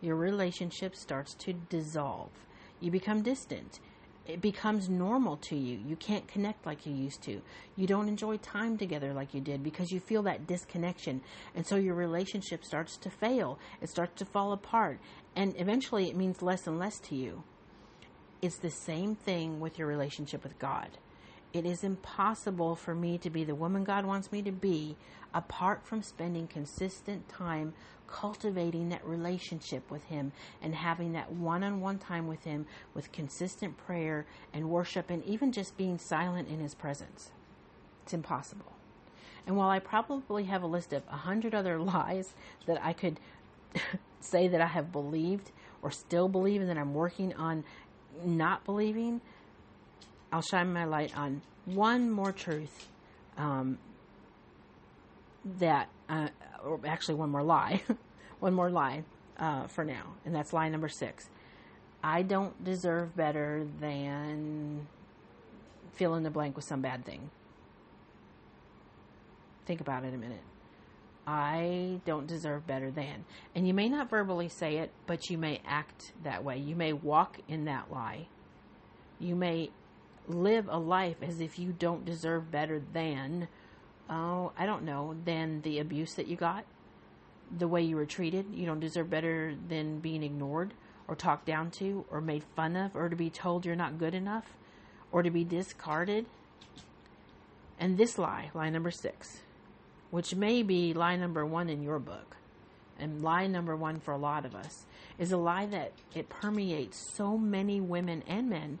Your 0.00 0.16
relationship 0.16 0.96
starts 0.96 1.34
to 1.34 1.52
dissolve. 1.52 2.30
You 2.80 2.90
become 2.90 3.22
distant 3.22 3.80
it 4.30 4.40
becomes 4.40 4.88
normal 4.88 5.36
to 5.36 5.56
you. 5.56 5.78
You 5.86 5.96
can't 5.96 6.26
connect 6.28 6.64
like 6.64 6.86
you 6.86 6.94
used 6.94 7.22
to. 7.24 7.42
You 7.76 7.86
don't 7.86 8.08
enjoy 8.08 8.36
time 8.38 8.78
together 8.78 9.12
like 9.12 9.34
you 9.34 9.40
did 9.40 9.62
because 9.62 9.90
you 9.90 10.00
feel 10.00 10.22
that 10.22 10.46
disconnection. 10.46 11.20
And 11.54 11.66
so 11.66 11.76
your 11.76 11.94
relationship 11.94 12.64
starts 12.64 12.96
to 12.98 13.10
fail. 13.10 13.58
It 13.82 13.90
starts 13.90 14.18
to 14.18 14.24
fall 14.24 14.52
apart. 14.52 14.98
And 15.36 15.54
eventually 15.58 16.08
it 16.08 16.16
means 16.16 16.42
less 16.42 16.66
and 16.66 16.78
less 16.78 16.98
to 17.00 17.14
you. 17.14 17.42
It's 18.42 18.56
the 18.56 18.70
same 18.70 19.14
thing 19.14 19.60
with 19.60 19.78
your 19.78 19.88
relationship 19.88 20.42
with 20.42 20.58
God. 20.58 20.88
It 21.52 21.66
is 21.66 21.82
impossible 21.82 22.76
for 22.76 22.94
me 22.94 23.18
to 23.18 23.30
be 23.30 23.44
the 23.44 23.54
woman 23.54 23.84
God 23.84 24.04
wants 24.04 24.30
me 24.30 24.42
to 24.42 24.52
be 24.52 24.96
apart 25.34 25.84
from 25.84 26.02
spending 26.02 26.46
consistent 26.46 27.28
time 27.28 27.74
cultivating 28.06 28.88
that 28.88 29.06
relationship 29.06 29.88
with 29.90 30.04
Him 30.04 30.32
and 30.60 30.74
having 30.74 31.12
that 31.12 31.32
one 31.32 31.62
on 31.62 31.80
one 31.80 31.98
time 31.98 32.26
with 32.26 32.44
Him 32.44 32.66
with 32.94 33.12
consistent 33.12 33.76
prayer 33.76 34.26
and 34.52 34.70
worship 34.70 35.10
and 35.10 35.24
even 35.24 35.52
just 35.52 35.76
being 35.76 35.98
silent 35.98 36.48
in 36.48 36.60
His 36.60 36.74
presence. 36.74 37.30
It's 38.04 38.12
impossible. 38.12 38.72
And 39.46 39.56
while 39.56 39.70
I 39.70 39.78
probably 39.78 40.44
have 40.44 40.62
a 40.62 40.66
list 40.66 40.92
of 40.92 41.02
a 41.08 41.18
hundred 41.18 41.54
other 41.54 41.78
lies 41.80 42.34
that 42.66 42.80
I 42.84 42.92
could 42.92 43.18
say 44.20 44.48
that 44.48 44.60
I 44.60 44.66
have 44.66 44.92
believed 44.92 45.50
or 45.82 45.90
still 45.90 46.28
believe 46.28 46.60
and 46.60 46.70
that 46.70 46.78
I'm 46.78 46.94
working 46.94 47.32
on 47.34 47.64
not 48.24 48.64
believing, 48.64 49.20
I'll 50.32 50.42
shine 50.42 50.72
my 50.72 50.84
light 50.84 51.16
on 51.16 51.42
one 51.64 52.10
more 52.10 52.32
truth 52.32 52.88
um, 53.36 53.78
that, 55.58 55.88
uh, 56.08 56.28
or 56.64 56.80
actually 56.86 57.16
one 57.16 57.30
more 57.30 57.42
lie, 57.42 57.82
one 58.40 58.54
more 58.54 58.70
lie 58.70 59.04
uh, 59.38 59.66
for 59.66 59.84
now, 59.84 60.14
and 60.24 60.34
that's 60.34 60.52
lie 60.52 60.68
number 60.68 60.88
six. 60.88 61.28
I 62.02 62.22
don't 62.22 62.62
deserve 62.64 63.14
better 63.16 63.66
than 63.80 64.86
fill 65.92 66.14
in 66.14 66.22
the 66.22 66.30
blank 66.30 66.56
with 66.56 66.64
some 66.64 66.80
bad 66.80 67.04
thing. 67.04 67.30
Think 69.66 69.80
about 69.80 70.04
it 70.04 70.14
a 70.14 70.16
minute. 70.16 70.40
I 71.26 72.00
don't 72.06 72.26
deserve 72.26 72.66
better 72.66 72.90
than. 72.90 73.24
And 73.54 73.68
you 73.68 73.74
may 73.74 73.88
not 73.88 74.08
verbally 74.08 74.48
say 74.48 74.78
it, 74.78 74.90
but 75.06 75.28
you 75.28 75.38
may 75.38 75.60
act 75.66 76.12
that 76.24 76.42
way. 76.42 76.56
You 76.56 76.74
may 76.74 76.92
walk 76.92 77.38
in 77.46 77.66
that 77.66 77.92
lie. 77.92 78.26
You 79.18 79.36
may 79.36 79.70
live 80.30 80.68
a 80.68 80.78
life 80.78 81.16
as 81.22 81.40
if 81.40 81.58
you 81.58 81.72
don't 81.72 82.04
deserve 82.04 82.50
better 82.50 82.82
than, 82.92 83.48
oh, 84.08 84.52
I 84.56 84.66
don't 84.66 84.84
know, 84.84 85.16
than 85.24 85.62
the 85.62 85.78
abuse 85.78 86.14
that 86.14 86.26
you 86.26 86.36
got, 86.36 86.64
the 87.56 87.68
way 87.68 87.82
you 87.82 87.96
were 87.96 88.06
treated. 88.06 88.46
You 88.54 88.66
don't 88.66 88.80
deserve 88.80 89.10
better 89.10 89.54
than 89.68 90.00
being 90.00 90.22
ignored 90.22 90.74
or 91.08 91.16
talked 91.16 91.46
down 91.46 91.70
to 91.72 92.04
or 92.10 92.20
made 92.20 92.44
fun 92.56 92.76
of 92.76 92.94
or 92.94 93.08
to 93.08 93.16
be 93.16 93.30
told 93.30 93.66
you're 93.66 93.76
not 93.76 93.98
good 93.98 94.14
enough 94.14 94.46
or 95.12 95.22
to 95.22 95.30
be 95.30 95.44
discarded. 95.44 96.26
And 97.78 97.98
this 97.98 98.18
lie, 98.18 98.50
lie 98.54 98.70
number 98.70 98.90
six, 98.90 99.40
which 100.10 100.34
may 100.34 100.62
be 100.62 100.94
lie 100.94 101.16
number 101.16 101.44
one 101.44 101.68
in 101.68 101.82
your 101.82 101.98
book, 101.98 102.36
and 102.98 103.22
lie 103.22 103.46
number 103.46 103.74
one 103.74 103.98
for 104.00 104.12
a 104.12 104.18
lot 104.18 104.44
of 104.44 104.54
us, 104.54 104.84
is 105.18 105.32
a 105.32 105.36
lie 105.36 105.66
that 105.66 105.92
it 106.14 106.28
permeates 106.28 106.98
so 106.98 107.38
many 107.38 107.80
women 107.80 108.22
and 108.26 108.50
men 108.50 108.78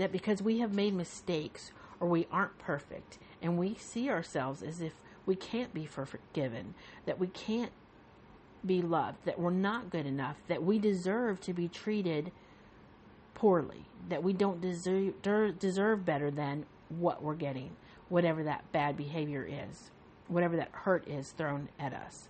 that 0.00 0.10
because 0.10 0.40
we 0.40 0.60
have 0.60 0.72
made 0.72 0.94
mistakes 0.94 1.72
or 2.00 2.08
we 2.08 2.26
aren't 2.32 2.58
perfect 2.58 3.18
and 3.42 3.58
we 3.58 3.74
see 3.74 4.08
ourselves 4.08 4.62
as 4.62 4.80
if 4.80 4.94
we 5.26 5.36
can't 5.36 5.74
be 5.74 5.84
forgiven, 5.84 6.74
that 7.04 7.18
we 7.18 7.26
can't 7.26 7.70
be 8.64 8.80
loved, 8.80 9.18
that 9.26 9.38
we're 9.38 9.50
not 9.50 9.90
good 9.90 10.06
enough, 10.06 10.36
that 10.48 10.62
we 10.62 10.78
deserve 10.78 11.38
to 11.42 11.52
be 11.52 11.68
treated 11.68 12.32
poorly, 13.34 13.84
that 14.08 14.22
we 14.22 14.32
don't 14.32 14.62
deserve, 14.62 15.20
deserve 15.58 16.06
better 16.06 16.30
than 16.30 16.64
what 16.88 17.22
we're 17.22 17.34
getting, 17.34 17.76
whatever 18.08 18.42
that 18.42 18.72
bad 18.72 18.96
behavior 18.96 19.46
is, 19.46 19.90
whatever 20.28 20.56
that 20.56 20.70
hurt 20.72 21.06
is 21.06 21.32
thrown 21.32 21.68
at 21.78 21.92
us 21.92 22.28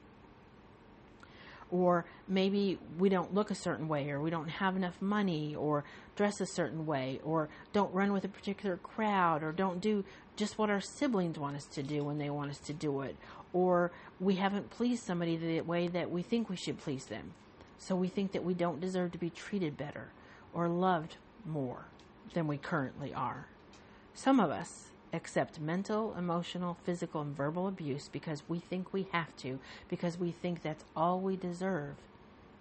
or 1.71 2.05
maybe 2.29 2.79
we 2.99 3.09
don't 3.09 3.35
look 3.35 3.51
a 3.51 3.55
certain 3.55 3.89
way, 3.89 4.11
or 4.11 4.21
we 4.21 4.31
don't 4.31 4.49
have 4.49 4.77
enough 4.77 5.01
money, 5.01 5.55
or 5.55 5.85
dress 6.17 6.41
a 6.41 6.47
certain 6.47 6.87
way, 6.87 7.21
or 7.25 7.49
don't 7.73 7.93
run 7.95 8.13
with 8.13 8.25
a 8.25 8.29
particular 8.29 8.77
crowd, 8.77 9.43
or 9.43 9.53
don't 9.53 9.81
do 9.81 10.05
just 10.37 10.59
what 10.59 10.71
our 10.71 10.81
siblings 10.81 11.39
want 11.39 11.57
us 11.57 11.67
to 11.67 11.83
do 11.83 12.05
when 12.05 12.19
they 12.19 12.31
want 12.31 12.51
us 12.51 12.59
to 12.59 12.73
do 12.73 13.03
it, 13.03 13.17
or 13.53 13.91
we 14.19 14.37
haven't 14.37 14.71
pleased 14.71 15.05
somebody 15.05 15.37
the 15.37 15.61
way 15.63 15.89
that 15.89 16.11
we 16.11 16.23
think 16.23 16.49
we 16.49 16.57
should 16.57 16.79
please 16.79 17.07
them. 17.07 17.33
So 17.79 17.97
we 17.97 18.09
think 18.09 18.33
that 18.33 18.45
we 18.45 18.55
don't 18.55 18.81
deserve 18.81 19.13
to 19.13 19.19
be 19.19 19.31
treated 19.31 19.77
better 19.77 20.13
or 20.53 20.69
loved 20.69 21.17
more 21.47 21.87
than 22.35 22.47
we 22.47 22.59
currently 22.59 23.15
are. 23.15 23.47
Some 24.15 24.39
of 24.39 24.51
us 24.51 24.90
accept 25.13 25.61
mental, 25.61 26.15
emotional, 26.17 26.77
physical, 26.85 27.21
and 27.21 27.37
verbal 27.37 27.67
abuse 27.67 28.09
because 28.09 28.43
we 28.49 28.59
think 28.59 28.93
we 28.93 29.07
have 29.13 29.37
to, 29.39 29.59
because 29.89 30.19
we 30.19 30.31
think 30.31 30.63
that's 30.63 30.85
all 30.95 31.21
we 31.21 31.37
deserve, 31.37 31.97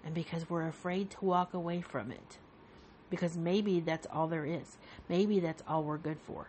and 0.03 0.13
because 0.13 0.49
we're 0.49 0.67
afraid 0.67 1.09
to 1.11 1.25
walk 1.25 1.53
away 1.53 1.81
from 1.81 2.11
it. 2.11 2.37
Because 3.09 3.35
maybe 3.35 3.79
that's 3.79 4.07
all 4.11 4.27
there 4.27 4.45
is. 4.45 4.77
Maybe 5.07 5.39
that's 5.39 5.63
all 5.67 5.83
we're 5.83 5.97
good 5.97 6.19
for. 6.19 6.47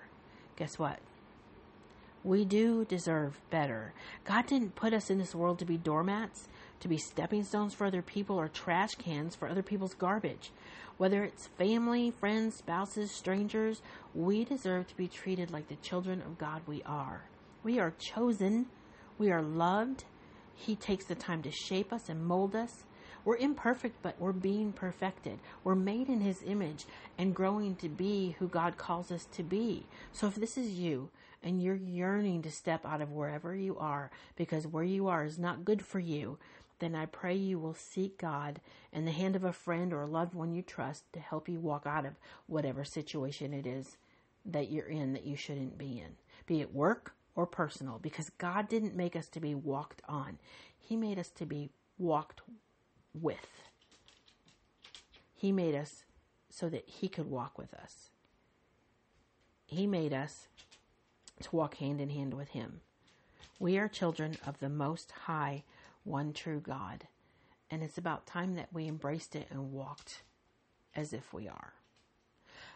Guess 0.57 0.79
what? 0.79 0.99
We 2.23 2.45
do 2.45 2.85
deserve 2.85 3.41
better. 3.49 3.95
God 4.25 4.47
didn't 4.47 4.75
put 4.75 4.93
us 4.93 5.09
in 5.09 5.19
this 5.19 5.35
world 5.35 5.59
to 5.61 5.65
be 5.65 5.79
doormats, 5.79 6.49
to 6.81 6.89
be 6.89 6.99
stepping 6.99 7.45
stones 7.45 7.73
for 7.73 7.87
other 7.87 8.03
people, 8.03 8.37
or 8.39 8.49
trash 8.49 8.95
cans 8.97 9.35
for 9.35 9.49
other 9.49 9.63
people's 9.63 9.95
garbage. 9.95 10.51
Whether 11.01 11.25
it's 11.25 11.47
family, 11.47 12.11
friends, 12.11 12.57
spouses, 12.57 13.11
strangers, 13.11 13.81
we 14.15 14.45
deserve 14.45 14.87
to 14.89 14.97
be 14.99 15.09
treated 15.09 15.51
like 15.51 15.69
the 15.69 15.77
children 15.77 16.21
of 16.21 16.37
God 16.37 16.61
we 16.67 16.83
are. 16.85 17.23
We 17.63 17.79
are 17.79 17.95
chosen. 17.99 18.67
We 19.17 19.31
are 19.31 19.41
loved. 19.41 20.05
He 20.55 20.77
takes 20.77 21.07
the 21.07 21.15
time 21.15 21.41
to 21.45 21.51
shape 21.51 21.91
us 21.91 22.11
and 22.11 22.27
mold 22.27 22.55
us. 22.55 22.85
We're 23.25 23.39
imperfect, 23.39 23.97
but 24.03 24.21
we're 24.21 24.33
being 24.33 24.75
perfected. 24.75 25.39
We're 25.65 25.75
made 25.75 26.11
in 26.11 26.21
His 26.21 26.43
image 26.45 26.85
and 27.17 27.35
growing 27.35 27.77
to 27.77 27.89
be 27.89 28.37
who 28.39 28.47
God 28.47 28.77
calls 28.77 29.11
us 29.11 29.25
to 29.33 29.43
be. 29.43 29.87
So 30.13 30.27
if 30.27 30.35
this 30.35 30.59
is 30.59 30.73
you 30.73 31.09
and 31.43 31.63
you're 31.63 31.77
yearning 31.77 32.43
to 32.43 32.51
step 32.51 32.85
out 32.85 33.01
of 33.01 33.11
wherever 33.11 33.55
you 33.55 33.79
are 33.79 34.11
because 34.37 34.67
where 34.67 34.85
you 34.85 35.09
are 35.09 35.25
is 35.25 35.39
not 35.39 35.65
good 35.65 35.81
for 35.81 35.99
you, 35.99 36.37
then 36.81 36.95
I 36.95 37.07
pray 37.07 37.35
you 37.35 37.59
will 37.59 37.75
seek 37.75 38.19
God 38.19 38.61
and 38.93 39.07
the 39.07 39.13
hand 39.13 39.37
of 39.37 39.45
a 39.45 39.53
friend 39.53 39.93
or 39.93 40.03
a 40.03 40.07
loved 40.07 40.35
one 40.35 40.53
you 40.53 40.63
trust 40.63 41.05
to 41.13 41.21
help 41.21 41.49
you 41.49 41.61
walk 41.61 41.87
out 41.87 42.05
of 42.05 42.15
whatever 42.47 42.85
situation 42.85 43.53
it 43.53 43.67
is 43.67 43.97
that 44.45 44.71
you're 44.71 44.87
in 44.87 45.13
that 45.13 45.27
you 45.27 45.37
shouldn't 45.37 45.79
be 45.79 45.99
in, 45.99 46.17
be 46.47 46.61
it 46.61 46.75
work 46.75 47.15
or 47.35 47.47
personal, 47.47 47.99
because 48.01 48.31
God 48.39 48.69
didn't 48.69 48.97
make 48.97 49.15
us 49.15 49.29
to 49.29 49.41
be 49.41 49.55
walked 49.55 50.03
on. 50.09 50.39
He 50.77 50.97
made 50.97 51.19
us 51.19 51.31
to 51.31 51.47
be 51.47 51.71
walked 51.99 52.41
with. 53.15 53.63
He 55.35 55.53
made 55.53 55.75
us 55.75 56.05
so 56.49 56.69
that 56.69 56.89
He 56.89 57.09
could 57.09 57.31
walk 57.31 57.59
with 57.59 57.73
us. 57.75 58.11
He 59.67 59.87
made 59.87 60.13
us 60.13 60.49
to 61.43 61.57
walk 61.57 61.77
hand 61.77 62.01
in 62.01 62.11
hand 62.11 62.35
with 62.35 62.51
Him. 62.51 62.81
We 63.59 63.79
are 63.79 63.89
children 63.89 64.37
of 64.47 64.59
the 64.59 64.69
Most 64.69 65.13
High 65.27 65.65
one 66.05 66.33
true 66.33 66.61
God. 66.61 67.07
And 67.71 67.83
it's 67.83 67.99
about 67.99 68.27
time 68.27 68.55
that 68.57 68.69
we 68.73 68.89
embraced 68.89 69.37
it 69.37 69.47
and 69.51 69.73
walked 69.73 70.23
as 70.95 71.13
if 71.13 71.33
we 71.33 71.49
are. 71.49 71.73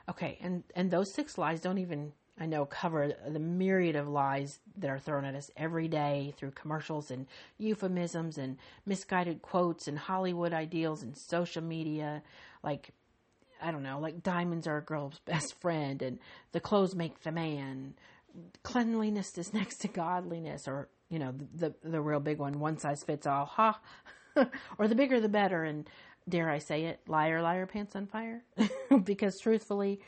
Okay, 0.08 0.38
and, 0.40 0.62
and 0.76 0.90
those 0.90 1.12
six 1.12 1.38
lies 1.38 1.60
don't 1.60 1.78
even, 1.78 2.12
I 2.38 2.46
know, 2.46 2.66
cover 2.66 3.14
the 3.26 3.38
myriad 3.38 3.96
of 3.96 4.08
lies 4.08 4.60
that 4.76 4.90
are 4.90 4.98
thrown 4.98 5.24
at 5.24 5.34
us 5.34 5.50
every 5.56 5.88
day 5.88 6.34
through 6.36 6.52
commercials 6.52 7.10
and 7.10 7.26
euphemisms 7.58 8.36
and 8.36 8.58
misguided 8.84 9.40
quotes 9.40 9.88
and 9.88 9.98
Hollywood 9.98 10.52
ideals 10.52 11.02
and 11.02 11.16
social 11.16 11.62
media. 11.62 12.22
Like, 12.62 12.90
I 13.62 13.70
don't 13.70 13.82
know, 13.82 13.98
like 13.98 14.22
diamonds 14.22 14.66
are 14.66 14.76
a 14.76 14.82
girl's 14.82 15.20
best 15.24 15.58
friend 15.60 16.02
and 16.02 16.18
the 16.52 16.60
clothes 16.60 16.94
make 16.94 17.22
the 17.22 17.32
man. 17.32 17.94
Cleanliness 18.62 19.38
is 19.38 19.54
next 19.54 19.78
to 19.78 19.88
godliness, 19.88 20.68
or 20.68 20.88
you 21.08 21.18
know, 21.18 21.32
the, 21.32 21.74
the, 21.82 21.88
the 21.90 22.00
real 22.00 22.20
big 22.20 22.38
one, 22.38 22.58
one 22.58 22.78
size 22.78 23.02
fits 23.04 23.26
all, 23.26 23.46
ha, 23.46 23.80
or 24.78 24.88
the 24.88 24.94
bigger 24.94 25.20
the 25.20 25.28
better. 25.28 25.64
And 25.64 25.88
dare 26.28 26.50
I 26.50 26.58
say 26.58 26.84
it, 26.84 27.00
liar, 27.06 27.42
liar, 27.42 27.66
pants 27.66 27.94
on 27.96 28.06
fire. 28.06 28.42
because 29.04 29.38
truthfully, 29.38 30.00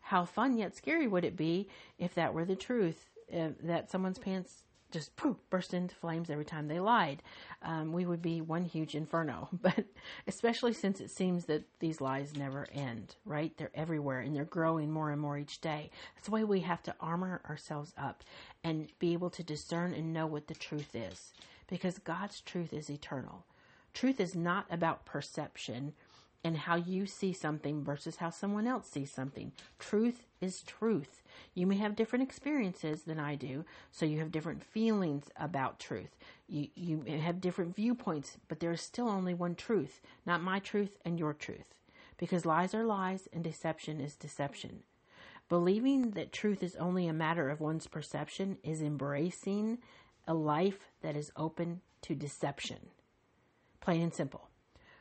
how 0.00 0.24
fun 0.24 0.56
yet 0.56 0.74
scary 0.74 1.06
would 1.06 1.24
it 1.24 1.36
be 1.36 1.68
if 1.98 2.14
that 2.14 2.32
were 2.34 2.44
the 2.44 2.56
truth, 2.56 3.10
that 3.30 3.90
someone's 3.90 4.18
pants 4.18 4.64
just 4.90 5.14
poof, 5.16 5.36
burst 5.50 5.74
into 5.74 5.94
flames 5.94 6.30
every 6.30 6.44
time 6.44 6.68
they 6.68 6.80
lied. 6.80 7.22
Um, 7.62 7.92
we 7.92 8.06
would 8.06 8.22
be 8.22 8.40
one 8.40 8.64
huge 8.64 8.94
inferno. 8.94 9.48
But 9.60 9.84
especially 10.26 10.72
since 10.72 11.00
it 11.00 11.10
seems 11.10 11.46
that 11.46 11.64
these 11.80 12.00
lies 12.00 12.36
never 12.36 12.66
end, 12.72 13.16
right? 13.24 13.52
They're 13.56 13.70
everywhere 13.74 14.20
and 14.20 14.34
they're 14.34 14.44
growing 14.44 14.90
more 14.90 15.10
and 15.10 15.20
more 15.20 15.36
each 15.36 15.60
day. 15.60 15.90
That's 16.14 16.28
why 16.28 16.44
we 16.44 16.60
have 16.60 16.82
to 16.84 16.94
armor 17.00 17.40
ourselves 17.48 17.92
up 17.98 18.22
and 18.64 18.88
be 18.98 19.12
able 19.12 19.30
to 19.30 19.42
discern 19.42 19.92
and 19.92 20.12
know 20.12 20.26
what 20.26 20.46
the 20.46 20.54
truth 20.54 20.94
is. 20.94 21.32
Because 21.68 21.98
God's 21.98 22.40
truth 22.40 22.72
is 22.72 22.88
eternal. 22.88 23.44
Truth 23.92 24.20
is 24.20 24.34
not 24.34 24.66
about 24.70 25.04
perception 25.04 25.92
and 26.44 26.56
how 26.56 26.76
you 26.76 27.06
see 27.06 27.32
something 27.32 27.82
versus 27.82 28.16
how 28.16 28.30
someone 28.30 28.66
else 28.66 28.88
sees 28.88 29.10
something. 29.10 29.52
Truth 29.78 30.24
is 30.40 30.62
truth. 30.62 31.22
You 31.54 31.66
may 31.66 31.76
have 31.76 31.96
different 31.96 32.22
experiences 32.22 33.02
than 33.02 33.18
I 33.18 33.34
do, 33.34 33.64
so 33.90 34.06
you 34.06 34.18
have 34.20 34.30
different 34.30 34.62
feelings 34.62 35.24
about 35.36 35.80
truth. 35.80 36.16
You, 36.48 36.68
you 36.74 37.02
have 37.20 37.40
different 37.40 37.74
viewpoints, 37.74 38.36
but 38.46 38.60
there 38.60 38.72
is 38.72 38.80
still 38.80 39.08
only 39.08 39.34
one 39.34 39.56
truth, 39.56 40.00
not 40.24 40.42
my 40.42 40.58
truth 40.58 40.96
and 41.04 41.18
your 41.18 41.34
truth. 41.34 41.74
Because 42.16 42.46
lies 42.46 42.74
are 42.74 42.84
lies 42.84 43.28
and 43.32 43.42
deception 43.44 44.00
is 44.00 44.16
deception. 44.16 44.80
Believing 45.48 46.10
that 46.12 46.32
truth 46.32 46.62
is 46.62 46.76
only 46.76 47.08
a 47.08 47.12
matter 47.12 47.48
of 47.48 47.60
one's 47.60 47.86
perception 47.86 48.58
is 48.62 48.82
embracing 48.82 49.78
a 50.26 50.34
life 50.34 50.90
that 51.00 51.16
is 51.16 51.32
open 51.36 51.80
to 52.02 52.14
deception. 52.14 52.78
Plain 53.80 54.02
and 54.02 54.14
simple. 54.14 54.47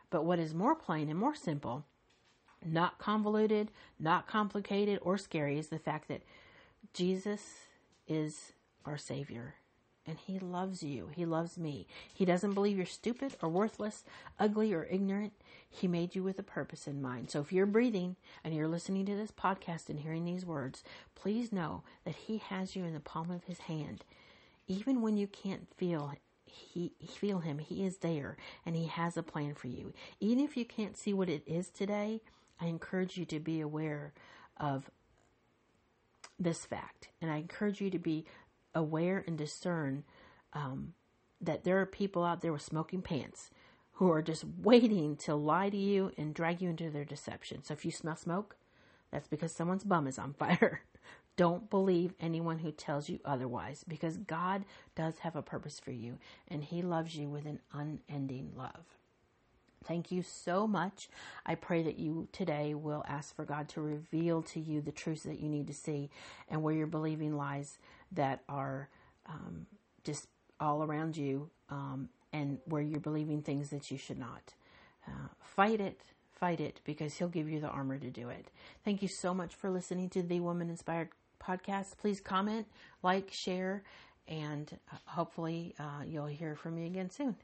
But 0.09 0.25
what 0.25 0.39
is 0.39 0.53
more 0.53 0.75
plain 0.75 1.09
and 1.09 1.19
more 1.19 1.35
simple, 1.35 1.85
not 2.65 2.97
convoluted, 2.97 3.71
not 3.99 4.27
complicated 4.27 4.99
or 5.01 5.17
scary, 5.17 5.59
is 5.59 5.67
the 5.67 5.79
fact 5.79 6.07
that 6.07 6.23
Jesus 6.93 7.41
is 8.07 8.53
our 8.85 8.97
Savior. 8.97 9.55
And 10.05 10.17
He 10.17 10.39
loves 10.39 10.81
you. 10.81 11.09
He 11.13 11.25
loves 11.25 11.57
me. 11.57 11.85
He 12.13 12.23
doesn't 12.23 12.53
believe 12.53 12.77
you're 12.77 12.85
stupid 12.85 13.35
or 13.41 13.49
worthless, 13.49 14.05
ugly 14.39 14.73
or 14.73 14.87
ignorant. 14.89 15.33
He 15.69 15.85
made 15.85 16.15
you 16.15 16.23
with 16.23 16.39
a 16.39 16.43
purpose 16.43 16.87
in 16.87 17.01
mind. 17.01 17.29
So 17.29 17.41
if 17.41 17.51
you're 17.51 17.65
breathing 17.65 18.15
and 18.41 18.55
you're 18.55 18.69
listening 18.69 19.05
to 19.07 19.15
this 19.15 19.31
podcast 19.31 19.89
and 19.89 19.99
hearing 19.99 20.23
these 20.23 20.45
words, 20.45 20.81
please 21.13 21.51
know 21.51 21.83
that 22.05 22.15
He 22.15 22.37
has 22.37 22.73
you 22.73 22.85
in 22.85 22.93
the 22.93 23.01
palm 23.01 23.29
of 23.29 23.43
His 23.43 23.59
hand. 23.59 24.05
Even 24.65 25.01
when 25.01 25.17
you 25.17 25.27
can't 25.27 25.67
feel 25.75 26.13
he 26.47 26.93
feel 27.07 27.39
him. 27.39 27.59
He 27.59 27.85
is 27.85 27.97
there 27.97 28.37
and 28.65 28.75
he 28.75 28.87
has 28.87 29.17
a 29.17 29.23
plan 29.23 29.55
for 29.55 29.67
you. 29.67 29.93
Even 30.19 30.43
if 30.43 30.57
you 30.57 30.65
can't 30.65 30.97
see 30.97 31.13
what 31.13 31.29
it 31.29 31.43
is 31.45 31.69
today 31.69 32.21
i 32.59 32.65
encourage 32.65 33.17
you 33.17 33.25
to 33.25 33.39
be 33.39 33.61
aware 33.61 34.13
of 34.57 34.89
this 36.39 36.65
fact. 36.65 37.09
And 37.21 37.31
i 37.31 37.37
encourage 37.37 37.81
you 37.81 37.89
to 37.89 37.99
be 37.99 38.25
aware 38.75 39.23
and 39.25 39.37
discern 39.37 40.03
um, 40.53 40.93
that 41.41 41.63
there 41.63 41.79
are 41.79 41.85
people 41.85 42.23
out 42.23 42.41
there 42.41 42.53
with 42.53 42.61
smoking 42.61 43.01
pants 43.01 43.49
who 43.93 44.11
are 44.11 44.21
just 44.21 44.43
waiting 44.61 45.15
to 45.17 45.35
lie 45.35 45.69
to 45.69 45.77
you 45.77 46.11
and 46.17 46.33
drag 46.33 46.61
you 46.61 46.69
into 46.69 46.89
their 46.89 47.05
deception. 47.05 47.63
So 47.63 47.73
if 47.73 47.85
you 47.85 47.91
smell 47.91 48.15
smoke 48.15 48.55
that's 49.11 49.27
because 49.27 49.51
someone's 49.51 49.83
bum 49.83 50.07
is 50.07 50.19
on 50.19 50.33
fire 50.33 50.81
don't 51.37 51.69
believe 51.69 52.13
anyone 52.19 52.59
who 52.59 52.71
tells 52.71 53.07
you 53.07 53.19
otherwise 53.23 53.85
because 53.87 54.17
God 54.17 54.65
does 54.95 55.19
have 55.19 55.35
a 55.35 55.41
purpose 55.41 55.79
for 55.79 55.91
you 55.91 56.17
and 56.49 56.63
He 56.63 56.81
loves 56.81 57.15
you 57.15 57.29
with 57.29 57.45
an 57.45 57.59
unending 57.71 58.51
love. 58.57 58.97
Thank 59.85 60.11
you 60.11 60.23
so 60.23 60.67
much. 60.67 61.07
I 61.45 61.55
pray 61.55 61.83
that 61.83 61.97
you 61.97 62.27
today 62.33 62.73
will 62.73 63.05
ask 63.07 63.33
for 63.35 63.45
God 63.45 63.69
to 63.69 63.81
reveal 63.81 64.41
to 64.41 64.59
you 64.59 64.81
the 64.81 64.91
truths 64.91 65.23
that 65.23 65.39
you 65.39 65.47
need 65.47 65.67
to 65.67 65.73
see 65.73 66.09
and 66.49 66.61
where 66.61 66.73
you're 66.73 66.87
believing 66.87 67.37
lies 67.37 67.77
that 68.11 68.41
are 68.49 68.89
um, 69.27 69.67
just 70.03 70.27
all 70.59 70.83
around 70.83 71.15
you 71.15 71.49
um, 71.69 72.09
and 72.33 72.57
where 72.65 72.81
you're 72.81 72.99
believing 72.99 73.41
things 73.41 73.69
that 73.69 73.89
you 73.91 73.97
should 73.97 74.19
not. 74.19 74.55
Uh, 75.07 75.29
fight 75.39 75.79
it, 75.79 76.01
fight 76.31 76.59
it 76.59 76.81
because 76.83 77.13
He'll 77.13 77.29
give 77.29 77.49
you 77.49 77.61
the 77.61 77.69
armor 77.69 77.97
to 77.97 78.09
do 78.09 78.27
it. 78.27 78.47
Thank 78.83 79.01
you 79.01 79.07
so 79.07 79.33
much 79.33 79.55
for 79.55 79.69
listening 79.69 80.09
to 80.09 80.23
the 80.23 80.39
Woman 80.41 80.69
Inspired 80.69 81.09
podcast. 81.47 81.97
Please 81.97 82.19
comment, 82.19 82.67
like, 83.03 83.31
share, 83.31 83.83
and 84.27 84.77
uh, 84.91 84.97
hopefully 85.05 85.73
uh, 85.79 86.03
you'll 86.05 86.25
hear 86.25 86.55
from 86.55 86.75
me 86.75 86.85
again 86.85 87.09
soon. 87.09 87.35